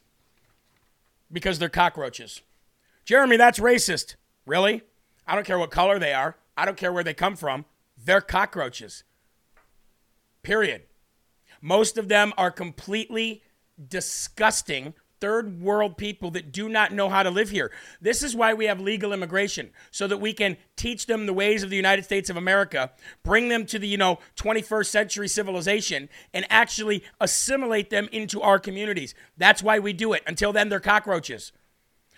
because 1.32 1.60
they're 1.60 1.70
cockroaches. 1.70 2.42
Jeremy, 3.04 3.38
that's 3.38 3.60
racist. 3.60 4.16
Really? 4.46 4.82
I 5.28 5.36
don't 5.36 5.46
care 5.46 5.60
what 5.60 5.72
color 5.72 6.00
they 6.00 6.14
are. 6.14 6.38
I 6.58 6.66
don't 6.66 6.78
care 6.78 6.94
where 6.94 7.04
they 7.04 7.14
come 7.14 7.36
from. 7.36 7.66
They're 7.98 8.22
cockroaches. 8.22 9.04
Period. 10.44 10.84
Most 11.62 11.98
of 11.98 12.08
them 12.08 12.34
are 12.38 12.52
completely 12.52 13.44
disgusting 13.90 14.94
third 15.22 15.62
world 15.62 15.98
people 15.98 16.30
that 16.32 16.52
do 16.52 16.70
not 16.70 16.94
know 16.94 17.10
how 17.10 17.24
to 17.24 17.30
live 17.30 17.50
here. 17.50 17.72
This 18.02 18.22
is 18.22 18.36
why 18.36 18.54
we 18.54 18.66
have 18.66 18.80
legal 18.80 19.14
immigration 19.14 19.72
so 19.92 20.08
that 20.08 20.18
we 20.18 20.34
can 20.34 20.58
teach 20.76 21.06
them 21.06 21.26
the 21.26 21.34
ways 21.34 21.64
of 21.64 21.70
the 21.70 21.76
United 21.76 22.04
States 22.04 22.30
of 22.30 22.38
America, 22.38 22.92
bring 23.24 23.50
them 23.50 23.66
to 23.68 23.80
the, 23.80 23.88
you 23.88 23.98
know, 23.98 24.20
21st 24.36 24.88
century 24.88 25.28
civilization 25.28 26.10
and 26.34 26.46
actually 26.50 27.04
assimilate 27.20 27.90
them 27.90 28.10
into 28.12 28.42
our 28.42 28.60
communities. 28.60 29.16
That's 29.38 29.64
why 29.64 29.80
we 29.80 29.94
do 29.94 30.14
it. 30.14 30.24
Until 30.28 30.54
then 30.54 30.70
they're 30.70 30.80
cockroaches. 30.80 31.52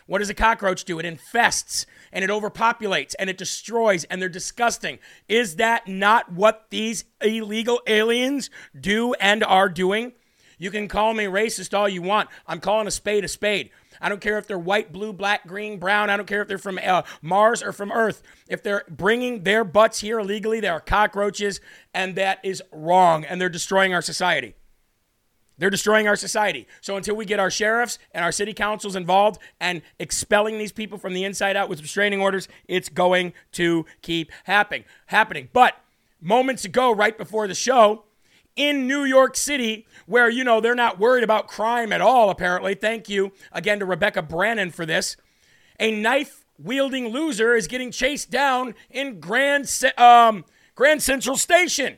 What 0.07 0.19
does 0.19 0.29
a 0.29 0.33
cockroach 0.33 0.85
do? 0.85 0.99
It 0.99 1.05
infests 1.05 1.85
and 2.11 2.23
it 2.23 2.29
overpopulates 2.29 3.13
and 3.15 3.29
it 3.29 3.37
destroys 3.37 4.05
and 4.05 4.21
they're 4.21 4.29
disgusting. 4.29 4.99
Is 5.27 5.57
that 5.57 5.87
not 5.87 6.31
what 6.31 6.67
these 6.69 7.05
illegal 7.21 7.81
aliens 7.85 8.49
do 8.79 9.13
and 9.15 9.43
are 9.43 9.69
doing? 9.69 10.13
You 10.57 10.71
can 10.71 10.87
call 10.87 11.13
me 11.13 11.25
racist 11.25 11.77
all 11.77 11.87
you 11.87 12.01
want. 12.01 12.29
I'm 12.47 12.59
calling 12.59 12.87
a 12.87 12.91
spade 12.91 13.23
a 13.23 13.27
spade. 13.27 13.69
I 13.99 14.09
don't 14.09 14.21
care 14.21 14.37
if 14.37 14.47
they're 14.47 14.59
white, 14.59 14.91
blue, 14.91 15.13
black, 15.13 15.47
green, 15.47 15.79
brown. 15.79 16.09
I 16.09 16.17
don't 16.17 16.25
care 16.25 16.41
if 16.41 16.47
they're 16.47 16.57
from 16.57 16.79
uh, 16.83 17.03
Mars 17.21 17.61
or 17.63 17.71
from 17.71 17.91
Earth. 17.91 18.21
If 18.47 18.63
they're 18.63 18.83
bringing 18.89 19.43
their 19.43 19.63
butts 19.63 19.99
here 19.99 20.19
illegally, 20.19 20.59
they 20.59 20.67
are 20.67 20.79
cockroaches, 20.79 21.59
and 21.93 22.15
that 22.15 22.39
is 22.43 22.61
wrong, 22.71 23.25
and 23.25 23.41
they're 23.41 23.49
destroying 23.49 23.93
our 23.93 24.01
society. 24.01 24.55
They're 25.57 25.69
destroying 25.69 26.07
our 26.07 26.15
society. 26.15 26.67
So 26.81 26.97
until 26.97 27.15
we 27.15 27.25
get 27.25 27.39
our 27.39 27.49
sheriffs 27.49 27.97
and 28.11 28.23
our 28.23 28.31
city 28.31 28.53
councils 28.53 28.95
involved 28.95 29.41
and 29.59 29.81
expelling 29.99 30.57
these 30.57 30.71
people 30.71 30.97
from 30.97 31.13
the 31.13 31.23
inside 31.23 31.55
out 31.55 31.69
with 31.69 31.81
restraining 31.81 32.21
orders, 32.21 32.47
it's 32.67 32.89
going 32.89 33.33
to 33.53 33.85
keep 34.01 34.31
happening. 34.43 34.85
Happening. 35.07 35.49
But 35.53 35.75
moments 36.21 36.65
ago, 36.65 36.93
right 36.93 37.17
before 37.17 37.47
the 37.47 37.55
show, 37.55 38.03
in 38.55 38.87
New 38.87 39.03
York 39.03 39.37
City, 39.37 39.85
where, 40.07 40.29
you 40.29 40.43
know, 40.43 40.59
they're 40.59 40.75
not 40.75 40.99
worried 40.99 41.23
about 41.23 41.47
crime 41.47 41.93
at 41.93 42.01
all, 42.01 42.29
apparently. 42.29 42.73
Thank 42.73 43.07
you 43.07 43.31
again 43.51 43.79
to 43.79 43.85
Rebecca 43.85 44.23
Brannon 44.23 44.71
for 44.71 44.85
this. 44.85 45.15
A 45.79 45.91
knife 45.91 46.43
wielding 46.57 47.09
loser 47.09 47.55
is 47.55 47.67
getting 47.67 47.91
chased 47.91 48.31
down 48.31 48.73
in 48.89 49.19
Grand, 49.19 49.71
um, 49.97 50.43
Grand 50.73 51.03
Central 51.03 51.37
Station. 51.37 51.97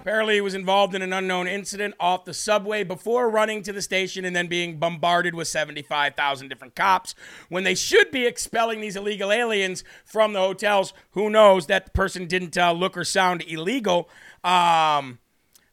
Apparently, 0.00 0.34
he 0.34 0.40
was 0.42 0.52
involved 0.52 0.94
in 0.94 1.00
an 1.00 1.10
unknown 1.12 1.46
incident 1.46 1.94
off 1.98 2.26
the 2.26 2.34
subway 2.34 2.84
before 2.84 3.30
running 3.30 3.62
to 3.62 3.72
the 3.72 3.80
station 3.80 4.26
and 4.26 4.36
then 4.36 4.48
being 4.48 4.78
bombarded 4.78 5.34
with 5.34 5.48
75,000 5.48 6.48
different 6.48 6.74
cops 6.74 7.14
when 7.48 7.64
they 7.64 7.74
should 7.74 8.10
be 8.10 8.26
expelling 8.26 8.82
these 8.82 8.96
illegal 8.96 9.32
aliens 9.32 9.82
from 10.04 10.34
the 10.34 10.40
hotels. 10.40 10.92
Who 11.12 11.30
knows? 11.30 11.68
That 11.68 11.94
person 11.94 12.26
didn't 12.26 12.58
uh, 12.58 12.72
look 12.72 12.98
or 12.98 13.04
sound 13.04 13.42
illegal. 13.48 14.10
Um, 14.44 15.20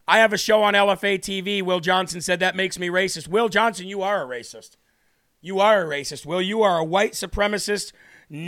I 0.08 0.20
have 0.20 0.32
a 0.32 0.38
show 0.38 0.64
on 0.64 0.76
LFA 0.76 1.20
TV. 1.20 1.62
Will 1.62 1.82
Johnson 1.82 2.22
said 2.22 2.40
that 2.40 2.56
makes 2.56 2.80
me 2.80 2.88
racist. 2.88 3.28
Will 3.28 3.50
Johnson, 3.50 3.88
you 3.88 4.02
are 4.02 4.24
a 4.24 4.28
racist. 4.28 4.78
You 5.42 5.60
are 5.60 5.84
a 5.84 5.88
racist. 5.88 6.26
Will, 6.26 6.42
you 6.42 6.64
are 6.64 6.80
a 6.80 6.84
white 6.84 7.14
supremacist, 7.14 7.94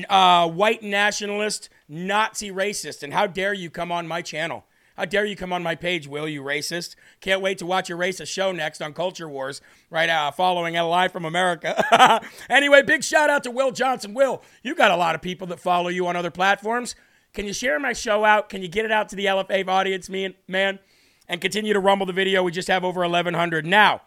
uh, 0.10 0.50
white 0.50 0.82
nationalist, 0.82 1.70
Nazi 1.88 2.52
racist. 2.52 3.04
And 3.04 3.14
how 3.14 3.28
dare 3.28 3.54
you 3.54 3.70
come 3.70 3.92
on 3.92 4.08
my 4.08 4.22
channel? 4.22 4.66
How 5.00 5.06
dare 5.06 5.24
you 5.24 5.38
come 5.38 5.54
on 5.54 5.64
my 5.64 5.76
page, 5.76 6.10
Will, 6.10 6.28
you 6.28 6.42
racist? 6.42 6.96
Can't 7.22 7.42
wait 7.42 7.58
to 7.60 7.66
watch 7.66 7.88
your 7.88 7.98
racist 7.98 8.28
show 8.28 8.52
next 8.52 8.82
on 8.82 8.94
Culture 8.94 9.30
Wars, 9.30 9.62
right 9.90 10.10
uh, 10.10 10.30
following 10.32 10.74
live 10.74 11.14
from 11.14 11.24
America. 11.24 12.22
anyway, 12.50 12.82
big 12.82 13.02
shout 13.02 13.30
out 13.30 13.44
to 13.44 13.52
Will 13.52 13.72
Johnson. 13.72 14.14
Will, 14.14 14.44
you 14.62 14.76
got 14.76 14.92
a 14.92 14.98
lot 14.98 15.16
of 15.16 15.22
people 15.22 15.48
that 15.48 15.60
follow 15.62 15.88
you 15.88 16.06
on 16.08 16.18
other 16.18 16.32
platforms. 16.32 16.96
Can 17.34 17.46
you 17.46 17.54
share 17.54 17.80
my 17.80 17.94
show 17.94 18.26
out? 18.26 18.50
Can 18.50 18.62
you 18.62 18.68
get 18.68 18.84
it 18.84 18.92
out 18.92 19.08
to 19.10 19.16
the 19.16 19.28
LFA 19.28 19.66
audience, 19.70 20.10
man? 20.10 20.80
And 21.30 21.40
continue 21.40 21.72
to 21.72 21.80
rumble 21.80 22.06
the 22.06 22.12
video. 22.12 22.44
We 22.44 22.52
just 22.52 22.68
have 22.68 22.84
over 22.84 23.00
1,100 23.00 23.66
now. 23.66 24.02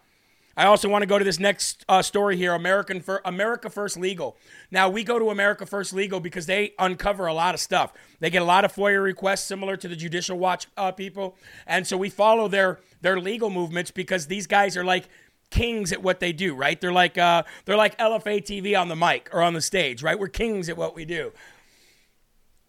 I 0.55 0.65
also 0.65 0.87
want 0.87 1.01
to 1.01 1.07
go 1.07 1.17
to 1.17 1.25
this 1.25 1.39
next 1.39 1.83
uh, 1.89 2.03
story 2.03 2.37
here 2.37 2.53
American 2.53 3.03
America 3.25 3.69
First 3.69 3.97
Legal. 3.97 4.37
Now, 4.69 4.87
we 4.87 5.03
go 5.03 5.17
to 5.17 5.31
America 5.31 5.65
First 5.65 5.93
Legal 5.93 6.19
because 6.19 6.45
they 6.45 6.73
uncover 6.77 7.25
a 7.25 7.33
lot 7.33 7.55
of 7.55 7.59
stuff. 7.59 7.91
They 8.19 8.29
get 8.29 8.43
a 8.43 8.45
lot 8.45 8.63
of 8.63 8.71
FOIA 8.71 9.01
requests 9.01 9.45
similar 9.45 9.75
to 9.77 9.87
the 9.87 9.95
Judicial 9.95 10.37
Watch 10.37 10.67
uh, 10.77 10.91
people. 10.91 11.35
And 11.65 11.87
so 11.87 11.97
we 11.97 12.09
follow 12.09 12.47
their, 12.47 12.79
their 13.01 13.19
legal 13.19 13.49
movements 13.49 13.89
because 13.89 14.27
these 14.27 14.45
guys 14.45 14.77
are 14.77 14.85
like 14.85 15.09
kings 15.49 15.91
at 15.91 16.03
what 16.03 16.19
they 16.19 16.31
do, 16.33 16.53
right? 16.53 16.79
They're 16.79 16.91
like, 16.91 17.17
uh, 17.17 17.43
they're 17.65 17.77
like 17.77 17.97
LFA 17.97 18.43
TV 18.43 18.79
on 18.79 18.89
the 18.89 18.95
mic 18.95 19.29
or 19.33 19.41
on 19.41 19.53
the 19.53 19.61
stage, 19.61 20.03
right? 20.03 20.17
We're 20.17 20.27
kings 20.27 20.69
at 20.69 20.77
what 20.77 20.95
we 20.95 21.03
do. 21.03 21.31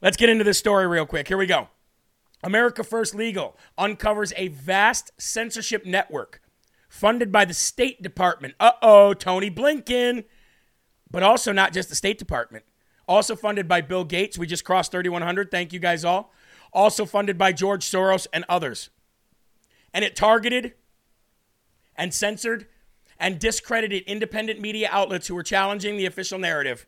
Let's 0.00 0.16
get 0.16 0.30
into 0.30 0.44
this 0.44 0.58
story 0.58 0.86
real 0.86 1.06
quick. 1.06 1.28
Here 1.28 1.38
we 1.38 1.46
go. 1.46 1.68
America 2.42 2.84
First 2.84 3.14
Legal 3.14 3.56
uncovers 3.76 4.32
a 4.36 4.48
vast 4.48 5.12
censorship 5.18 5.84
network 5.86 6.42
funded 6.94 7.32
by 7.32 7.44
the 7.44 7.52
State 7.52 8.02
Department. 8.02 8.54
Uh 8.60 8.70
oh, 8.80 9.14
Tony 9.14 9.50
Blinken. 9.50 10.24
But 11.10 11.22
also 11.24 11.52
not 11.52 11.72
just 11.72 11.88
the 11.88 11.94
State 11.96 12.18
Department. 12.18 12.64
Also 13.08 13.34
funded 13.34 13.68
by 13.68 13.80
Bill 13.80 14.04
Gates. 14.04 14.38
We 14.38 14.46
just 14.46 14.64
crossed 14.64 14.92
3,100. 14.92 15.50
Thank 15.50 15.72
you 15.72 15.80
guys 15.80 16.04
all. 16.04 16.32
Also 16.72 17.04
funded 17.04 17.36
by 17.36 17.52
George 17.52 17.84
Soros 17.84 18.26
and 18.32 18.44
others. 18.48 18.90
And 19.92 20.04
it 20.04 20.16
targeted 20.16 20.74
and 21.96 22.14
censored 22.14 22.66
and 23.18 23.38
discredited 23.38 24.04
independent 24.04 24.60
media 24.60 24.88
outlets 24.90 25.26
who 25.26 25.34
were 25.34 25.42
challenging 25.42 25.96
the 25.96 26.06
official 26.06 26.38
narrative. 26.38 26.86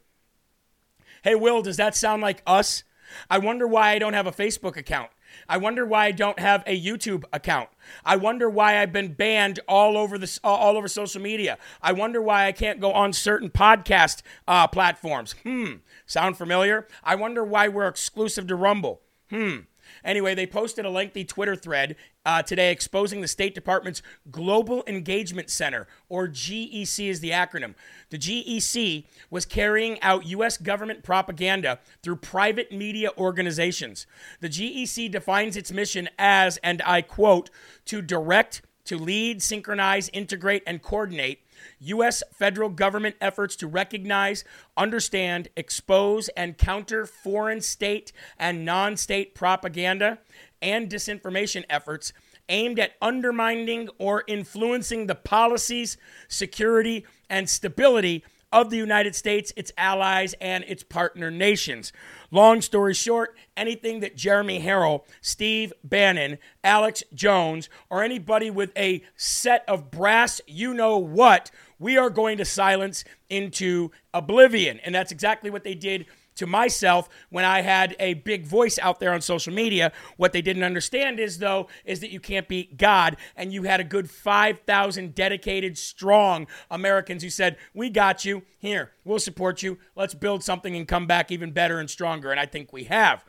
Hey, 1.23 1.35
Will, 1.35 1.63
does 1.63 1.77
that 1.77 1.97
sound 1.97 2.23
like 2.23 2.43
us? 2.47 2.85
I 3.29 3.39
wonder 3.39 3.67
why 3.67 3.91
I 3.91 3.99
don't 3.99 4.15
have 4.15 4.27
a 4.27 4.33
Facebook 4.33 4.77
account. 4.77 5.11
I 5.49 5.57
wonder 5.57 5.84
why 5.84 6.07
I 6.07 6.11
don't 6.12 6.39
have 6.39 6.62
a 6.66 6.80
YouTube 6.80 7.24
account. 7.32 7.68
I 8.05 8.16
wonder 8.16 8.49
why 8.49 8.80
I've 8.80 8.93
been 8.93 9.12
banned 9.12 9.61
all 9.68 9.97
over 9.97 10.18
this, 10.18 10.41
all 10.43 10.76
over 10.76 10.89
social 10.89 11.22
media. 11.22 11.59
I 11.82 11.93
wonder 11.93 12.20
why 12.20 12.47
I 12.47 12.53
can't 12.53 12.80
go 12.80 12.93
on 12.93 13.12
certain 13.12 13.51
podcast 13.51 14.22
uh, 14.49 14.66
platforms. 14.66 15.34
Hmm, 15.43 15.74
sound 16.07 16.37
familiar? 16.37 16.87
I 17.03 17.14
wonder 17.14 17.45
why 17.45 17.68
we're 17.68 17.89
exclusive 17.89 18.47
to 18.49 18.57
Rumble. 18.57 19.01
Hmm. 19.30 19.61
Anyway, 20.07 20.37
they 20.37 20.47
posted 20.47 20.85
a 20.85 20.91
lengthy 20.91 21.25
Twitter 21.25 21.57
thread 21.57 21.97
uh, 22.25 22.41
today 22.41 22.71
exposing 22.71 23.21
the 23.21 23.29
State 23.29 23.57
Department's 23.57 24.03
Global 24.31 24.85
Engagement 24.87 25.51
Center, 25.51 25.89
or 26.09 26.29
GEC 26.29 27.09
is 27.09 27.19
the 27.19 27.31
acronym. 27.31 27.75
The 28.11 28.19
GEC 28.19 29.05
was 29.31 29.45
carrying 29.45 30.01
out 30.03 30.25
U.S. 30.27 30.57
government 30.59 31.03
propaganda 31.03 31.81
through 32.05 32.17
private 32.17 32.71
media 32.71 33.11
organizations. 33.19 34.07
The 34.41 34.49
GEC 34.49 35.11
defines 35.11 35.57
its 35.57 35.73
mission 35.73 36.09
as, 36.19 36.57
and 36.59 36.81
I 36.87 37.03
quote, 37.03 37.51
to 37.87 38.01
direct, 38.01 38.63
to 38.85 38.97
lead, 38.97 39.43
synchronize, 39.43 40.09
integrate, 40.11 40.63
and 40.69 40.81
coordinate 40.81 41.41
U.S. 41.81 42.23
federal 42.33 42.69
government 42.69 43.17
efforts 43.21 43.57
to 43.57 43.67
recognize, 43.67 44.45
understand, 44.77 45.49
expose, 45.57 46.29
and 46.31 46.59
counter 46.59 47.07
foreign 47.07 47.61
state 47.61 48.13
and 48.39 48.65
non 48.65 48.97
state 48.97 49.35
propaganda 49.35 50.19
and 50.63 50.91
disinformation 50.91 51.65
efforts 51.69 52.13
aimed 52.49 52.79
at 52.79 52.93
undermining 53.03 53.89
or 53.99 54.25
influencing 54.27 55.07
the 55.07 55.15
policies, 55.15 55.97
security, 56.29 57.05
and 57.29 57.49
stability 57.49 58.25
of 58.53 58.70
the 58.70 58.76
United 58.76 59.14
States, 59.14 59.53
its 59.57 59.72
allies, 59.76 60.34
and 60.40 60.64
its 60.68 60.82
partner 60.82 61.30
nations. 61.30 61.92
Long 62.30 62.61
story 62.61 62.94
short, 62.94 63.36
anything 63.57 64.01
that 64.01 64.16
Jeremy 64.16 64.61
Herrell, 64.61 65.05
Steve 65.20 65.72
Bannon, 65.84 66.38
Alex 66.62 67.03
Jones, 67.14 67.68
or 67.90 68.03
anybody 68.03 68.51
with 68.51 68.72
a 68.76 69.03
set 69.16 69.64
of 69.68 69.90
brass, 69.90 70.40
you 70.47 70.74
know 70.74 70.99
what, 70.99 71.51
we 71.78 71.97
are 71.97 72.11
going 72.11 72.38
to 72.38 72.44
silence 72.44 73.05
into 73.28 73.90
oblivion. 74.14 74.80
And 74.84 74.94
that's 74.94 75.12
exactly 75.12 75.51
what 75.51 75.64
they 75.64 75.74
did 75.74 76.07
to 76.37 76.47
myself 76.47 77.09
when 77.30 77.45
I 77.45 77.62
had 77.62 77.97
a 77.99 78.14
big 78.14 78.47
voice 78.47 78.78
out 78.78 79.01
there 79.01 79.12
on 79.12 79.20
social 79.20 79.53
media. 79.53 79.93
What 80.16 80.32
they 80.32 80.43
didn't 80.43 80.62
understand 80.62 81.18
is, 81.20 81.39
though, 81.39 81.68
is 81.84 82.01
that 82.01 82.11
you 82.11 82.20
can't 82.20 82.49
beat 82.49 82.76
God. 82.76 83.16
And 83.37 83.53
you 83.53 83.64
had 83.64 83.80
a 83.80 83.84
good 83.84 84.11
5,000 84.11 85.14
dedicated, 85.14 85.76
strong 85.76 86.47
Americans 86.70 87.22
who 87.22 87.30
said, 87.30 87.57
We 87.74 87.91
got 87.91 88.24
you. 88.24 88.43
Here, 88.59 88.93
we'll 89.05 89.18
support 89.18 89.62
you. 89.62 89.78
Let's 89.95 90.14
build 90.14 90.43
something 90.43 90.74
and 90.76 90.89
come 90.89 91.07
back 91.07 91.30
even 91.30 91.53
better 91.53 91.78
and 91.78 91.91
stronger. 91.91 92.30
And 92.30 92.41
I 92.41 92.47
think 92.47 92.72
we 92.72 92.84
have. 92.84 93.24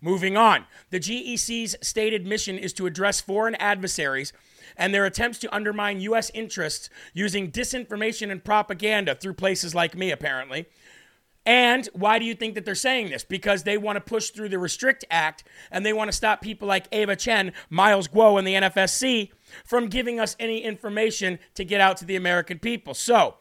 Moving 0.00 0.36
on, 0.36 0.66
the 0.90 1.00
GEC's 1.00 1.74
stated 1.80 2.26
mission 2.26 2.58
is 2.58 2.72
to 2.74 2.86
address 2.86 3.20
foreign 3.20 3.54
adversaries 3.54 4.32
and 4.76 4.92
their 4.92 5.06
attempts 5.06 5.38
to 5.38 5.54
undermine 5.54 6.00
U.S. 6.02 6.30
interests 6.34 6.90
using 7.14 7.50
disinformation 7.50 8.30
and 8.30 8.44
propaganda 8.44 9.14
through 9.14 9.34
places 9.34 9.74
like 9.74 9.96
me, 9.96 10.10
apparently. 10.10 10.66
And 11.46 11.88
why 11.92 12.18
do 12.18 12.24
you 12.24 12.34
think 12.34 12.56
that 12.56 12.64
they're 12.64 12.74
saying 12.74 13.10
this? 13.10 13.22
Because 13.22 13.62
they 13.62 13.78
want 13.78 13.96
to 13.96 14.00
push 14.00 14.30
through 14.30 14.48
the 14.48 14.58
Restrict 14.58 15.04
Act 15.10 15.44
and 15.70 15.86
they 15.86 15.92
want 15.92 16.08
to 16.08 16.16
stop 16.16 16.42
people 16.42 16.66
like 16.66 16.88
Ava 16.90 17.14
Chen, 17.14 17.52
Miles 17.70 18.08
Guo, 18.08 18.36
and 18.36 18.46
the 18.46 18.54
NFSC 18.54 19.30
from 19.64 19.86
giving 19.86 20.18
us 20.18 20.34
any 20.40 20.64
information 20.64 21.38
to 21.54 21.64
get 21.64 21.80
out 21.80 21.96
to 21.98 22.04
the 22.04 22.16
American 22.16 22.58
people. 22.58 22.94
So, 22.94 23.36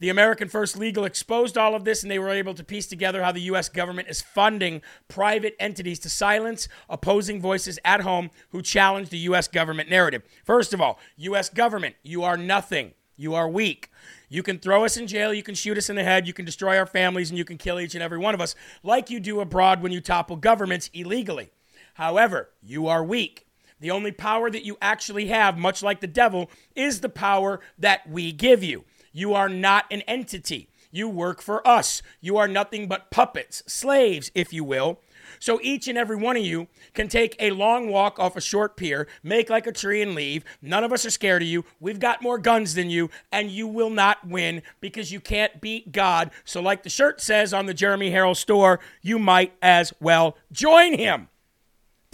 the 0.00 0.10
American 0.10 0.48
First 0.48 0.76
Legal 0.76 1.04
exposed 1.04 1.56
all 1.56 1.74
of 1.74 1.84
this, 1.84 2.02
and 2.02 2.10
they 2.10 2.18
were 2.18 2.30
able 2.30 2.54
to 2.54 2.64
piece 2.64 2.86
together 2.86 3.22
how 3.22 3.32
the 3.32 3.40
U.S. 3.42 3.68
government 3.68 4.08
is 4.08 4.20
funding 4.20 4.82
private 5.08 5.54
entities 5.58 5.98
to 6.00 6.10
silence 6.10 6.68
opposing 6.88 7.40
voices 7.40 7.78
at 7.84 8.02
home 8.02 8.30
who 8.50 8.60
challenge 8.60 9.08
the 9.08 9.18
U.S. 9.18 9.48
government 9.48 9.88
narrative. 9.88 10.22
First 10.44 10.74
of 10.74 10.80
all, 10.80 10.98
U.S. 11.16 11.48
government, 11.48 11.94
you 12.02 12.22
are 12.22 12.36
nothing. 12.36 12.92
You 13.16 13.34
are 13.34 13.48
weak. 13.48 13.90
You 14.34 14.42
can 14.42 14.58
throw 14.58 14.84
us 14.84 14.96
in 14.96 15.06
jail, 15.06 15.32
you 15.32 15.44
can 15.44 15.54
shoot 15.54 15.78
us 15.78 15.88
in 15.88 15.94
the 15.94 16.02
head, 16.02 16.26
you 16.26 16.32
can 16.32 16.44
destroy 16.44 16.76
our 16.76 16.86
families, 16.86 17.30
and 17.30 17.38
you 17.38 17.44
can 17.44 17.56
kill 17.56 17.78
each 17.78 17.94
and 17.94 18.02
every 18.02 18.18
one 18.18 18.34
of 18.34 18.40
us, 18.40 18.56
like 18.82 19.08
you 19.08 19.20
do 19.20 19.38
abroad 19.38 19.80
when 19.80 19.92
you 19.92 20.00
topple 20.00 20.34
governments 20.34 20.90
illegally. 20.92 21.50
However, 21.94 22.50
you 22.60 22.88
are 22.88 23.04
weak. 23.04 23.46
The 23.78 23.92
only 23.92 24.10
power 24.10 24.50
that 24.50 24.64
you 24.64 24.76
actually 24.82 25.28
have, 25.28 25.56
much 25.56 25.84
like 25.84 26.00
the 26.00 26.08
devil, 26.08 26.50
is 26.74 27.00
the 27.00 27.08
power 27.08 27.60
that 27.78 28.10
we 28.10 28.32
give 28.32 28.64
you. 28.64 28.82
You 29.12 29.34
are 29.34 29.48
not 29.48 29.84
an 29.92 30.00
entity. 30.00 30.68
You 30.90 31.08
work 31.08 31.40
for 31.40 31.64
us. 31.64 32.02
You 32.20 32.36
are 32.36 32.48
nothing 32.48 32.88
but 32.88 33.12
puppets, 33.12 33.62
slaves, 33.68 34.32
if 34.34 34.52
you 34.52 34.64
will. 34.64 34.98
So 35.38 35.60
each 35.62 35.88
and 35.88 35.98
every 35.98 36.16
one 36.16 36.36
of 36.36 36.44
you 36.44 36.68
can 36.92 37.08
take 37.08 37.36
a 37.38 37.50
long 37.50 37.88
walk 37.88 38.18
off 38.18 38.36
a 38.36 38.40
short 38.40 38.76
pier, 38.76 39.06
make 39.22 39.50
like 39.50 39.66
a 39.66 39.72
tree, 39.72 40.02
and 40.02 40.14
leave. 40.14 40.44
None 40.62 40.84
of 40.84 40.92
us 40.92 41.04
are 41.06 41.10
scared 41.10 41.42
of 41.42 41.48
you. 41.48 41.64
We've 41.80 42.00
got 42.00 42.22
more 42.22 42.38
guns 42.38 42.74
than 42.74 42.90
you, 42.90 43.10
and 43.32 43.50
you 43.50 43.66
will 43.66 43.90
not 43.90 44.26
win 44.26 44.62
because 44.80 45.12
you 45.12 45.20
can't 45.20 45.60
beat 45.60 45.92
God. 45.92 46.30
So, 46.44 46.60
like 46.60 46.82
the 46.82 46.90
shirt 46.90 47.20
says 47.20 47.52
on 47.52 47.66
the 47.66 47.74
Jeremy 47.74 48.10
Herrell 48.10 48.34
store, 48.34 48.80
you 49.02 49.18
might 49.18 49.52
as 49.62 49.92
well 50.00 50.36
join 50.52 50.98
him. 50.98 51.28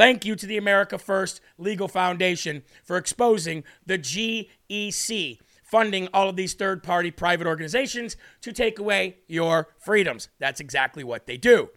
Thank 0.00 0.24
you 0.24 0.34
to 0.34 0.46
the 0.46 0.56
America 0.56 0.96
First 0.96 1.42
Legal 1.58 1.86
Foundation 1.86 2.62
for 2.84 2.96
exposing 2.96 3.64
the 3.84 3.98
GEC, 3.98 5.38
funding 5.62 6.08
all 6.14 6.30
of 6.30 6.36
these 6.36 6.54
third 6.54 6.82
party 6.82 7.10
private 7.10 7.46
organizations 7.46 8.16
to 8.40 8.50
take 8.50 8.78
away 8.78 9.16
your 9.28 9.68
freedoms. 9.78 10.30
That's 10.38 10.58
exactly 10.58 11.04
what 11.04 11.26
they 11.26 11.36
do. 11.36 11.68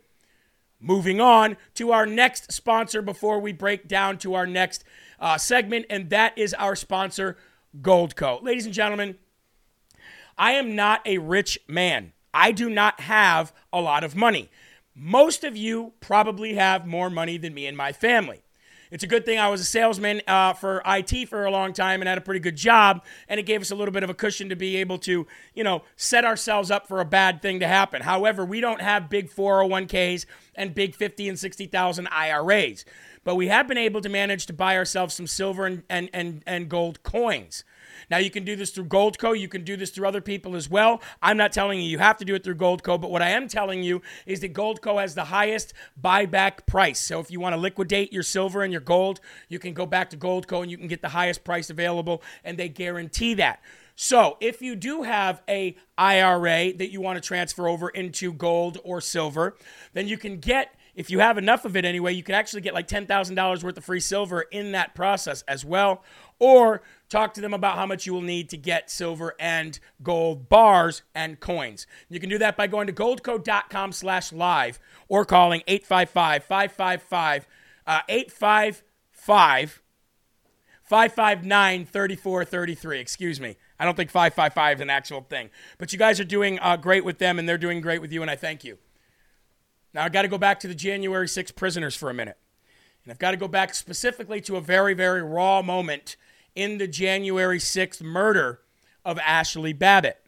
Moving 0.83 1.21
on 1.21 1.55
to 1.75 1.93
our 1.93 2.05
next 2.05 2.51
sponsor 2.51 3.01
before 3.01 3.39
we 3.39 3.53
break 3.53 3.87
down 3.87 4.17
to 4.17 4.33
our 4.33 4.45
next 4.45 4.83
uh, 5.17 5.37
segment, 5.37 5.85
and 5.89 6.09
that 6.09 6.37
is 6.37 6.53
our 6.55 6.75
sponsor, 6.75 7.37
Goldco. 7.81 8.43
Ladies 8.43 8.65
and 8.65 8.73
gentlemen, 8.73 9.17
I 10.37 10.51
am 10.51 10.75
not 10.75 10.99
a 11.07 11.19
rich 11.19 11.57
man. 11.69 12.11
I 12.33 12.51
do 12.51 12.69
not 12.69 12.99
have 12.99 13.53
a 13.71 13.79
lot 13.79 14.03
of 14.03 14.13
money. 14.13 14.49
Most 14.93 15.45
of 15.45 15.55
you 15.55 15.93
probably 16.01 16.55
have 16.55 16.85
more 16.85 17.09
money 17.09 17.37
than 17.37 17.53
me 17.53 17.65
and 17.65 17.77
my 17.77 17.93
family. 17.93 18.43
It's 18.93 19.03
a 19.03 19.07
good 19.07 19.25
thing 19.25 19.39
I 19.39 19.49
was 19.49 19.59
a 19.59 19.65
salesman 19.65 20.21
uh, 20.27 20.53
for 20.53 20.83
IT 20.85 21.27
for 21.27 21.45
a 21.45 21.51
long 21.51 21.73
time 21.73 21.99
and 21.99 22.07
had 22.07 22.19
a 22.19 22.21
pretty 22.21 22.39
good 22.39 22.55
job, 22.55 23.03
and 23.27 23.39
it 23.39 23.43
gave 23.47 23.59
us 23.59 23.71
a 23.71 23.75
little 23.75 23.91
bit 23.91 24.03
of 24.03 24.11
a 24.11 24.13
cushion 24.13 24.49
to 24.49 24.55
be 24.55 24.75
able 24.75 24.99
to, 24.99 25.25
you 25.55 25.63
know, 25.63 25.81
set 25.95 26.25
ourselves 26.25 26.69
up 26.69 26.87
for 26.87 26.99
a 26.99 27.05
bad 27.05 27.41
thing 27.41 27.59
to 27.61 27.67
happen. 27.67 28.03
However, 28.03 28.45
we 28.45 28.61
don't 28.61 28.81
have 28.81 29.09
big 29.09 29.31
401ks 29.31 30.27
and 30.53 30.75
big 30.75 30.93
50 30.93 31.27
and 31.27 31.39
60,000 31.39 32.07
IRAs, 32.11 32.85
but 33.23 33.33
we 33.33 33.47
have 33.47 33.67
been 33.67 33.79
able 33.79 33.99
to 33.99 34.09
manage 34.09 34.45
to 34.45 34.53
buy 34.53 34.77
ourselves 34.77 35.15
some 35.15 35.25
silver 35.25 35.65
and, 35.65 35.81
and, 35.89 36.11
and, 36.13 36.43
and 36.45 36.69
gold 36.69 37.01
coins. 37.01 37.63
Now, 38.09 38.17
you 38.17 38.29
can 38.29 38.43
do 38.43 38.55
this 38.55 38.71
through 38.71 38.85
Goldco. 38.85 39.37
You 39.37 39.47
can 39.47 39.63
do 39.63 39.75
this 39.75 39.91
through 39.91 40.07
other 40.07 40.21
people 40.21 40.55
as 40.55 40.69
well. 40.69 41.01
I'm 41.21 41.37
not 41.37 41.51
telling 41.51 41.79
you 41.79 41.85
you 41.85 41.99
have 41.99 42.17
to 42.17 42.25
do 42.25 42.35
it 42.35 42.43
through 42.43 42.55
Goldco, 42.55 42.99
but 42.99 43.11
what 43.11 43.21
I 43.21 43.29
am 43.29 43.47
telling 43.47 43.83
you 43.83 44.01
is 44.25 44.39
that 44.41 44.53
Goldco 44.53 44.99
has 44.99 45.15
the 45.15 45.25
highest 45.25 45.73
buyback 46.01 46.65
price. 46.65 46.99
So 46.99 47.19
if 47.19 47.31
you 47.31 47.39
want 47.39 47.53
to 47.53 47.59
liquidate 47.59 48.13
your 48.13 48.23
silver 48.23 48.63
and 48.63 48.71
your 48.71 48.81
gold, 48.81 49.19
you 49.49 49.59
can 49.59 49.73
go 49.73 49.85
back 49.85 50.09
to 50.11 50.17
Goldco 50.17 50.61
and 50.61 50.71
you 50.71 50.77
can 50.77 50.87
get 50.87 51.01
the 51.01 51.09
highest 51.09 51.43
price 51.43 51.69
available, 51.69 52.21
and 52.43 52.57
they 52.57 52.69
guarantee 52.69 53.33
that. 53.35 53.61
So, 53.95 54.37
if 54.41 54.61
you 54.61 54.75
do 54.75 55.03
have 55.03 55.43
a 55.47 55.75
IRA 55.99 56.73
that 56.73 56.91
you 56.91 56.99
want 56.99 57.21
to 57.21 57.27
transfer 57.27 57.67
over 57.67 57.89
into 57.89 58.33
gold 58.33 58.79
or 58.83 59.01
silver, 59.01 59.55
then 59.93 60.07
you 60.07 60.17
can 60.17 60.39
get 60.39 60.75
if 60.95 61.09
you 61.09 61.19
have 61.19 61.37
enough 61.37 61.65
of 61.65 61.75
it 61.75 61.85
anyway, 61.85 62.13
you 62.13 62.21
can 62.21 62.35
actually 62.35 62.61
get 62.61 62.73
like 62.73 62.87
$10,000 62.87 63.63
worth 63.63 63.77
of 63.77 63.83
free 63.83 63.99
silver 63.99 64.41
in 64.41 64.73
that 64.73 64.93
process 64.93 65.43
as 65.47 65.65
well. 65.65 66.03
Or 66.37 66.83
talk 67.13 67.33
to 67.35 67.41
them 67.41 67.53
about 67.53 67.77
how 67.77 67.85
much 67.85 68.05
you 68.05 68.13
will 68.13 68.21
need 68.21 68.49
to 68.49 68.57
get 68.57 68.89
silver 68.89 69.35
and 69.39 69.79
gold 70.01 70.49
bars 70.49 71.03
and 71.13 71.39
coins. 71.39 71.85
You 72.09 72.19
can 72.19 72.29
do 72.29 72.39
that 72.39 72.57
by 72.57 72.65
going 72.67 72.87
to 72.87 72.93
goldco.com 72.93 73.91
slash 73.91 74.33
live 74.33 74.79
or 75.07 75.23
calling 75.23 75.61
855 75.67 76.43
555 76.43 77.47
855 78.09 79.81
559 80.81 81.85
3433. 81.85 82.99
Excuse 82.99 83.39
me. 83.39 83.57
I 83.79 83.85
don't 83.85 83.95
think 83.95 84.09
555 84.09 84.77
is 84.77 84.81
an 84.81 84.89
actual 84.89 85.21
thing. 85.21 85.49
But 85.77 85.93
you 85.93 85.99
guys 85.99 86.19
are 86.19 86.25
doing 86.25 86.59
uh, 86.59 86.77
great 86.77 87.05
with 87.05 87.19
them, 87.19 87.37
and 87.37 87.47
they're 87.47 87.57
doing 87.57 87.79
great 87.79 88.01
with 88.01 88.11
you, 88.11 88.21
and 88.21 88.31
I 88.31 88.35
thank 88.35 88.63
you. 88.63 88.77
Now, 89.93 90.03
I've 90.03 90.13
got 90.13 90.23
to 90.23 90.27
go 90.27 90.37
back 90.39 90.59
to 90.61 90.67
the 90.67 90.75
January 90.75 91.27
6 91.27 91.51
prisoners 91.51 91.95
for 91.95 92.09
a 92.09 92.13
minute. 92.13 92.37
And 93.03 93.11
I've 93.11 93.19
got 93.19 93.31
to 93.31 93.37
go 93.37 93.47
back 93.47 93.75
specifically 93.75 94.41
to 94.41 94.55
a 94.55 94.61
very, 94.61 94.93
very 94.93 95.21
raw 95.21 95.61
moment 95.61 96.15
in 96.55 96.77
the 96.77 96.87
January 96.87 97.59
6th 97.59 98.01
murder 98.01 98.61
of 99.05 99.19
Ashley 99.19 99.73
Babbitt. 99.73 100.19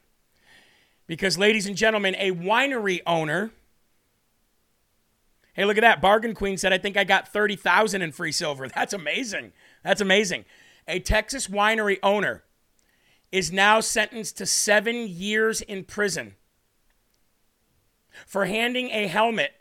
Because, 1.08 1.38
ladies 1.38 1.68
and 1.68 1.78
gentlemen, 1.78 2.16
a 2.18 2.32
winery 2.32 3.02
owner. 3.06 3.52
Hey, 5.54 5.66
look 5.66 5.78
at 5.78 5.82
that. 5.82 6.02
Bargain 6.02 6.34
Queen 6.34 6.58
said, 6.58 6.74
I 6.74 6.78
think 6.78 6.98
I 6.98 7.04
got 7.04 7.28
30,000 7.28 8.02
in 8.02 8.12
free 8.12 8.32
silver. 8.32 8.68
That's 8.76 8.94
amazing. 8.94 9.54
That's 9.84 10.02
amazing. 10.02 10.46
A 10.88 11.00
Texas 11.00 11.48
winery 11.48 11.98
owner 12.02 12.44
is 13.32 13.52
now 13.52 13.80
sentenced 13.80 14.38
to 14.38 14.46
seven 14.46 15.08
years 15.08 15.62
in 15.62 15.84
prison 15.84 16.36
for 18.26 18.46
handing 18.46 18.90
a 18.92 19.08
helmet 19.08 19.52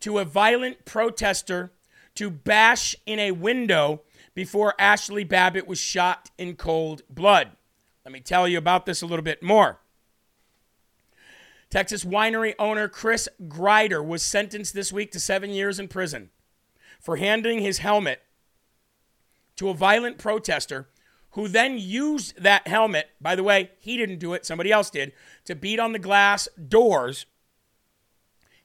to 0.00 0.18
a 0.18 0.24
violent 0.24 0.84
protester 0.84 1.72
to 2.14 2.30
bash 2.30 2.96
in 3.06 3.18
a 3.18 3.30
window 3.30 4.02
before 4.36 4.74
Ashley 4.78 5.24
Babbitt 5.24 5.66
was 5.66 5.78
shot 5.78 6.30
in 6.36 6.56
cold 6.56 7.00
blood. 7.08 7.52
Let 8.04 8.12
me 8.12 8.20
tell 8.20 8.46
you 8.46 8.58
about 8.58 8.84
this 8.84 9.00
a 9.00 9.06
little 9.06 9.24
bit 9.24 9.42
more. 9.42 9.80
Texas 11.70 12.04
winery 12.04 12.54
owner 12.58 12.86
Chris 12.86 13.30
Grider 13.48 14.02
was 14.02 14.22
sentenced 14.22 14.74
this 14.74 14.92
week 14.92 15.10
to 15.12 15.18
seven 15.18 15.50
years 15.50 15.80
in 15.80 15.88
prison 15.88 16.28
for 17.00 17.16
handing 17.16 17.60
his 17.60 17.78
helmet 17.78 18.22
to 19.56 19.70
a 19.70 19.74
violent 19.74 20.18
protester 20.18 20.86
who 21.30 21.48
then 21.48 21.78
used 21.78 22.40
that 22.40 22.68
helmet. 22.68 23.08
By 23.18 23.36
the 23.36 23.42
way, 23.42 23.70
he 23.78 23.96
didn't 23.96 24.18
do 24.18 24.34
it, 24.34 24.44
somebody 24.44 24.70
else 24.70 24.90
did, 24.90 25.12
to 25.46 25.54
beat 25.54 25.80
on 25.80 25.92
the 25.92 25.98
glass 25.98 26.46
doors 26.68 27.24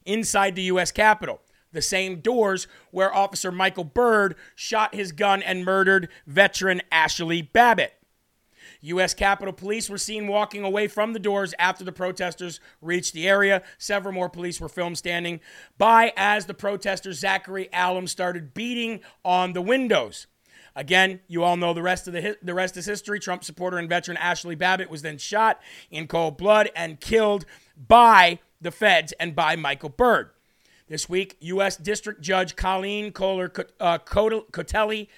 inside 0.04 0.54
the 0.54 0.62
U.S. 0.64 0.92
Capitol. 0.92 1.40
The 1.72 1.82
same 1.82 2.20
doors 2.20 2.66
where 2.90 3.14
Officer 3.14 3.50
Michael 3.50 3.84
Byrd 3.84 4.36
shot 4.54 4.94
his 4.94 5.12
gun 5.12 5.42
and 5.42 5.64
murdered 5.64 6.08
veteran 6.26 6.82
Ashley 6.90 7.42
Babbitt. 7.42 7.94
U.S. 8.82 9.14
Capitol 9.14 9.52
Police 9.52 9.88
were 9.88 9.98
seen 9.98 10.26
walking 10.26 10.64
away 10.64 10.88
from 10.88 11.12
the 11.12 11.18
doors 11.18 11.54
after 11.58 11.84
the 11.84 11.92
protesters 11.92 12.60
reached 12.80 13.14
the 13.14 13.28
area. 13.28 13.62
Several 13.78 14.12
more 14.12 14.28
police 14.28 14.60
were 14.60 14.68
filmed 14.68 14.98
standing 14.98 15.40
by 15.78 16.12
as 16.16 16.46
the 16.46 16.54
protester 16.54 17.12
Zachary 17.12 17.68
Alam 17.72 18.08
started 18.08 18.54
beating 18.54 19.00
on 19.24 19.52
the 19.52 19.62
windows. 19.62 20.26
Again, 20.74 21.20
you 21.28 21.44
all 21.44 21.56
know 21.56 21.74
the 21.74 21.82
rest 21.82 22.08
of 22.08 22.14
the 22.14 22.36
the 22.42 22.54
rest 22.54 22.76
is 22.76 22.86
history. 22.86 23.20
Trump 23.20 23.44
supporter 23.44 23.78
and 23.78 23.88
veteran 23.88 24.16
Ashley 24.16 24.54
Babbitt 24.54 24.90
was 24.90 25.02
then 25.02 25.18
shot 25.18 25.60
in 25.90 26.06
cold 26.06 26.36
blood 26.36 26.70
and 26.74 26.98
killed 26.98 27.44
by 27.76 28.38
the 28.60 28.70
feds 28.70 29.12
and 29.20 29.36
by 29.36 29.54
Michael 29.54 29.90
Byrd. 29.90 30.30
This 30.92 31.08
week, 31.08 31.38
U.S. 31.40 31.78
District 31.78 32.20
Judge 32.20 32.54
Colleen 32.54 33.12
Kollar 33.12 33.50
uh, 33.80 33.96
Kotelly 33.96 35.08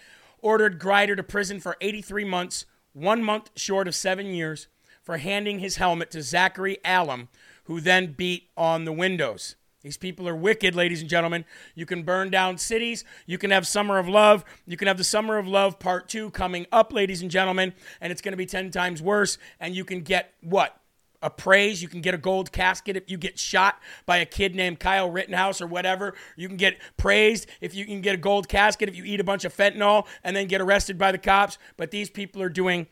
ordered 0.41 0.79
Grider 0.79 1.17
to 1.17 1.25
prison 1.25 1.59
for 1.59 1.77
83 1.81 2.23
months, 2.23 2.67
one 2.93 3.25
month 3.25 3.51
short 3.57 3.89
of 3.89 3.97
seven 3.97 4.27
years, 4.27 4.69
for 5.03 5.17
handing 5.17 5.59
his 5.59 5.75
helmet 5.75 6.13
to 6.13 6.23
Zachary 6.23 6.79
Alam, 6.85 7.27
who 7.65 7.81
then 7.81 8.13
beat 8.13 8.51
on 8.57 8.85
the 8.85 8.93
windows. 8.93 9.57
These 9.83 9.97
people 9.97 10.29
are 10.29 10.37
wicked, 10.37 10.77
ladies 10.77 11.01
and 11.01 11.11
gentlemen. 11.11 11.45
You 11.75 11.87
can 11.87 12.05
burn 12.05 12.31
down 12.31 12.57
cities. 12.59 13.05
You 13.27 13.37
can 13.37 13.51
have 13.51 13.67
Summer 13.67 13.99
of 13.99 14.07
Love. 14.07 14.45
You 14.67 14.77
can 14.77 14.87
have 14.87 14.97
the 14.97 15.03
Summer 15.03 15.39
of 15.39 15.49
Love 15.49 15.81
Part 15.81 16.09
2 16.09 16.31
coming 16.31 16.69
up, 16.71 16.93
ladies 16.93 17.21
and 17.21 17.33
gentlemen, 17.33 17.75
and 18.01 18.13
it's 18.13 18.23
going 18.23 18.33
to 18.33 18.37
be 18.37 18.47
10 18.47 18.71
times 18.71 19.03
worse. 19.03 19.39
And 19.59 19.75
you 19.75 19.85
can 19.85 20.03
get 20.03 20.35
what? 20.41 20.81
A 21.25 21.31
praise. 21.31 21.81
You 21.81 21.89
can 21.89 22.03
get 22.03 22.13
a 22.13 22.19
gold 22.19 22.53
casket 22.53 22.99
if 22.99 23.11
you 23.11 23.17
get 23.17 23.39
shot 23.39 23.81
by 24.05 24.19
a 24.19 24.27
kid 24.27 24.55
named 24.55 24.79
Kyle 24.79 25.11
Rittenhouse 25.11 25.63
or 25.63 25.67
whatever. 25.67 26.13
You 26.37 26.49
can 26.49 26.59
get 26.59 26.79
praised 26.99 27.47
if 27.63 27.75
you 27.75 27.87
can 27.87 28.03
get 28.03 28.15
a 28.15 28.19
gold 28.19 28.47
casket 28.47 28.91
if 28.91 28.95
you 28.95 29.05
eat 29.05 29.21
a 29.21 29.25
bunch 29.25 29.47
of 29.47 29.57
fentanyl 29.57 30.07
and 30.23 30.37
then 30.37 30.49
get 30.49 30.61
arrested 30.61 30.99
by 30.99 31.13
the 31.13 31.19
cops. 31.19 31.57
But 31.79 31.91
these 31.91 32.11
people 32.11 32.43
are 32.43 32.51
doing, 32.51 32.89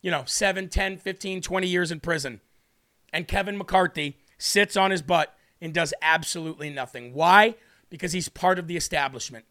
you 0.00 0.12
know, 0.12 0.22
7, 0.24 0.68
10, 0.68 0.98
15, 0.98 1.42
20 1.42 1.66
years 1.66 1.90
in 1.90 1.98
prison. 1.98 2.40
And 3.12 3.26
Kevin 3.26 3.58
McCarthy 3.58 4.16
sits 4.38 4.76
on 4.76 4.92
his 4.92 5.02
butt 5.02 5.36
and 5.60 5.74
does 5.74 5.92
absolutely 6.00 6.70
nothing. 6.70 7.14
Why? 7.14 7.56
Because 7.90 8.12
he's 8.12 8.28
part 8.28 8.60
of 8.60 8.68
the 8.68 8.76
establishment. 8.76 9.44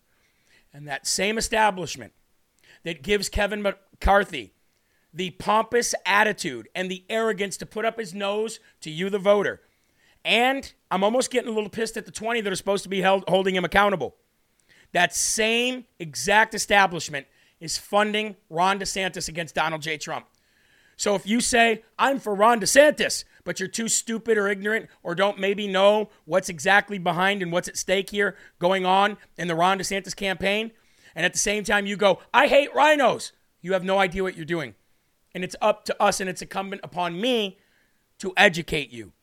And 0.73 0.87
that 0.87 1.05
same 1.05 1.37
establishment 1.37 2.13
that 2.83 3.03
gives 3.03 3.27
Kevin 3.27 3.61
McCarthy 3.61 4.53
the 5.13 5.31
pompous 5.31 5.93
attitude 6.05 6.69
and 6.73 6.89
the 6.89 7.03
arrogance 7.09 7.57
to 7.57 7.65
put 7.65 7.85
up 7.85 7.99
his 7.99 8.13
nose 8.13 8.59
to 8.81 8.89
you, 8.89 9.09
the 9.09 9.19
voter. 9.19 9.61
And 10.23 10.71
I'm 10.89 11.03
almost 11.03 11.31
getting 11.31 11.49
a 11.49 11.53
little 11.53 11.69
pissed 11.69 11.97
at 11.97 12.05
the 12.05 12.11
20 12.11 12.41
that 12.41 12.51
are 12.51 12.55
supposed 12.55 12.83
to 12.83 12.89
be 12.89 13.01
held, 13.01 13.23
holding 13.27 13.55
him 13.55 13.65
accountable. 13.65 14.15
That 14.93 15.15
same 15.15 15.85
exact 15.99 16.53
establishment 16.53 17.27
is 17.59 17.77
funding 17.77 18.35
Ron 18.49 18.79
DeSantis 18.79 19.29
against 19.29 19.55
Donald 19.55 19.81
J. 19.81 19.97
Trump. 19.97 20.25
So 20.97 21.15
if 21.15 21.25
you 21.25 21.41
say, 21.41 21.83
I'm 21.97 22.19
for 22.19 22.35
Ron 22.35 22.59
DeSantis, 22.59 23.23
but 23.43 23.59
you're 23.59 23.69
too 23.69 23.87
stupid 23.87 24.37
or 24.37 24.47
ignorant 24.47 24.87
or 25.01 25.15
don't 25.15 25.39
maybe 25.39 25.67
know 25.67 26.09
what's 26.25 26.49
exactly 26.49 26.99
behind 26.99 27.41
and 27.41 27.51
what's 27.51 27.67
at 27.67 27.77
stake 27.77 28.11
here 28.11 28.35
going 28.59 28.85
on 28.85 29.17
in 29.37 29.47
the 29.47 29.55
Ron 29.55 29.79
DeSantis 29.79 30.15
campaign. 30.15 30.71
And 31.15 31.25
at 31.25 31.33
the 31.33 31.39
same 31.39 31.63
time, 31.63 31.85
you 31.85 31.97
go, 31.97 32.19
I 32.33 32.47
hate 32.47 32.73
rhinos, 32.75 33.31
You 33.61 33.73
have 33.73 33.83
no 33.83 33.97
idea 33.97 34.23
what 34.23 34.35
you're 34.35 34.45
doing. 34.45 34.75
And 35.33 35.43
it's 35.43 35.55
up 35.61 35.85
to 35.85 36.01
us 36.01 36.19
and 36.19 36.29
it's 36.29 36.41
incumbent 36.41 36.81
upon 36.83 37.19
me 37.19 37.57
to 38.19 38.33
educate 38.37 38.91
you. 38.91 39.13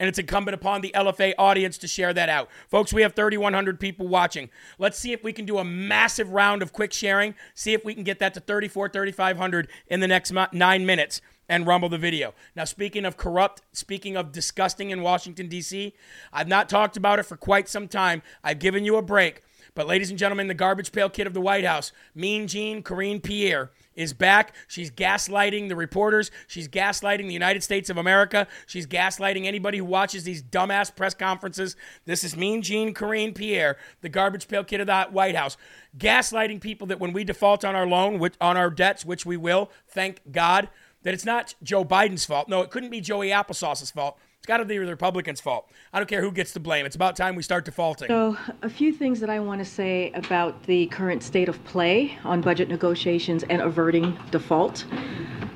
And 0.00 0.08
it's 0.08 0.18
incumbent 0.18 0.54
upon 0.54 0.80
the 0.80 0.92
LFA 0.94 1.34
audience 1.38 1.76
to 1.78 1.88
share 1.88 2.14
that 2.14 2.28
out. 2.28 2.48
Folks, 2.68 2.92
we 2.92 3.02
have 3.02 3.14
3,100 3.14 3.80
people 3.80 4.06
watching. 4.06 4.48
Let's 4.78 4.96
see 4.96 5.12
if 5.12 5.24
we 5.24 5.32
can 5.32 5.44
do 5.44 5.58
a 5.58 5.64
massive 5.64 6.30
round 6.30 6.62
of 6.62 6.72
quick 6.72 6.92
sharing. 6.92 7.34
See 7.54 7.72
if 7.72 7.84
we 7.84 7.94
can 7.94 8.04
get 8.04 8.20
that 8.20 8.32
to 8.34 8.40
34, 8.40 8.90
3,500 8.90 9.68
in 9.88 9.98
the 9.98 10.06
next 10.06 10.32
nine 10.52 10.86
minutes 10.86 11.20
and 11.48 11.66
rumble 11.66 11.88
the 11.88 11.98
video. 11.98 12.32
Now, 12.54 12.64
speaking 12.64 13.04
of 13.04 13.16
corrupt, 13.16 13.62
speaking 13.72 14.16
of 14.16 14.30
disgusting 14.30 14.90
in 14.90 15.02
Washington, 15.02 15.48
D.C., 15.48 15.94
I've 16.32 16.48
not 16.48 16.68
talked 16.68 16.96
about 16.96 17.18
it 17.18 17.24
for 17.24 17.36
quite 17.36 17.68
some 17.68 17.88
time. 17.88 18.22
I've 18.44 18.60
given 18.60 18.84
you 18.84 18.96
a 18.96 19.02
break. 19.02 19.42
But, 19.74 19.86
ladies 19.86 20.10
and 20.10 20.18
gentlemen, 20.18 20.48
the 20.48 20.54
garbage 20.54 20.92
pail 20.92 21.08
kid 21.08 21.26
of 21.26 21.34
the 21.34 21.40
White 21.40 21.64
House, 21.64 21.92
Mean 22.14 22.46
Jean 22.46 22.82
Karine 22.82 23.20
Pierre, 23.22 23.70
is 23.94 24.12
back. 24.12 24.54
She's 24.68 24.90
gaslighting 24.90 25.68
the 25.68 25.76
reporters. 25.76 26.30
She's 26.46 26.68
gaslighting 26.68 27.26
the 27.26 27.32
United 27.32 27.64
States 27.64 27.90
of 27.90 27.96
America. 27.96 28.46
She's 28.66 28.86
gaslighting 28.86 29.44
anybody 29.44 29.78
who 29.78 29.84
watches 29.84 30.24
these 30.24 30.42
dumbass 30.42 30.94
press 30.94 31.14
conferences. 31.14 31.76
This 32.04 32.22
is 32.22 32.36
Mean 32.36 32.62
Jean 32.62 32.94
Karine 32.94 33.34
Pierre, 33.34 33.76
the 34.00 34.08
garbage 34.08 34.46
pail 34.46 34.62
kid 34.62 34.80
of 34.80 34.86
the 34.86 35.06
White 35.10 35.34
House, 35.34 35.56
gaslighting 35.98 36.60
people 36.60 36.86
that 36.86 37.00
when 37.00 37.12
we 37.12 37.24
default 37.24 37.64
on 37.64 37.74
our 37.74 37.86
loan, 37.86 38.20
on 38.40 38.56
our 38.56 38.70
debts, 38.70 39.04
which 39.04 39.26
we 39.26 39.36
will, 39.36 39.70
thank 39.88 40.20
God, 40.30 40.68
that 41.02 41.14
it's 41.14 41.24
not 41.24 41.54
Joe 41.62 41.84
Biden's 41.84 42.24
fault. 42.24 42.48
No, 42.48 42.62
it 42.62 42.70
couldn't 42.70 42.90
be 42.90 43.00
Joey 43.00 43.28
Applesauce's 43.28 43.90
fault. 43.90 44.18
Got 44.48 44.56
to 44.56 44.64
be 44.64 44.78
the 44.78 44.86
Republicans' 44.86 45.42
fault. 45.42 45.70
I 45.92 45.98
don't 45.98 46.08
care 46.08 46.22
who 46.22 46.32
gets 46.32 46.54
the 46.54 46.60
blame. 46.60 46.86
It's 46.86 46.96
about 46.96 47.16
time 47.16 47.36
we 47.36 47.42
start 47.42 47.66
defaulting. 47.66 48.08
So, 48.08 48.34
a 48.62 48.70
few 48.70 48.94
things 48.94 49.20
that 49.20 49.28
I 49.28 49.38
want 49.40 49.58
to 49.58 49.64
say 49.66 50.10
about 50.12 50.62
the 50.62 50.86
current 50.86 51.22
state 51.22 51.50
of 51.50 51.62
play 51.66 52.16
on 52.24 52.40
budget 52.40 52.70
negotiations 52.70 53.44
and 53.50 53.60
averting 53.60 54.18
default. 54.30 54.86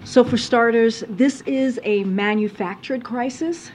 So, 0.05 0.23
for 0.23 0.37
starters, 0.37 1.05
this 1.09 1.41
is 1.47 1.81
a 1.85 2.05
manufactured 2.05 3.03
crisis. 3.03 3.71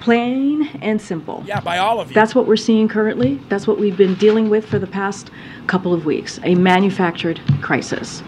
Plain 0.00 0.68
and 0.80 1.00
simple. 1.00 1.42
Yeah, 1.46 1.60
by 1.60 1.78
all 1.78 2.00
of 2.00 2.08
you. 2.08 2.14
That's 2.14 2.34
what 2.34 2.46
we're 2.46 2.56
seeing 2.56 2.88
currently. 2.88 3.40
That's 3.48 3.66
what 3.66 3.78
we've 3.78 3.96
been 3.96 4.14
dealing 4.14 4.48
with 4.48 4.66
for 4.66 4.78
the 4.78 4.86
past 4.86 5.30
couple 5.66 5.92
of 5.92 6.04
weeks 6.04 6.40
a 6.44 6.54
manufactured 6.54 7.40
crisis. 7.60 8.22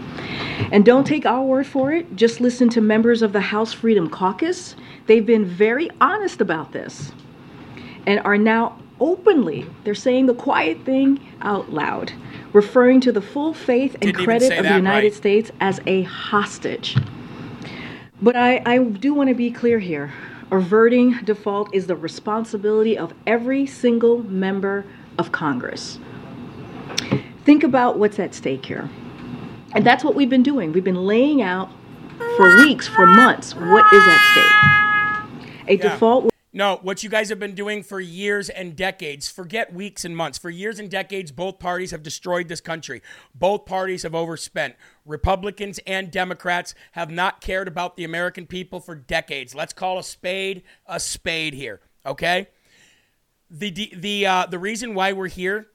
And 0.71 0.85
don't 0.85 1.05
take 1.05 1.25
our 1.25 1.43
word 1.43 1.65
for 1.65 1.91
it, 1.91 2.15
just 2.15 2.39
listen 2.39 2.69
to 2.69 2.81
members 2.81 3.21
of 3.21 3.33
the 3.33 3.41
House 3.41 3.73
Freedom 3.73 4.09
Caucus. 4.09 4.75
They've 5.07 5.25
been 5.25 5.45
very 5.45 5.89
honest 5.99 6.39
about 6.41 6.71
this 6.71 7.11
and 8.05 8.19
are 8.21 8.37
now 8.37 8.77
openly, 8.99 9.65
they're 9.83 9.95
saying 9.95 10.27
the 10.27 10.33
quiet 10.33 10.79
thing 10.85 11.19
out 11.41 11.73
loud, 11.73 12.13
referring 12.53 13.01
to 13.01 13.11
the 13.11 13.21
full 13.21 13.53
faith 13.53 13.93
and 13.95 14.13
Didn't 14.13 14.23
credit 14.23 14.57
of 14.57 14.63
the 14.63 14.75
United 14.75 15.07
right. 15.07 15.13
States 15.13 15.51
as 15.59 15.79
a 15.87 16.03
hostage. 16.03 16.95
But 18.21 18.35
I, 18.35 18.61
I 18.65 18.77
do 18.77 19.13
want 19.13 19.29
to 19.29 19.35
be 19.35 19.49
clear 19.49 19.79
here. 19.79 20.13
Averting 20.51 21.19
default 21.23 21.73
is 21.73 21.87
the 21.87 21.95
responsibility 21.95 22.97
of 22.97 23.13
every 23.25 23.65
single 23.65 24.21
member 24.23 24.85
of 25.17 25.31
Congress. 25.31 25.97
Think 27.45 27.63
about 27.63 27.97
what's 27.97 28.19
at 28.19 28.35
stake 28.35 28.65
here. 28.65 28.89
And 29.73 29.85
that's 29.85 30.03
what 30.03 30.13
we've 30.13 30.29
been 30.29 30.43
doing. 30.43 30.73
We've 30.73 30.83
been 30.83 31.05
laying 31.07 31.41
out 31.41 31.69
for 32.35 32.57
weeks, 32.57 32.85
for 32.85 33.05
months, 33.05 33.55
what 33.55 33.85
is 33.93 34.03
at 34.05 34.19
stake. 34.31 35.69
A 35.69 35.75
Yeah. 35.75 35.93
default 35.93 36.29
No, 36.53 36.79
what 36.81 37.01
you 37.01 37.09
guys 37.09 37.29
have 37.29 37.39
been 37.39 37.55
doing 37.55 37.81
for 37.81 38.01
years 38.01 38.49
and 38.49 38.75
decades, 38.75 39.29
forget 39.29 39.73
weeks 39.73 40.03
and 40.03 40.17
months. 40.17 40.37
For 40.37 40.49
years 40.49 40.79
and 40.79 40.91
decades, 40.91 41.31
both 41.31 41.59
parties 41.59 41.91
have 41.91 42.03
destroyed 42.03 42.49
this 42.49 42.59
country. 42.59 43.01
Both 43.33 43.65
parties 43.65 44.03
have 44.03 44.13
overspent. 44.13 44.75
Republicans 45.05 45.79
and 45.87 46.11
Democrats 46.11 46.75
have 46.91 47.09
not 47.09 47.39
cared 47.39 47.69
about 47.69 47.95
the 47.95 48.03
American 48.03 48.45
people 48.47 48.81
for 48.81 48.95
decades. 48.95 49.55
Let's 49.55 49.71
call 49.71 49.97
a 49.97 50.03
spade 50.03 50.63
a 50.85 50.99
spade 50.99 51.53
here, 51.53 51.79
okay? 52.05 52.49
The 53.49 53.93
the 53.95 54.25
uh, 54.25 54.45
the 54.45 54.59
reason 54.59 54.93
why 54.93 55.13
we're 55.13 55.27
here 55.27 55.67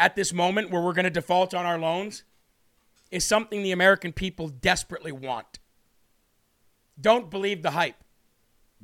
at 0.00 0.16
this 0.16 0.32
moment 0.32 0.70
where 0.70 0.82
we're 0.82 0.94
going 0.94 1.04
to 1.04 1.10
default 1.10 1.54
on 1.54 1.64
our 1.64 1.78
loans 1.78 2.24
is 3.12 3.24
something 3.24 3.62
the 3.62 3.72
American 3.72 4.12
people 4.12 4.48
desperately 4.48 5.12
want. 5.12 5.60
Don't 7.00 7.30
believe 7.30 7.62
the 7.62 7.70
hype. 7.72 8.01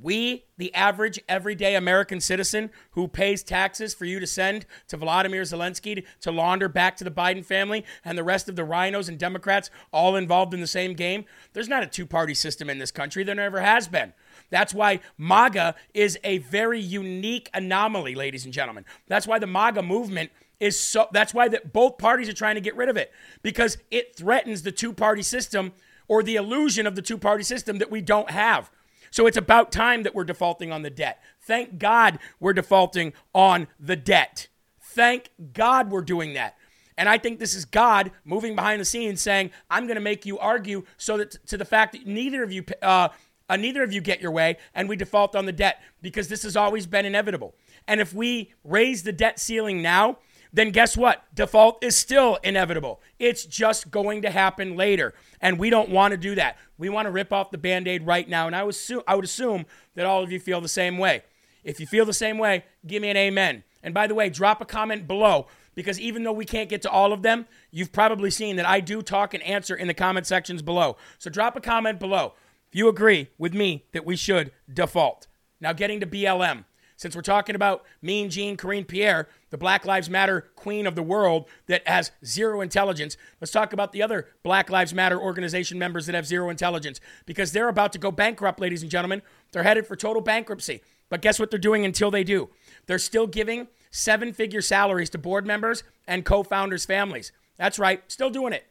We, 0.01 0.45
the 0.57 0.73
average 0.75 1.19
everyday 1.29 1.75
American 1.75 2.21
citizen 2.21 2.71
who 2.93 3.09
pays 3.09 3.43
taxes 3.43 3.95
for 3.95 4.05
you 4.05 4.21
to 4.21 4.27
send 4.27 4.65
to 4.89 4.97
Vladimir 4.97 5.43
Zelensky 5.43 6.05
to 6.21 6.31
launder 6.31 6.69
back 6.69 6.97
to 6.99 7.05
the 7.05 7.11
Biden 7.11 7.45
family 7.45 7.85
and 8.05 8.17
the 8.17 8.23
rest 8.23 8.49
of 8.49 8.55
the 8.55 8.65
rhinos 8.65 9.09
and 9.09 9.19
Democrats 9.19 9.71
all 9.93 10.15
involved 10.15 10.55
in 10.55 10.61
the 10.61 10.67
same 10.67 10.95
game, 10.95 11.25
there's 11.53 11.69
not 11.69 11.83
a 11.83 11.87
two 11.87 12.07
party 12.07 12.35
system 12.35 12.71
in 12.71 12.79
this 12.79 12.93
country. 12.93 13.25
There 13.25 13.35
never 13.35 13.61
has 13.61 13.89
been. 13.89 14.13
That's 14.51 14.73
why 14.73 15.01
MAGA 15.17 15.75
is 15.95 16.19
a 16.23 16.39
very 16.39 16.81
unique 16.81 17.51
anomaly, 17.53 18.15
ladies 18.15 18.45
and 18.45 18.55
gentlemen. 18.55 18.85
That's 19.09 19.27
why 19.27 19.41
the 19.41 19.47
MAGA 19.47 19.83
movement 19.83 20.31
is 20.61 20.79
so, 20.79 21.09
that's 21.13 21.35
why 21.35 21.49
that 21.49 21.73
both 21.73 21.99
parties 21.99 22.29
are 22.29 22.35
trying 22.35 22.55
to 22.55 22.61
get 22.61 22.77
rid 22.77 22.89
of 22.89 22.97
it 22.97 23.13
because 23.43 23.79
it 23.91 24.17
threatens 24.17 24.63
the 24.63 24.73
two 24.73 24.93
party 24.93 25.23
system 25.23 25.73
or 26.07 26.23
the 26.23 26.37
illusion 26.37 26.87
of 26.87 26.95
the 26.95 27.03
two 27.03 27.19
party 27.19 27.43
system 27.43 27.79
that 27.79 27.91
we 27.91 28.01
don't 28.01 28.31
have. 28.31 28.71
So 29.11 29.27
it's 29.27 29.37
about 29.37 29.73
time 29.73 30.03
that 30.03 30.15
we're 30.15 30.25
defaulting 30.25 30.73
on 30.73 30.83
the 30.83 30.91
debt. 30.91 31.23
Thank 31.41 31.79
God 31.79 32.19
we're 32.41 32.53
defaulting 32.53 33.13
on 33.35 33.69
the 33.79 33.97
debt. 33.97 34.49
Thank 34.81 35.31
God 35.53 35.91
we're 35.91 36.03
doing 36.03 36.35
that. 36.35 36.57
And 36.97 37.09
I 37.09 37.17
think 37.17 37.39
this 37.39 37.55
is 37.55 37.65
God 37.65 38.11
moving 38.25 38.57
behind 38.57 38.81
the 38.81 38.85
scenes 38.85 39.23
saying, 39.23 39.53
I'm 39.71 39.87
going 39.87 39.95
to 39.95 40.01
make 40.03 40.27
you 40.27 40.39
argue 40.39 40.85
so 40.97 41.17
that 41.19 41.31
to 41.47 41.57
the 41.57 41.65
fact 41.65 41.93
that 41.93 42.07
neither 42.07 42.43
of 42.43 42.51
you 42.51 42.65
uh, 42.83 43.09
uh, 43.49 43.57
neither 43.57 43.83
of 43.83 43.93
you 43.93 44.01
get 44.01 44.21
your 44.21 44.31
way 44.31 44.59
and 44.75 44.89
we 44.89 44.97
default 44.97 45.35
on 45.35 45.47
the 45.47 45.53
debt 45.53 45.81
because 46.03 46.29
this 46.29 46.43
has 46.43 46.57
always 46.57 46.87
been 46.87 47.07
inevitable. 47.07 47.55
And 47.87 48.01
if 48.01 48.13
we 48.13 48.53
raise 48.65 49.05
the 49.05 49.13
debt 49.13 49.39
ceiling 49.39 49.81
now, 49.81 50.19
then 50.53 50.71
guess 50.71 50.97
what? 50.97 51.25
Default 51.35 51.83
is 51.83 51.97
still 51.97 52.39
inevitable. 52.43 53.01
It's 53.19 53.45
just 53.45 53.91
going 53.91 54.23
to 54.23 54.31
happen 54.31 54.77
later. 54.77 55.15
And 55.41 55.59
we 55.59 55.71
don't 55.71 55.91
want 55.91 56.13
to 56.13 56.17
do 56.17 56.35
that. 56.35 56.57
We 56.79 56.89
want 56.89 57.07
to 57.07 57.11
rip 57.11 57.33
off 57.33 57.51
the 57.51 57.59
band 57.59 57.87
aid 57.89 58.07
right 58.07 58.29
now. 58.29 58.47
And 58.47 58.57
I 58.57 58.65
assume, 58.65 59.03
I 59.07 59.15
would 59.15 59.25
assume 59.25 59.67
that 59.95 60.07
all 60.07 60.23
of 60.23 60.33
you 60.33 60.41
feel 60.41 60.61
the 60.61 60.69
same 60.69 60.99
way. 60.99 61.23
If 61.65 61.81
you 61.81 61.87
feel 61.87 62.05
the 62.05 62.13
same 62.13 62.39
way, 62.39 62.65
give 62.87 63.03
me 63.03 63.11
an 63.11 63.17
amen. 63.17 63.65
And 63.83 63.93
by 63.93 64.07
the 64.07 64.15
way, 64.15 64.31
drop 64.31 64.61
a 64.61 64.65
comment 64.65 65.07
below 65.07 65.47
because 65.75 66.01
even 66.01 66.25
though 66.25 66.33
we 66.33 66.45
can't 66.45 66.69
get 66.69 66.83
to 66.83 66.91
all 66.91 67.13
of 67.13 67.23
them, 67.23 67.47
you've 67.71 67.93
probably 67.93 68.31
seen 68.31 68.57
that 68.57 68.67
I 68.67 68.81
do 68.81 69.03
talk 69.03 69.35
and 69.35 69.43
answer 69.43 69.77
in 69.77 69.87
the 69.87 69.95
comment 69.95 70.27
sections 70.27 70.63
below. 70.63 70.97
So 71.19 71.31
drop 71.31 71.57
a 71.57 71.61
comment 71.61 72.01
below 72.01 72.35
if 72.69 72.75
you 72.75 72.89
agree 72.89 73.29
with 73.39 73.55
me 73.55 73.85
that 73.93 74.05
we 74.05 74.17
should 74.17 74.51
default. 74.73 75.27
Now, 75.61 75.73
getting 75.73 76.01
to 76.01 76.07
BLM. 76.07 76.65
Since 76.97 77.15
we're 77.15 77.23
talking 77.23 77.55
about 77.55 77.85
Mean 78.03 78.29
Jean 78.29 78.57
Karine 78.57 78.87
Pierre, 78.87 79.29
the 79.51 79.59
Black 79.59 79.87
Lives 79.87 80.11
Matter 80.11 80.51
queen 80.57 80.87
of 80.87 80.95
the 80.95 81.03
world 81.03 81.49
that 81.67 81.87
has 81.87 82.13
zero 82.25 82.61
intelligence, 82.61 83.17
let's 83.41 83.53
talk 83.53 83.73
about 83.73 83.93
the 83.93 84.03
other 84.03 84.29
Black 84.43 84.71
Lives 84.71 84.95
Matter 84.95 85.21
organization 85.21 85.79
members 85.79 86.07
that 86.07 86.15
have 86.15 86.27
zero 86.27 86.51
intelligence 86.51 87.01
because 87.27 87.53
they're 87.53 87.69
about 87.69 87.93
to 87.93 87.99
go 87.99 88.11
bankrupt, 88.11 88.61
ladies 88.61 88.83
and 88.83 88.91
gentlemen. 88.91 89.23
They're 89.53 89.63
headed 89.63 89.87
for 89.87 89.97
total 89.97 90.23
bankruptcy. 90.23 90.83
But 91.09 91.23
guess 91.23 91.39
what 91.39 91.51
they're 91.51 91.59
doing 91.59 91.85
until 91.85 92.11
they 92.11 92.25
do? 92.25 92.51
They're 92.87 92.99
still 92.99 93.27
giving 93.27 93.69
seven 93.91 94.33
figure 94.33 94.61
salaries 94.61 95.11
to 95.11 95.19
board 95.19 95.47
members 95.47 95.83
and 96.07 96.25
co 96.25 96.43
founders' 96.43 96.85
families. 96.85 97.33
That's 97.57 97.79
right, 97.79 98.03
still 98.09 98.31
doing 98.31 98.53
it. 98.53 98.67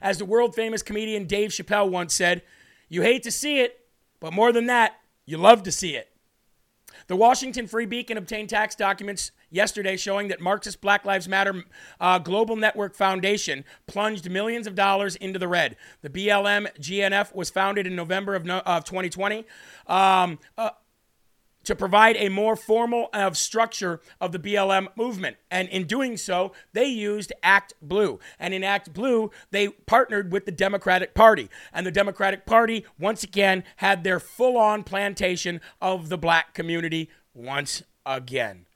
As 0.00 0.18
the 0.18 0.24
world 0.24 0.54
famous 0.54 0.82
comedian 0.82 1.26
Dave 1.26 1.50
Chappelle 1.50 1.90
once 1.90 2.14
said, 2.14 2.42
you 2.88 3.02
hate 3.02 3.22
to 3.24 3.30
see 3.30 3.60
it, 3.60 3.80
but 4.20 4.32
more 4.32 4.52
than 4.52 4.66
that, 4.66 4.94
you 5.26 5.36
love 5.36 5.62
to 5.64 5.72
see 5.72 5.94
it. 5.94 6.08
The 7.06 7.16
Washington 7.16 7.66
Free 7.66 7.86
Beacon 7.86 8.16
obtained 8.16 8.48
tax 8.48 8.74
documents 8.74 9.30
yesterday 9.50 9.96
showing 9.96 10.28
that 10.28 10.40
Marxist 10.40 10.80
Black 10.80 11.04
Lives 11.04 11.28
Matter 11.28 11.64
uh, 12.00 12.18
Global 12.18 12.56
Network 12.56 12.94
Foundation 12.94 13.64
plunged 13.86 14.30
millions 14.30 14.66
of 14.66 14.74
dollars 14.74 15.16
into 15.16 15.38
the 15.38 15.48
red. 15.48 15.76
The 16.02 16.10
BLM 16.10 16.68
GNF 16.78 17.34
was 17.34 17.50
founded 17.50 17.86
in 17.86 17.96
November 17.96 18.34
of, 18.34 18.44
no, 18.44 18.58
of 18.60 18.84
2020. 18.84 19.44
Um, 19.86 20.38
uh, 20.56 20.70
to 21.68 21.76
provide 21.76 22.16
a 22.16 22.30
more 22.30 22.56
formal 22.56 23.10
of 23.12 23.36
structure 23.36 24.00
of 24.22 24.32
the 24.32 24.38
BLM 24.38 24.88
movement. 24.96 25.36
And 25.50 25.68
in 25.68 25.86
doing 25.86 26.16
so, 26.16 26.52
they 26.72 26.86
used 26.86 27.30
ActBlue. 27.44 28.20
And 28.38 28.54
in 28.54 28.62
ActBlue, 28.62 29.30
they 29.50 29.68
partnered 29.68 30.32
with 30.32 30.46
the 30.46 30.50
Democratic 30.50 31.12
Party. 31.12 31.50
And 31.74 31.86
the 31.86 31.90
Democratic 31.90 32.46
Party, 32.46 32.86
once 32.98 33.22
again, 33.22 33.64
had 33.76 34.02
their 34.02 34.18
full 34.18 34.56
on 34.56 34.82
plantation 34.82 35.60
of 35.82 36.08
the 36.08 36.16
black 36.16 36.54
community 36.54 37.10
once 37.34 37.82
again. 38.06 38.67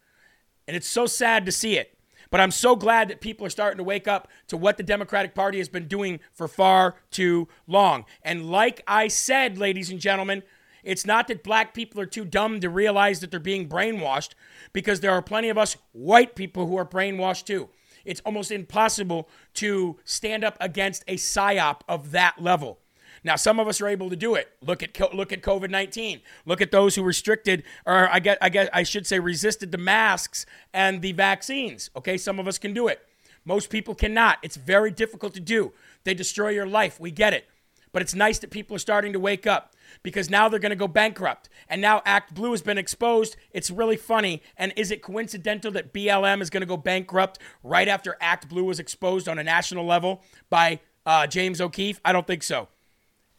And 0.67 0.77
it's 0.77 0.89
so 0.89 1.07
sad 1.07 1.47
to 1.47 1.53
see 1.53 1.77
it. 1.77 1.97
But 2.31 2.41
I'm 2.41 2.51
so 2.51 2.77
glad 2.77 3.09
that 3.09 3.21
people 3.21 3.47
are 3.47 3.51
starting 3.51 3.77
to 3.77 3.85
wake 3.85 4.09
up 4.09 4.27
to 4.49 4.57
what 4.57 4.79
the 4.79 4.83
Democratic 4.83 5.35
Party 5.35 5.59
has 5.59 5.69
been 5.69 5.87
doing 5.87 6.19
for 6.33 6.49
far 6.49 6.95
too 7.11 7.47
long. 7.67 8.07
And 8.23 8.51
like 8.51 8.83
I 8.87 9.09
said, 9.09 9.59
ladies 9.59 9.91
and 9.91 10.01
gentlemen, 10.01 10.43
it's 10.83 11.05
not 11.05 11.29
that 11.29 11.45
black 11.45 11.75
people 11.75 12.01
are 12.01 12.07
too 12.07 12.25
dumb 12.25 12.59
to 12.61 12.71
realize 12.71 13.21
that 13.21 13.31
they're 13.31 13.39
being 13.39 13.69
brainwashed, 13.69 14.31
because 14.73 15.01
there 15.01 15.13
are 15.13 15.23
plenty 15.23 15.49
of 15.49 15.59
us 15.59 15.77
white 15.93 16.35
people 16.35 16.67
who 16.67 16.77
are 16.77 16.87
brainwashed 16.87 17.45
too. 17.45 17.69
It's 18.05 18.23
almost 18.25 18.51
impossible 18.51 19.29
to 19.55 19.99
stand 20.05 20.43
up 20.43 20.57
against 20.59 21.05
a 21.07 21.17
psyop 21.17 21.83
of 21.89 22.11
that 22.13 22.41
level. 22.41 22.79
Now, 23.25 23.37
some 23.37 23.61
of 23.61 23.69
us 23.69 23.81
are 23.81 23.89
able 23.89 24.11
to 24.11 24.17
do 24.17 24.35
it. 24.35 24.53
Look 24.61 24.83
at 24.83 25.15
look 25.15 25.33
at 25.33 25.43
COVID 25.43 25.71
nineteen. 25.71 26.21
Look 26.45 26.61
at 26.61 26.73
those 26.73 26.97
who 26.97 27.03
restricted, 27.03 27.63
or 27.87 28.09
I 28.09 28.19
get, 28.19 28.39
I 28.41 28.49
get, 28.49 28.69
I 28.73 28.83
should 28.83 29.07
say, 29.07 29.19
resisted 29.19 29.71
the 29.71 29.79
masks 29.79 30.45
and 30.73 31.03
the 31.03 31.13
vaccines. 31.13 31.91
Okay, 31.97 32.17
some 32.19 32.39
of 32.39 32.49
us 32.49 32.59
can 32.59 32.75
do 32.75 32.89
it. 32.89 33.07
Most 33.45 33.71
people 33.71 33.95
cannot. 33.95 34.39
It's 34.43 34.57
very 34.57 34.91
difficult 34.91 35.35
to 35.35 35.41
do. 35.41 35.73
They 36.05 36.15
destroy 36.15 36.51
your 36.51 36.67
life. 36.67 36.99
We 37.01 37.11
get 37.11 37.33
it. 37.33 37.49
But 37.93 38.03
it's 38.03 38.15
nice 38.15 38.39
that 38.39 38.51
people 38.51 38.75
are 38.75 38.81
starting 38.81 39.13
to 39.13 39.21
wake 39.21 39.47
up 39.47 39.75
because 40.03 40.31
now 40.31 40.49
they're 40.49 40.59
going 40.59 40.71
to 40.71 40.77
go 40.77 40.89
bankrupt. 40.89 41.51
And 41.69 41.81
now 41.81 42.01
ActBlue 42.01 42.51
has 42.53 42.63
been 42.63 42.79
exposed. 42.79 43.37
It's 43.51 43.71
really 43.71 43.99
funny. 43.99 44.43
And 44.57 44.73
is 44.77 44.91
it 44.91 45.03
coincidental 45.03 45.71
that 45.73 45.93
BLM 45.93 46.41
is 46.41 46.49
going 46.49 46.63
to 46.63 46.67
go 46.67 46.79
bankrupt 46.79 47.39
right 47.63 47.89
after 47.89 48.17
ActBlue 48.23 48.65
was 48.65 48.81
exposed 48.81 49.29
on 49.29 49.39
a 49.39 49.45
national 49.45 49.85
level 49.85 50.23
by 50.49 50.81
uh, 51.05 51.27
James 51.27 51.61
O'Keefe? 51.61 52.01
I 52.05 52.13
don't 52.13 52.27
think 52.27 52.43
so. 52.43 52.69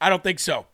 I 0.04 0.10
don't 0.10 0.22
think 0.22 0.40
so. 0.40 0.66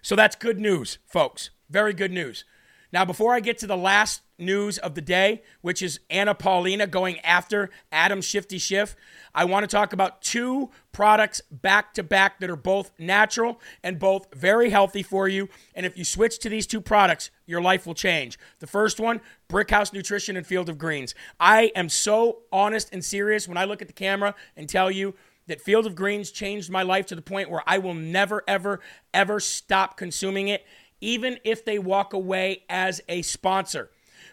So 0.00 0.16
that's 0.16 0.34
good 0.34 0.58
news, 0.58 0.96
folks. 1.06 1.50
Very 1.68 1.92
good 1.92 2.10
news. 2.10 2.46
Now, 2.90 3.04
before 3.04 3.34
I 3.34 3.40
get 3.40 3.58
to 3.58 3.66
the 3.66 3.76
last 3.76 4.22
news 4.38 4.78
of 4.78 4.94
the 4.94 5.02
day, 5.02 5.42
which 5.60 5.82
is 5.82 6.00
Anna 6.08 6.34
Paulina 6.34 6.86
going 6.86 7.20
after 7.20 7.68
Adam 7.92 8.22
Shifty 8.22 8.56
Schiff, 8.56 8.96
I 9.34 9.44
want 9.44 9.64
to 9.64 9.66
talk 9.66 9.92
about 9.92 10.22
two 10.22 10.70
products 10.90 11.42
back 11.50 11.92
to 11.94 12.02
back 12.02 12.40
that 12.40 12.48
are 12.48 12.56
both 12.56 12.92
natural 12.98 13.60
and 13.82 13.98
both 13.98 14.34
very 14.34 14.70
healthy 14.70 15.02
for 15.02 15.28
you. 15.28 15.50
And 15.74 15.84
if 15.84 15.98
you 15.98 16.04
switch 16.04 16.38
to 16.38 16.48
these 16.48 16.66
two 16.66 16.80
products, 16.80 17.30
your 17.44 17.60
life 17.60 17.86
will 17.86 17.94
change. 17.94 18.38
The 18.60 18.66
first 18.66 18.98
one, 18.98 19.20
Brickhouse 19.50 19.92
Nutrition 19.92 20.34
and 20.34 20.46
Field 20.46 20.70
of 20.70 20.78
Greens. 20.78 21.14
I 21.38 21.72
am 21.76 21.90
so 21.90 22.38
honest 22.50 22.88
and 22.90 23.04
serious 23.04 23.46
when 23.46 23.58
I 23.58 23.66
look 23.66 23.82
at 23.82 23.88
the 23.88 23.92
camera 23.92 24.34
and 24.56 24.66
tell 24.66 24.90
you 24.90 25.14
that 25.48 25.60
Field 25.60 25.86
of 25.86 25.94
Greens 25.94 26.30
changed 26.30 26.70
my 26.70 26.82
life 26.82 27.06
to 27.06 27.14
the 27.14 27.22
point 27.22 27.50
where 27.50 27.62
I 27.66 27.78
will 27.78 27.94
never, 27.94 28.44
ever, 28.46 28.80
ever 29.12 29.40
stop 29.40 29.96
consuming 29.96 30.48
it 30.48 30.64
even 31.00 31.38
if 31.44 31.64
they 31.64 31.78
walk 31.78 32.12
away 32.12 32.64
as 32.68 33.00
a 33.08 33.22
sponsor. 33.22 33.90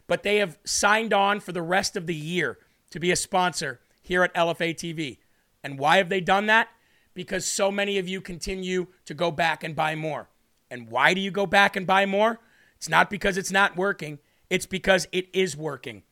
But 0.08 0.24
they 0.24 0.38
have 0.38 0.58
signed 0.64 1.14
on 1.14 1.40
for 1.40 1.52
the 1.52 1.62
rest 1.62 1.96
of 1.96 2.08
the 2.08 2.16
year 2.16 2.58
to 2.92 3.00
be 3.00 3.12
a 3.12 3.16
sponsor 3.16 3.80
here 4.02 4.24
at 4.24 4.34
LFA 4.34 4.76
TV. 4.76 5.18
And 5.64 5.80
why 5.80 5.98
have 5.98 6.10
they 6.10 6.22
done 6.22 6.46
that? 6.48 6.70
Because 7.14 7.46
so 7.46 7.72
many 7.72 7.98
of 7.98 8.08
you 8.08 8.22
continue 8.22 8.88
to 9.06 9.14
go 9.14 9.32
back 9.32 9.64
and 9.64 9.76
buy 9.76 9.96
more. 9.96 10.30
And 10.70 10.90
why 10.90 11.14
do 11.14 11.22
you 11.22 11.32
go 11.32 11.46
back 11.46 11.76
and 11.76 11.88
buy 11.88 12.06
more? 12.06 12.40
It's 12.78 12.90
not 12.90 13.10
because 13.10 13.38
it's 13.38 13.52
not 13.52 13.78
working, 13.78 14.20
it's 14.50 14.66
because 14.66 15.08
it 15.12 15.28
is 15.34 15.56
working. 15.56 16.04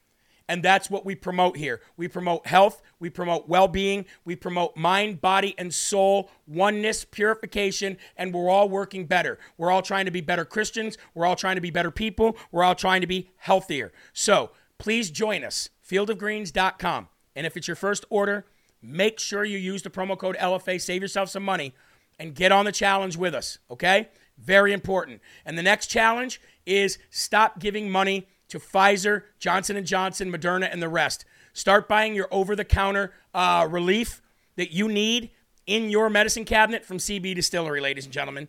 And 0.49 0.61
that's 0.61 0.89
what 0.89 1.05
we 1.05 1.15
promote 1.15 1.55
here. 1.55 1.79
We 1.95 2.07
promote 2.07 2.47
health, 2.47 2.81
we 2.99 3.09
promote 3.09 3.47
well 3.47 3.67
being, 3.67 4.05
we 4.25 4.35
promote 4.35 4.75
mind, 4.75 5.21
body, 5.21 5.55
and 5.57 5.73
soul, 5.73 6.29
oneness, 6.45 7.05
purification, 7.05 7.97
and 8.17 8.33
we're 8.33 8.49
all 8.49 8.67
working 8.67 9.05
better. 9.05 9.39
We're 9.57 9.71
all 9.71 9.81
trying 9.81 10.05
to 10.05 10.11
be 10.11 10.21
better 10.21 10.43
Christians. 10.43 10.97
We're 11.13 11.25
all 11.25 11.37
trying 11.37 11.55
to 11.55 11.61
be 11.61 11.71
better 11.71 11.91
people. 11.91 12.35
We're 12.51 12.63
all 12.63 12.75
trying 12.75 13.01
to 13.01 13.07
be 13.07 13.31
healthier. 13.37 13.93
So 14.11 14.51
please 14.77 15.11
join 15.11 15.43
us, 15.43 15.69
fieldofgreens.com. 15.87 17.07
And 17.35 17.47
if 17.47 17.55
it's 17.55 17.67
your 17.67 17.75
first 17.75 18.05
order, 18.09 18.45
make 18.81 19.19
sure 19.19 19.45
you 19.45 19.57
use 19.57 19.81
the 19.81 19.89
promo 19.89 20.17
code 20.17 20.35
LFA, 20.37 20.79
save 20.81 21.01
yourself 21.01 21.29
some 21.29 21.43
money, 21.43 21.73
and 22.19 22.35
get 22.35 22.51
on 22.51 22.65
the 22.65 22.71
challenge 22.71 23.15
with 23.15 23.33
us, 23.33 23.59
okay? 23.71 24.09
Very 24.37 24.73
important. 24.73 25.21
And 25.45 25.57
the 25.57 25.63
next 25.63 25.87
challenge 25.87 26.41
is 26.65 26.97
stop 27.09 27.59
giving 27.59 27.89
money 27.89 28.27
to 28.53 28.59
Pfizer, 28.59 29.23
Johnson 29.39 29.83
& 29.85 29.85
Johnson, 29.85 30.31
Moderna, 30.31 30.71
and 30.71 30.79
the 30.79 30.87
rest. 30.87 31.25
Start 31.53 31.87
buying 31.87 32.13
your 32.13 32.27
over-the-counter 32.29 33.11
uh, 33.33 33.67
relief 33.67 34.21
that 34.57 34.71
you 34.71 34.87
need 34.87 35.31
in 35.65 35.89
your 35.89 36.07
medicine 36.07 36.45
cabinet 36.45 36.85
from 36.85 36.99
CB 36.99 37.33
Distillery, 37.33 37.81
ladies 37.81 38.05
and 38.05 38.13
gentlemen. 38.13 38.47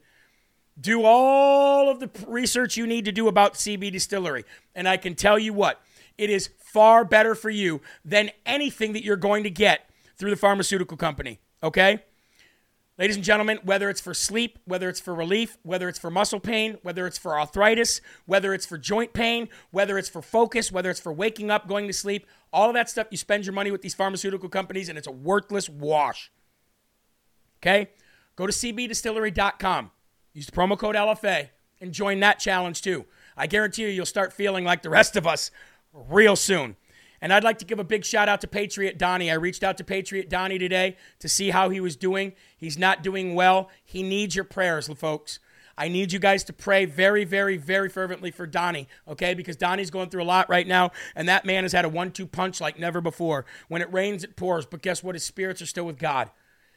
Do 0.78 1.04
all 1.04 1.88
of 1.88 2.00
the 2.00 2.10
research 2.26 2.76
you 2.76 2.86
need 2.86 3.06
to 3.06 3.12
do 3.12 3.28
about 3.28 3.54
CB 3.54 3.92
Distillery. 3.92 4.44
And 4.74 4.86
I 4.86 4.98
can 4.98 5.14
tell 5.14 5.38
you 5.38 5.54
what, 5.54 5.80
it 6.18 6.28
is 6.28 6.50
far 6.58 7.06
better 7.06 7.34
for 7.34 7.48
you 7.48 7.80
than 8.04 8.30
anything 8.44 8.92
that 8.92 9.04
you're 9.04 9.16
going 9.16 9.44
to 9.44 9.50
get 9.50 9.88
through 10.18 10.30
the 10.30 10.36
pharmaceutical 10.36 10.98
company. 10.98 11.40
Okay? 11.62 12.04
Ladies 12.96 13.16
and 13.16 13.24
gentlemen, 13.24 13.58
whether 13.64 13.90
it's 13.90 14.00
for 14.00 14.14
sleep, 14.14 14.60
whether 14.66 14.88
it's 14.88 15.00
for 15.00 15.12
relief, 15.14 15.58
whether 15.64 15.88
it's 15.88 15.98
for 15.98 16.12
muscle 16.12 16.38
pain, 16.38 16.78
whether 16.82 17.08
it's 17.08 17.18
for 17.18 17.38
arthritis, 17.38 18.00
whether 18.24 18.54
it's 18.54 18.66
for 18.66 18.78
joint 18.78 19.12
pain, 19.12 19.48
whether 19.72 19.98
it's 19.98 20.08
for 20.08 20.22
focus, 20.22 20.70
whether 20.70 20.90
it's 20.90 21.00
for 21.00 21.12
waking 21.12 21.50
up, 21.50 21.66
going 21.66 21.88
to 21.88 21.92
sleep, 21.92 22.24
all 22.52 22.68
of 22.68 22.74
that 22.74 22.88
stuff, 22.88 23.08
you 23.10 23.16
spend 23.16 23.46
your 23.46 23.52
money 23.52 23.72
with 23.72 23.82
these 23.82 23.94
pharmaceutical 23.94 24.48
companies 24.48 24.88
and 24.88 24.96
it's 24.96 25.08
a 25.08 25.12
worthless 25.12 25.68
wash. 25.68 26.30
Okay? 27.60 27.90
Go 28.36 28.46
to 28.46 28.52
cbdistillery.com, 28.52 29.90
use 30.32 30.46
the 30.46 30.52
promo 30.52 30.78
code 30.78 30.94
LFA, 30.94 31.48
and 31.80 31.92
join 31.92 32.20
that 32.20 32.38
challenge 32.38 32.80
too. 32.80 33.06
I 33.36 33.48
guarantee 33.48 33.82
you, 33.82 33.88
you'll 33.88 34.06
start 34.06 34.32
feeling 34.32 34.64
like 34.64 34.82
the 34.82 34.90
rest 34.90 35.16
of 35.16 35.26
us 35.26 35.50
real 35.92 36.36
soon. 36.36 36.76
And 37.24 37.32
I'd 37.32 37.42
like 37.42 37.56
to 37.60 37.64
give 37.64 37.78
a 37.78 37.84
big 37.84 38.04
shout 38.04 38.28
out 38.28 38.42
to 38.42 38.46
Patriot 38.46 38.98
Donnie. 38.98 39.30
I 39.30 39.34
reached 39.36 39.64
out 39.64 39.78
to 39.78 39.84
Patriot 39.84 40.28
Donnie 40.28 40.58
today 40.58 40.98
to 41.20 41.28
see 41.28 41.48
how 41.48 41.70
he 41.70 41.80
was 41.80 41.96
doing. 41.96 42.34
He's 42.54 42.76
not 42.76 43.02
doing 43.02 43.34
well. 43.34 43.70
He 43.82 44.02
needs 44.02 44.36
your 44.36 44.44
prayers, 44.44 44.88
folks. 44.88 45.38
I 45.78 45.88
need 45.88 46.12
you 46.12 46.18
guys 46.18 46.44
to 46.44 46.52
pray 46.52 46.84
very, 46.84 47.24
very, 47.24 47.56
very 47.56 47.88
fervently 47.88 48.30
for 48.30 48.46
Donnie, 48.46 48.88
okay? 49.08 49.32
Because 49.32 49.56
Donnie's 49.56 49.90
going 49.90 50.10
through 50.10 50.22
a 50.22 50.24
lot 50.24 50.50
right 50.50 50.68
now, 50.68 50.90
and 51.16 51.26
that 51.26 51.46
man 51.46 51.64
has 51.64 51.72
had 51.72 51.86
a 51.86 51.88
one 51.88 52.12
two 52.12 52.26
punch 52.26 52.60
like 52.60 52.78
never 52.78 53.00
before. 53.00 53.46
When 53.68 53.80
it 53.80 53.90
rains, 53.90 54.22
it 54.22 54.36
pours. 54.36 54.66
But 54.66 54.82
guess 54.82 55.02
what? 55.02 55.14
His 55.14 55.24
spirits 55.24 55.62
are 55.62 55.66
still 55.66 55.86
with 55.86 55.98
God. 55.98 56.30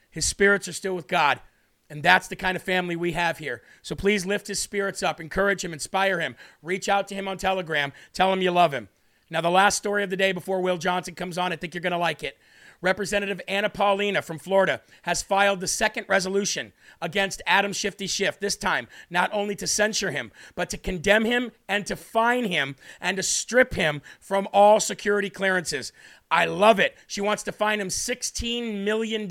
His 0.10 0.26
spirits 0.26 0.70
are 0.70 0.74
still 0.74 0.96
with 0.96 1.10
God. 1.10 1.42
And 1.90 2.02
that's 2.02 2.30
the 2.30 2.38
kind 2.38 2.56
of 2.56 2.64
family 2.64 2.96
we 2.96 3.12
have 3.12 3.40
here. 3.40 3.64
So 3.82 3.96
please 3.96 4.26
lift 4.26 4.48
his 4.48 4.62
spirits 4.62 5.04
up, 5.04 5.20
encourage 5.20 5.66
him, 5.66 5.74
inspire 5.74 6.22
him. 6.22 6.38
Reach 6.62 6.88
out 6.88 7.10
to 7.10 7.16
him 7.16 7.28
on 7.28 7.38
Telegram. 7.38 7.92
Tell 8.14 8.32
him 8.32 8.42
you 8.42 8.52
love 8.52 8.74
him. 8.74 8.88
Now, 9.30 9.42
the 9.42 9.50
last 9.50 9.78
story 9.78 10.04
of 10.04 10.10
the 10.10 10.18
day 10.18 10.32
before 10.32 10.62
Will 10.62 10.78
Johnson 10.78 11.16
comes 11.16 11.38
on, 11.38 11.52
I 11.52 11.58
think 11.58 11.74
you're 11.74 11.82
going 11.82 11.92
to 11.92 11.98
like 11.98 12.24
it. 12.24 12.38
Representative 12.82 13.42
Anna 13.48 13.70
Paulina 13.70 14.22
from 14.22 14.38
Florida 14.38 14.82
has 15.02 15.24
filed 15.24 15.60
the 15.60 15.68
second 15.68 16.06
resolution 16.08 16.74
against 17.02 17.42
Adam 17.48 17.74
Shifty 17.74 18.06
Schiff, 18.06 18.40
this 18.40 18.56
time 18.56 18.88
not 19.10 19.32
only 19.34 19.56
to 19.56 19.68
censure 19.68 20.12
him, 20.12 20.32
but 20.56 20.70
to 20.70 20.78
condemn 20.78 21.26
him 21.26 21.52
and 21.68 21.86
to 21.88 21.96
fine 21.96 22.46
him 22.46 22.76
and 23.02 23.18
to 23.18 23.24
strip 23.24 23.74
him 23.74 24.02
from 24.20 24.48
all 24.54 24.80
security 24.80 25.30
clearances. 25.30 25.92
I 26.30 26.46
love 26.46 26.80
it. 26.80 26.98
She 27.08 27.22
wants 27.22 27.44
to 27.44 27.52
fine 27.52 27.80
him 27.80 27.88
$16 27.88 28.84
million 28.84 29.30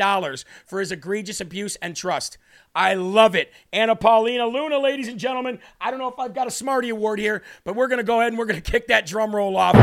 for 0.64 0.80
his 0.80 0.92
egregious 0.92 1.40
abuse 1.40 1.76
and 1.76 1.94
trust. 1.94 2.38
I 2.74 2.94
love 2.94 3.34
it. 3.34 3.52
Anna 3.72 3.96
Paulina 3.96 4.46
Luna, 4.46 4.78
ladies 4.78 5.08
and 5.08 5.18
gentlemen. 5.18 5.58
I 5.80 5.90
don't 5.90 6.00
know 6.00 6.08
if 6.08 6.18
I've 6.18 6.34
got 6.34 6.46
a 6.46 6.50
Smarty 6.50 6.88
Award 6.90 7.18
here, 7.18 7.42
but 7.64 7.76
we're 7.76 7.88
going 7.88 7.98
to 7.98 8.04
go 8.04 8.20
ahead 8.20 8.32
and 8.32 8.38
we're 8.38 8.46
going 8.46 8.60
to 8.60 8.70
kick 8.70 8.88
that 8.88 9.06
drum 9.06 9.34
roll 9.34 9.56
off. 9.56 9.74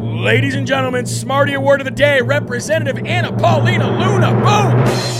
Ladies 0.00 0.54
and 0.54 0.66
gentlemen, 0.66 1.06
Smarty 1.06 1.54
Award 1.54 1.80
of 1.80 1.84
the 1.84 1.90
Day, 1.90 2.20
Representative 2.20 3.04
Anna 3.06 3.32
Paulina 3.32 3.88
Luna. 3.98 4.32
Boom! 4.32 5.19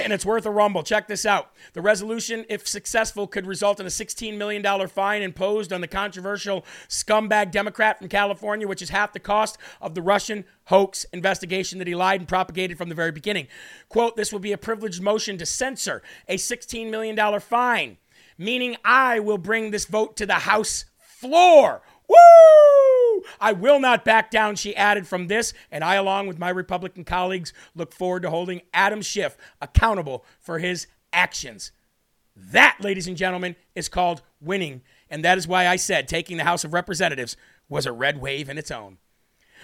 And 0.00 0.12
it's 0.12 0.24
worth 0.24 0.46
a 0.46 0.50
rumble. 0.50 0.82
Check 0.82 1.08
this 1.08 1.26
out. 1.26 1.52
The 1.74 1.82
resolution, 1.82 2.46
if 2.48 2.66
successful, 2.66 3.26
could 3.26 3.46
result 3.46 3.80
in 3.80 3.86
a 3.86 3.90
$16 3.90 4.36
million 4.38 4.88
fine 4.88 5.22
imposed 5.22 5.72
on 5.72 5.80
the 5.80 5.88
controversial 5.88 6.64
scumbag 6.88 7.50
Democrat 7.50 7.98
from 7.98 8.08
California, 8.08 8.66
which 8.66 8.82
is 8.82 8.90
half 8.90 9.12
the 9.12 9.20
cost 9.20 9.58
of 9.80 9.94
the 9.94 10.02
Russian 10.02 10.44
hoax 10.64 11.04
investigation 11.12 11.78
that 11.78 11.88
he 11.88 11.94
lied 11.94 12.20
and 12.20 12.28
propagated 12.28 12.78
from 12.78 12.88
the 12.88 12.94
very 12.94 13.12
beginning. 13.12 13.48
Quote, 13.88 14.16
this 14.16 14.32
will 14.32 14.40
be 14.40 14.52
a 14.52 14.58
privileged 14.58 15.02
motion 15.02 15.36
to 15.38 15.46
censor 15.46 16.02
a 16.28 16.36
$16 16.36 16.90
million 16.90 17.40
fine, 17.40 17.98
meaning 18.38 18.76
I 18.84 19.20
will 19.20 19.38
bring 19.38 19.70
this 19.70 19.84
vote 19.84 20.16
to 20.16 20.26
the 20.26 20.34
House 20.34 20.86
floor. 20.98 21.82
Woo! 22.08 22.71
I 23.40 23.52
will 23.52 23.80
not 23.80 24.04
back 24.04 24.30
down, 24.30 24.56
she 24.56 24.76
added 24.76 25.06
from 25.06 25.28
this, 25.28 25.52
and 25.70 25.82
I, 25.82 25.94
along 25.96 26.26
with 26.26 26.38
my 26.38 26.50
Republican 26.50 27.04
colleagues, 27.04 27.52
look 27.74 27.92
forward 27.92 28.22
to 28.22 28.30
holding 28.30 28.62
Adam 28.72 29.02
Schiff 29.02 29.36
accountable 29.60 30.24
for 30.40 30.58
his 30.58 30.86
actions. 31.12 31.72
That, 32.34 32.78
ladies 32.80 33.06
and 33.06 33.16
gentlemen, 33.16 33.56
is 33.74 33.88
called 33.88 34.22
winning, 34.40 34.82
and 35.10 35.24
that 35.24 35.38
is 35.38 35.46
why 35.46 35.66
I 35.66 35.76
said 35.76 36.08
taking 36.08 36.36
the 36.36 36.44
House 36.44 36.64
of 36.64 36.72
Representatives 36.72 37.36
was 37.68 37.86
a 37.86 37.92
red 37.92 38.20
wave 38.20 38.48
in 38.48 38.58
its 38.58 38.70
own. 38.70 38.98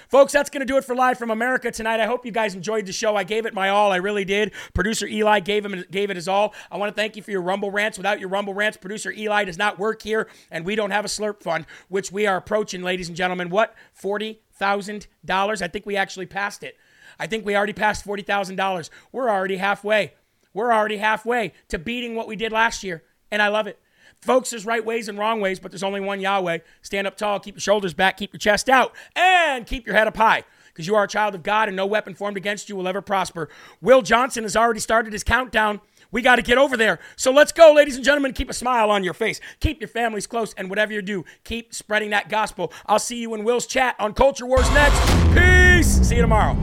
Folks, 0.08 0.32
that's 0.32 0.48
going 0.48 0.60
to 0.60 0.66
do 0.66 0.78
it 0.78 0.84
for 0.84 0.94
Live 0.94 1.18
from 1.18 1.30
America 1.30 1.70
tonight. 1.70 2.00
I 2.00 2.06
hope 2.06 2.24
you 2.24 2.32
guys 2.32 2.54
enjoyed 2.54 2.86
the 2.86 2.92
show. 2.92 3.14
I 3.14 3.24
gave 3.24 3.44
it 3.44 3.52
my 3.52 3.68
all. 3.68 3.92
I 3.92 3.96
really 3.96 4.24
did. 4.24 4.52
Producer 4.72 5.06
Eli 5.06 5.40
gave 5.40 5.66
him 5.66 5.84
gave 5.90 6.08
it 6.08 6.16
his 6.16 6.26
all. 6.26 6.54
I 6.70 6.78
want 6.78 6.88
to 6.88 6.98
thank 6.98 7.14
you 7.14 7.22
for 7.22 7.30
your 7.30 7.42
Rumble 7.42 7.70
rants. 7.70 7.98
Without 7.98 8.18
your 8.18 8.30
Rumble 8.30 8.54
rants, 8.54 8.78
producer 8.78 9.12
Eli 9.12 9.44
does 9.44 9.58
not 9.58 9.78
work 9.78 10.00
here, 10.00 10.26
and 10.50 10.64
we 10.64 10.76
don't 10.76 10.92
have 10.92 11.04
a 11.04 11.08
slurp 11.08 11.42
fund, 11.42 11.66
which 11.88 12.10
we 12.10 12.26
are 12.26 12.38
approaching, 12.38 12.82
ladies 12.82 13.08
and 13.08 13.16
gentlemen. 13.16 13.50
What? 13.50 13.74
Forty 13.92 14.40
thousand 14.54 15.08
dollars? 15.26 15.60
I 15.60 15.68
think 15.68 15.84
we 15.84 15.96
actually 15.96 16.26
passed 16.26 16.62
it. 16.62 16.76
I 17.18 17.26
think 17.26 17.44
we 17.44 17.54
already 17.54 17.74
passed 17.74 18.02
forty 18.02 18.22
thousand 18.22 18.56
dollars. 18.56 18.90
We're 19.12 19.28
already 19.28 19.58
halfway. 19.58 20.14
We're 20.54 20.72
already 20.72 20.96
halfway 20.96 21.52
to 21.68 21.78
beating 21.78 22.14
what 22.14 22.26
we 22.26 22.34
did 22.34 22.50
last 22.50 22.82
year, 22.82 23.02
and 23.30 23.42
I 23.42 23.48
love 23.48 23.66
it. 23.66 23.78
Folks, 24.20 24.50
there's 24.50 24.66
right 24.66 24.84
ways 24.84 25.08
and 25.08 25.18
wrong 25.18 25.40
ways, 25.40 25.60
but 25.60 25.70
there's 25.70 25.82
only 25.82 26.00
one 26.00 26.20
Yahweh. 26.20 26.58
Stand 26.82 27.06
up 27.06 27.16
tall, 27.16 27.38
keep 27.38 27.54
your 27.54 27.60
shoulders 27.60 27.94
back, 27.94 28.16
keep 28.16 28.32
your 28.32 28.38
chest 28.38 28.68
out, 28.68 28.94
and 29.14 29.66
keep 29.66 29.86
your 29.86 29.94
head 29.94 30.06
up 30.08 30.16
high. 30.16 30.44
Because 30.66 30.86
you 30.86 30.94
are 30.94 31.04
a 31.04 31.08
child 31.08 31.34
of 31.34 31.42
God 31.42 31.68
and 31.68 31.76
no 31.76 31.86
weapon 31.86 32.14
formed 32.14 32.36
against 32.36 32.68
you 32.68 32.76
will 32.76 32.86
ever 32.86 33.02
prosper. 33.02 33.48
Will 33.80 34.00
Johnson 34.02 34.44
has 34.44 34.56
already 34.56 34.80
started 34.80 35.12
his 35.12 35.24
countdown. 35.24 35.80
We 36.10 36.22
got 36.22 36.36
to 36.36 36.42
get 36.42 36.56
over 36.56 36.76
there. 36.76 37.00
So 37.16 37.32
let's 37.32 37.52
go, 37.52 37.72
ladies 37.72 37.96
and 37.96 38.04
gentlemen. 38.04 38.32
Keep 38.32 38.48
a 38.50 38.54
smile 38.54 38.90
on 38.90 39.04
your 39.04 39.12
face. 39.12 39.40
Keep 39.60 39.80
your 39.80 39.88
families 39.88 40.26
close. 40.26 40.54
And 40.54 40.70
whatever 40.70 40.92
you 40.92 41.02
do, 41.02 41.24
keep 41.44 41.74
spreading 41.74 42.10
that 42.10 42.28
gospel. 42.28 42.72
I'll 42.86 43.00
see 43.00 43.16
you 43.16 43.34
in 43.34 43.44
Will's 43.44 43.66
chat 43.66 43.96
on 43.98 44.14
Culture 44.14 44.46
Wars 44.46 44.70
next. 44.70 44.98
Peace. 45.34 46.08
See 46.08 46.16
you 46.16 46.22
tomorrow. 46.22 46.54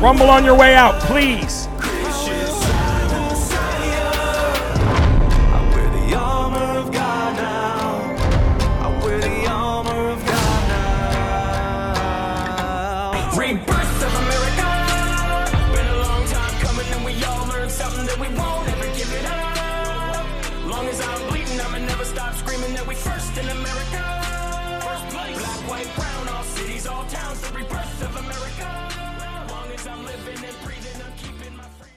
Rumble 0.00 0.28
on 0.28 0.44
your 0.44 0.56
way 0.56 0.74
out, 0.74 1.00
please. 1.02 1.68